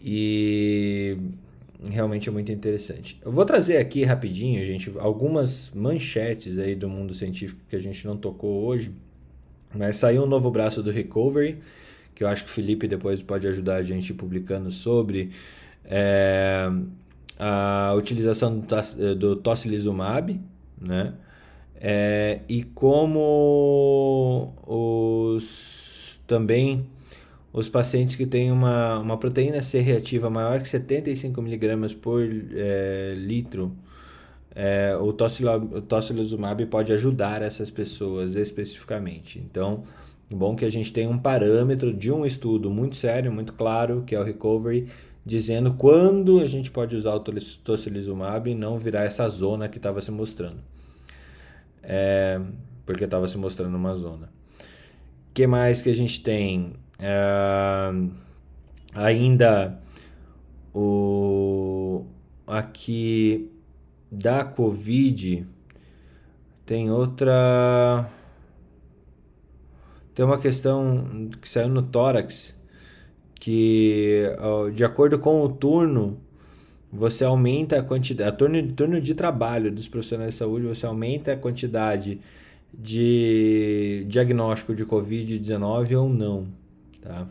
[0.00, 1.16] e
[1.90, 3.20] realmente é muito interessante.
[3.24, 8.06] Eu vou trazer aqui rapidinho, gente, algumas manchetes aí do mundo científico que a gente
[8.06, 8.92] não tocou hoje,
[9.74, 11.58] mas saiu um novo braço do Recovery,
[12.14, 15.30] que eu acho que o Felipe depois pode ajudar a gente publicando sobre
[15.84, 16.68] é,
[17.38, 20.40] a utilização do, do tocilizumab,
[20.80, 21.14] né?
[21.80, 26.86] É, e como os também
[27.52, 33.14] os pacientes que têm uma, uma proteína C reativa maior que 75 mg por é,
[33.16, 33.74] litro,
[34.54, 39.38] é, o, tocilizumab pode ajudar essas pessoas especificamente.
[39.38, 39.82] Então,
[40.30, 44.14] bom que a gente tem um parâmetro de um estudo muito sério, muito claro, que
[44.14, 44.88] é o Recovery,
[45.24, 50.00] dizendo quando a gente pode usar o tocilizumab e não virar essa zona que estava
[50.00, 50.58] se mostrando.
[51.82, 52.40] É,
[52.84, 54.26] porque estava se mostrando uma zona.
[55.30, 56.72] O que mais que a gente tem?
[56.98, 58.10] Uh,
[58.92, 59.80] ainda
[60.74, 62.04] o
[62.46, 63.50] aqui
[64.10, 65.46] da Covid
[66.66, 68.10] tem outra
[70.12, 72.52] tem uma questão que saiu no tórax
[73.36, 74.24] que
[74.74, 76.18] de acordo com o turno
[76.90, 81.32] você aumenta a quantidade, a turno, turno de trabalho dos profissionais de saúde, você aumenta
[81.32, 82.20] a quantidade
[82.72, 86.48] de diagnóstico de Covid-19 ou não.
[87.00, 87.26] Tá?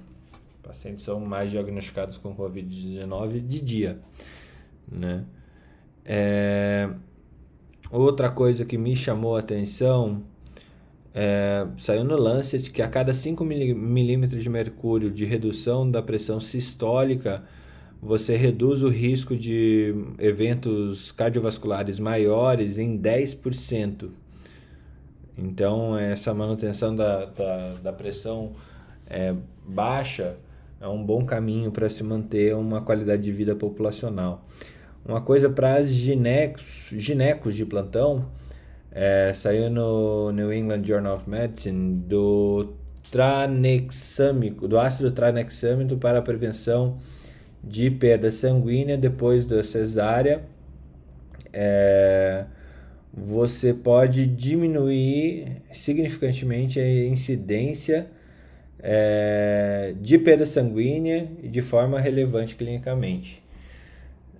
[0.64, 3.99] Pacientes são mais diagnosticados com Covid-19 de dia.
[4.91, 5.26] Né?
[6.06, 6.89] É...
[7.89, 10.23] Outra coisa que me chamou a atenção
[11.19, 16.39] é, saiu no Lancet que a cada 5 milímetros de mercúrio de redução da pressão
[16.39, 17.44] sistólica,
[17.99, 24.11] você reduz o risco de eventos cardiovasculares maiores em 10%.
[25.35, 28.52] Então, essa manutenção da, da, da pressão
[29.07, 29.34] é,
[29.68, 30.38] baixa
[30.80, 34.45] é um bom caminho para se manter uma qualidade de vida populacional.
[35.03, 38.27] Uma coisa para as ginecos, ginecos de plantão,
[38.91, 42.73] é, saiu no New England Journal of Medicine do
[43.11, 46.98] tranexâmico, do ácido tranexâmico para a prevenção
[47.64, 50.44] de perda sanguínea depois da cesárea.
[51.53, 52.45] É,
[53.14, 58.07] você pode diminuir significantemente a incidência
[58.79, 63.43] é, de perda sanguínea e de forma relevante clinicamente.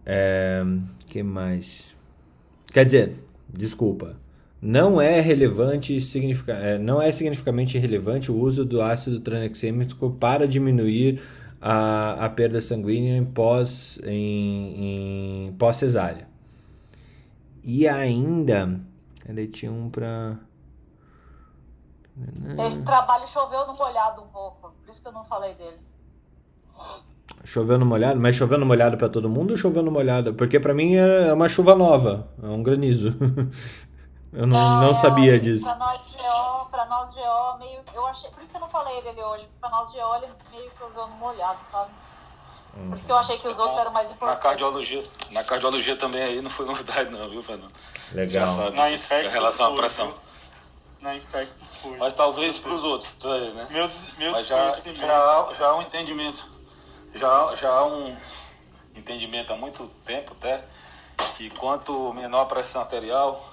[0.06, 0.64] É,
[1.08, 1.96] que mais?
[2.72, 3.14] Quer dizer,
[3.50, 4.16] desculpa.
[4.62, 10.48] Não é relevante, significa, é, não é significativamente relevante o uso do ácido tranexêmico para
[10.48, 11.22] diminuir
[11.62, 16.28] a, a perda sanguínea em pós em, em pós cesárea.
[17.64, 18.80] E ainda,
[19.28, 20.40] ele tinha um para
[22.68, 25.78] esse trabalho choveu no molhado um pouco, por isso que eu não falei dele.
[27.44, 28.20] Choveu no molhado?
[28.20, 30.34] Mas choveu no molhado para todo mundo ou choveu no molhado?
[30.34, 33.16] Porque para mim é uma chuva nova, é um granizo.
[34.34, 35.66] eu não, não, não sabia disso.
[35.66, 39.02] Para nós GO, para nós GO, meio, eu achei, por isso que eu não falei
[39.02, 39.48] dele hoje.
[39.62, 41.92] Para nós GO ele meio que choveu no molhado, sabe?
[42.78, 42.90] Hum.
[42.90, 44.44] Porque eu achei que os outros eram mais importantes.
[44.44, 47.72] Na cardiologia, na cardiologia também aí não foi novidade não, viu, Fernando?
[48.12, 48.46] Legal.
[48.46, 50.14] Já sabe na disso, em relação à pressão.
[51.00, 51.67] Na infecto
[51.98, 53.68] Mas talvez para os outros né?
[53.70, 56.58] Meu, meu Mas já, já, já há um entendimento
[57.18, 58.16] já, já há um
[58.96, 60.64] entendimento há muito tempo até
[61.36, 63.44] que quanto menor a pressão arterial,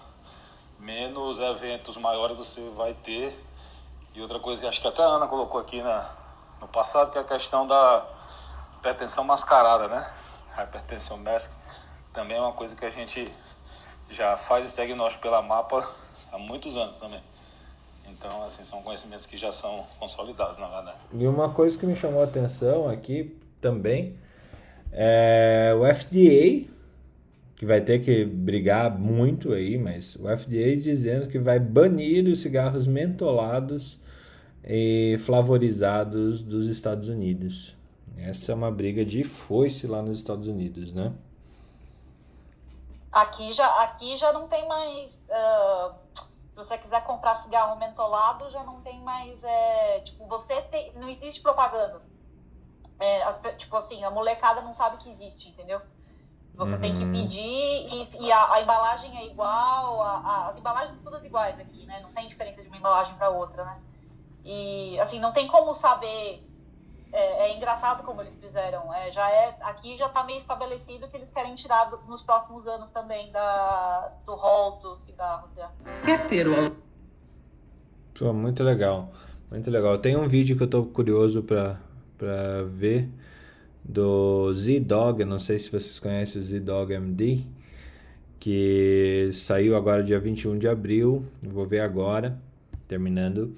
[0.79, 3.39] menos eventos maiores você vai ter.
[4.15, 6.09] E outra coisa, acho que até a Ana colocou aqui na,
[6.61, 8.07] no passado, que é a questão da
[8.79, 10.11] hipertensão mascarada, né?
[10.57, 11.51] A hipertensão mask
[12.13, 13.33] também é uma coisa que a gente
[14.11, 15.89] já faz esse diagnóstico pela mapa
[16.31, 17.23] há muitos anos também.
[18.09, 20.99] Então, assim, são conhecimentos que já são consolidados, na verdade.
[21.13, 24.15] E uma coisa que me chamou a atenção aqui, também.
[24.93, 26.69] É, o FDA,
[27.57, 32.41] que vai ter que brigar muito aí, mas o FDA dizendo que vai banir os
[32.41, 33.99] cigarros mentolados
[34.63, 37.75] e flavorizados dos Estados Unidos.
[38.19, 41.13] Essa é uma briga de foice lá nos Estados Unidos, né?
[43.11, 45.27] Aqui já, aqui já não tem mais.
[45.29, 45.95] Uh,
[46.55, 49.43] se você quiser comprar cigarro mentolado, já não tem mais.
[49.43, 50.93] É, tipo, você tem.
[50.95, 52.01] Não existe propaganda
[52.99, 55.81] é, as, tipo assim, a molecada não sabe que existe, entendeu?
[56.55, 56.81] Você uhum.
[56.81, 57.13] tem que uhum.
[57.13, 61.59] pedir e, e a, a, embalagem é igual, a, a, as embalagens são todas iguais
[61.59, 62.01] aqui, né?
[62.01, 63.83] Não tem diferença de uma embalagem para outra, né?
[64.45, 66.49] E, assim, não tem como saber.
[67.15, 68.93] É, é engraçado como eles fizeram.
[68.93, 72.67] É, já é, aqui já está meio estabelecido que eles querem tirar do, nos próximos
[72.67, 75.51] anos também da, do rol dos cigarros.
[75.57, 75.69] Né?
[76.05, 76.47] Quer ter
[78.19, 79.11] Pô, muito legal.
[79.51, 79.99] Muito legal.
[79.99, 81.79] Tem um vídeo que eu tô curioso para
[82.17, 83.09] para ver
[83.85, 87.41] do Z-Dog, não sei se vocês conhecem o Z-Dog MD,
[88.39, 92.41] que saiu agora dia 21 de abril, vou ver agora,
[92.89, 93.55] terminando,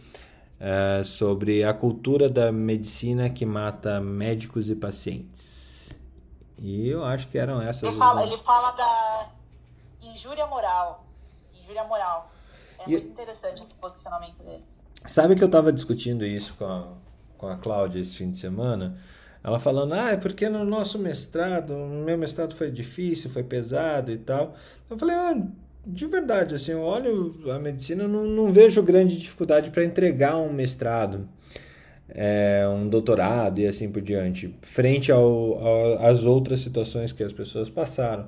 [0.60, 5.90] uh, sobre a cultura da medicina que mata médicos e pacientes.
[6.58, 7.82] E eu acho que eram essas.
[7.82, 9.28] Ele fala, ele fala da
[10.02, 11.06] injúria moral.
[11.54, 12.30] Injúria moral.
[12.80, 12.92] É e...
[12.92, 14.64] muito interessante esse posicionamento dele.
[15.04, 16.88] Sabe que eu estava discutindo isso com a,
[17.36, 18.96] com a Cláudia esse fim de semana,
[19.44, 24.10] ela falando, ah, é porque no nosso mestrado, no meu mestrado foi difícil, foi pesado
[24.10, 24.54] e tal.
[24.90, 25.36] Eu falei, ah,
[25.86, 30.52] de verdade, assim, eu olho a medicina, não, não vejo grande dificuldade para entregar um
[30.52, 31.28] mestrado,
[32.08, 37.70] é, um doutorado e assim por diante, frente ao, às outras situações que as pessoas
[37.70, 38.26] passaram.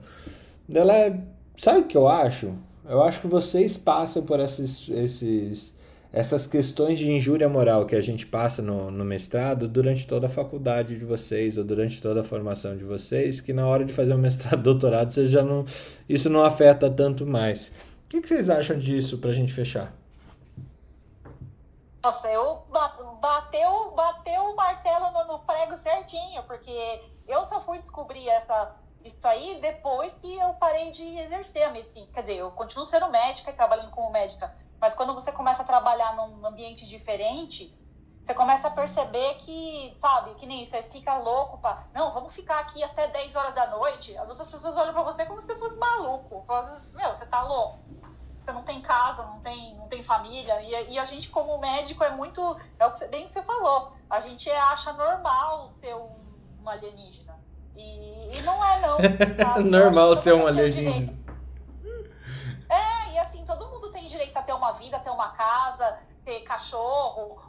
[0.73, 1.21] Ela, é,
[1.57, 2.55] sabe o que eu acho?
[2.89, 5.75] Eu acho que vocês passam por esses, esses
[6.13, 10.31] essas questões de injúria moral que a gente passa no, no, mestrado durante toda a
[10.31, 14.15] faculdade de vocês ou durante toda a formação de vocês, que na hora de fazer
[14.15, 15.65] o mestrado, doutorado, você já não,
[16.09, 17.69] isso não afeta tanto mais.
[18.07, 19.93] O que, que vocês acham disso para a gente fechar?
[22.03, 22.63] Nossa, eu
[23.21, 28.75] bateu, bateu o martelo no, no prego certinho, porque eu só fui descobrir essa
[29.05, 32.07] isso aí depois que eu parei de exercer a medicina.
[32.13, 35.67] Quer dizer, eu continuo sendo médica e trabalhando como médica mas quando você começa a
[35.67, 37.77] trabalhar num ambiente diferente,
[38.29, 41.85] você começa a perceber que, sabe, que nem você fica louco pra.
[41.95, 44.15] Não, vamos ficar aqui até 10 horas da noite.
[44.19, 46.45] As outras pessoas olham pra você como se você fosse maluco.
[46.47, 47.79] Falam, Meu, você tá louco.
[48.45, 50.61] Você não tem casa, não tem, não tem família.
[50.61, 52.55] E, e a gente, como médico, é muito.
[52.79, 53.93] É o que bem que você falou.
[54.11, 56.11] A gente acha normal ser um,
[56.63, 57.35] um alienígena.
[57.75, 58.99] E, e, não é, não.
[59.65, 61.17] normal ser um alienígena.
[62.69, 64.53] É, e assim, todo mundo tem direito a ter
[65.19, 67.41] uma casa, ter cachorro.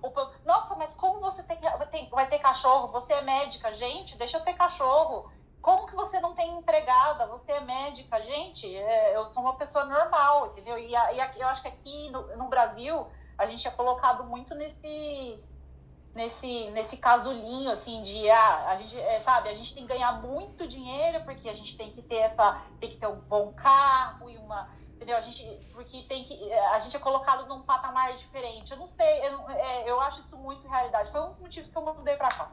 [0.45, 1.59] Nossa, mas como você tem,
[1.91, 2.87] tem, vai ter cachorro?
[2.89, 5.31] Você é médica, gente, deixa eu ter cachorro.
[5.61, 7.27] Como que você não tem empregada?
[7.27, 8.73] Você é médica, gente.
[8.75, 10.77] É, eu sou uma pessoa normal, entendeu?
[10.77, 14.55] E, e aqui, eu acho que aqui no, no Brasil a gente é colocado muito
[14.55, 15.43] nesse
[16.13, 20.21] nesse, nesse casulinho, assim, de, ah, a gente, é, sabe, a gente tem que ganhar
[20.21, 24.29] muito dinheiro porque a gente tem que ter essa, tem que ter um bom carro
[24.29, 24.69] e uma,
[24.99, 25.15] entendeu?
[25.15, 28.69] A gente, porque tem que, a gente é colocado num patamar diferente.
[28.69, 31.09] Eu não sei, eu, é, eu acho isso muito realidade.
[31.09, 32.51] Foi um dos motivos que eu mudei pra cá.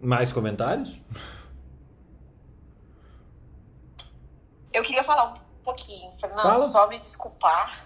[0.00, 1.00] Mais comentários?
[4.72, 6.68] Eu queria falar um pouquinho, Fernando, Fala.
[6.68, 7.84] só me desculpar,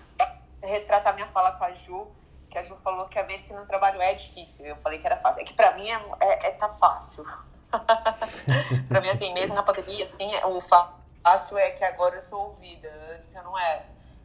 [0.63, 2.09] retratar minha fala com a Ju,
[2.51, 4.67] que a Ju falou que a medicina no trabalho é difícil.
[4.67, 5.43] Eu falei que era fácil.
[5.43, 7.25] É que pra mim é, é, é tá fácil.
[8.89, 12.47] pra mim, assim, mesmo na pandemia, assim, é- o fácil é que agora eu sou
[12.47, 12.91] ouvida.
[13.15, 13.85] Antes eu não era.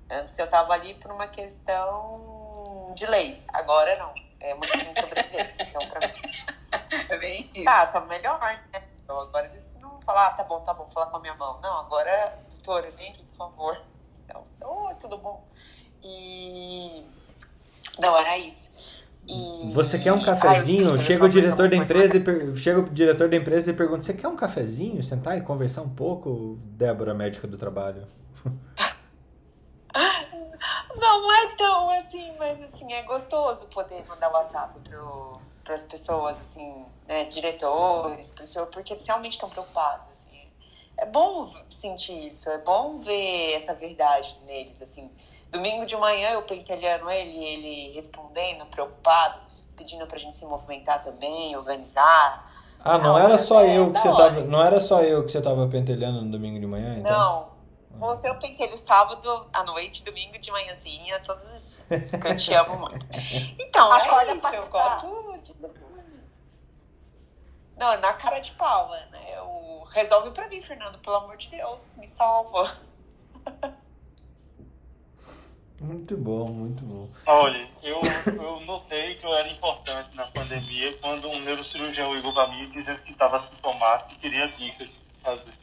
[0.10, 3.44] Antes eu tava ali por uma questão de lei.
[3.50, 4.14] Agora não.
[4.40, 5.64] É uma questão de sobrevivência.
[5.64, 6.14] Então, pra mim.
[7.10, 7.66] É bem isso.
[7.66, 8.64] Tá, tá melhor, né?
[9.04, 11.60] Então agora eles não falar, ah, tá bom, tá bom, falar com a minha mão.
[11.62, 13.82] Não, agora, doutora, vem aqui, por favor.
[14.26, 15.44] Então, oi, tudo bom?
[16.04, 17.06] E.
[18.00, 18.73] Não, era isso.
[19.28, 19.72] E...
[19.74, 20.90] Você quer um Ah, cafezinho?
[20.90, 24.14] eu chega o diretor da empresa e chega o diretor da empresa e pergunta: "Você
[24.14, 25.02] quer um cafezinho?
[25.04, 28.06] Sentar e conversar um pouco?" Débora, médica do trabalho.
[30.96, 34.80] Não, não é tão assim, mas assim, é gostoso poder mandar WhatsApp
[35.64, 40.40] para as pessoas, assim, né, diretores, pessoas, porque eles realmente estão preocupados, assim.
[40.98, 45.12] É bom sentir isso, é bom ver essa verdade neles, assim.
[45.54, 49.40] Domingo de manhã eu pentelhando ele, ele respondendo, preocupado,
[49.78, 52.52] pedindo pra gente se movimentar também, organizar.
[52.80, 54.18] Ah, não Não, era só é eu que você hora.
[54.24, 57.54] tava, não era só eu que você tava pentelhando no domingo de manhã, então?
[57.92, 58.00] Não.
[58.00, 62.10] Você eu pentelho sábado à noite, domingo de manhãzinha, todos os dias.
[62.10, 63.06] porque Eu te amo muito.
[63.60, 65.56] Então, Acorda é isso, eu gosto de.
[67.78, 69.38] Não, na cara de pau, né?
[69.38, 69.84] Eu...
[69.92, 72.76] Resolve pra mim, Fernando, pelo amor de Deus, me salva.
[75.84, 77.10] Muito bom, muito bom.
[77.26, 82.48] Olha, eu, eu notei que eu era importante na pandemia quando um neurocirurgião ligou para
[82.48, 85.54] mim dizendo que estava sintomático e queria dicas de fazer.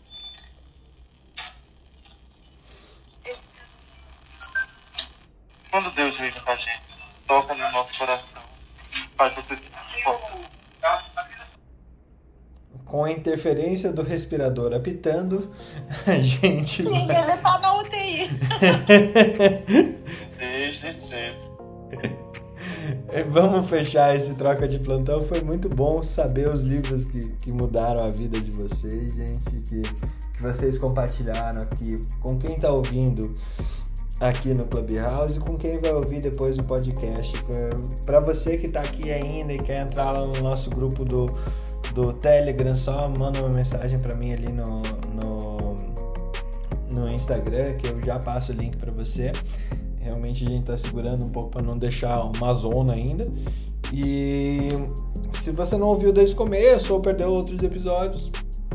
[5.71, 6.83] Quando Deus liga pra gente,
[7.27, 8.43] toca no nosso coração,
[9.17, 10.51] faz você se importante.
[12.91, 15.49] Com a interferência do respirador apitando,
[16.05, 17.03] a gente E vai...
[17.03, 18.29] ele tá na UTI.
[20.37, 21.51] Desde cedo.
[23.29, 25.23] Vamos fechar esse troca de plantão.
[25.23, 29.45] Foi muito bom saber os livros que, que mudaram a vida de vocês, gente.
[29.69, 33.37] Que, que vocês compartilharam aqui com quem tá ouvindo
[34.19, 37.37] aqui no Clubhouse e com quem vai ouvir depois o podcast.
[38.05, 41.27] Para você que tá aqui ainda e quer entrar lá no nosso grupo do,
[41.95, 44.77] do Telegram, só manda uma mensagem para mim ali no,
[45.15, 45.57] no,
[46.91, 49.33] no Instagram que eu já passo o link para você.
[50.01, 53.29] Realmente a gente tá segurando um pouco para não deixar uma zona ainda.
[53.93, 54.69] E
[55.33, 58.31] se você não ouviu desde o começo ou perdeu outros episódios,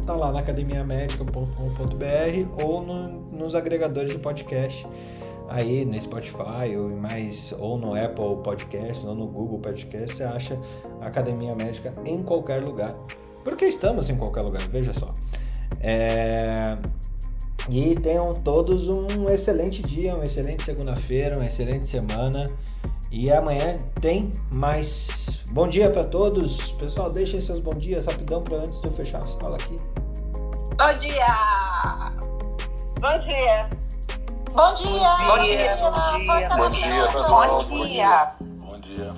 [0.05, 4.85] tá lá na academiamedica.com.br ou no- nos agregadores de podcast
[5.49, 10.59] aí no Spotify ou mais ou no Apple Podcast ou no Google Podcast, você acha
[11.01, 12.95] a Academia Médica em qualquer lugar.
[13.43, 15.13] Porque estamos em qualquer lugar, veja só.
[15.79, 16.77] É...
[17.69, 22.45] E tenham todos um excelente dia, uma excelente segunda-feira, uma excelente semana.
[23.11, 25.43] E amanhã tem mais.
[25.51, 26.71] Bom dia para todos.
[26.73, 29.77] Pessoal, deixem seus bons dias rapidão para antes de eu fechar a sala aqui.
[30.77, 32.11] Bom dia!
[32.99, 33.84] Bom dia!
[34.55, 34.87] Bom dia!
[35.27, 35.91] Bom dia, bom
[36.29, 36.47] dia.
[36.47, 37.61] Bom dia, pessoal.
[37.61, 38.31] Bom dia!
[38.39, 39.13] Bom dia.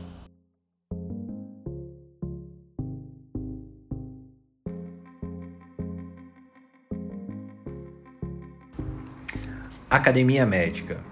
[9.88, 11.04] Academia Médica.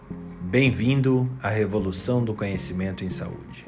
[0.41, 3.63] Bem-vindo à revolução do conhecimento em saúde.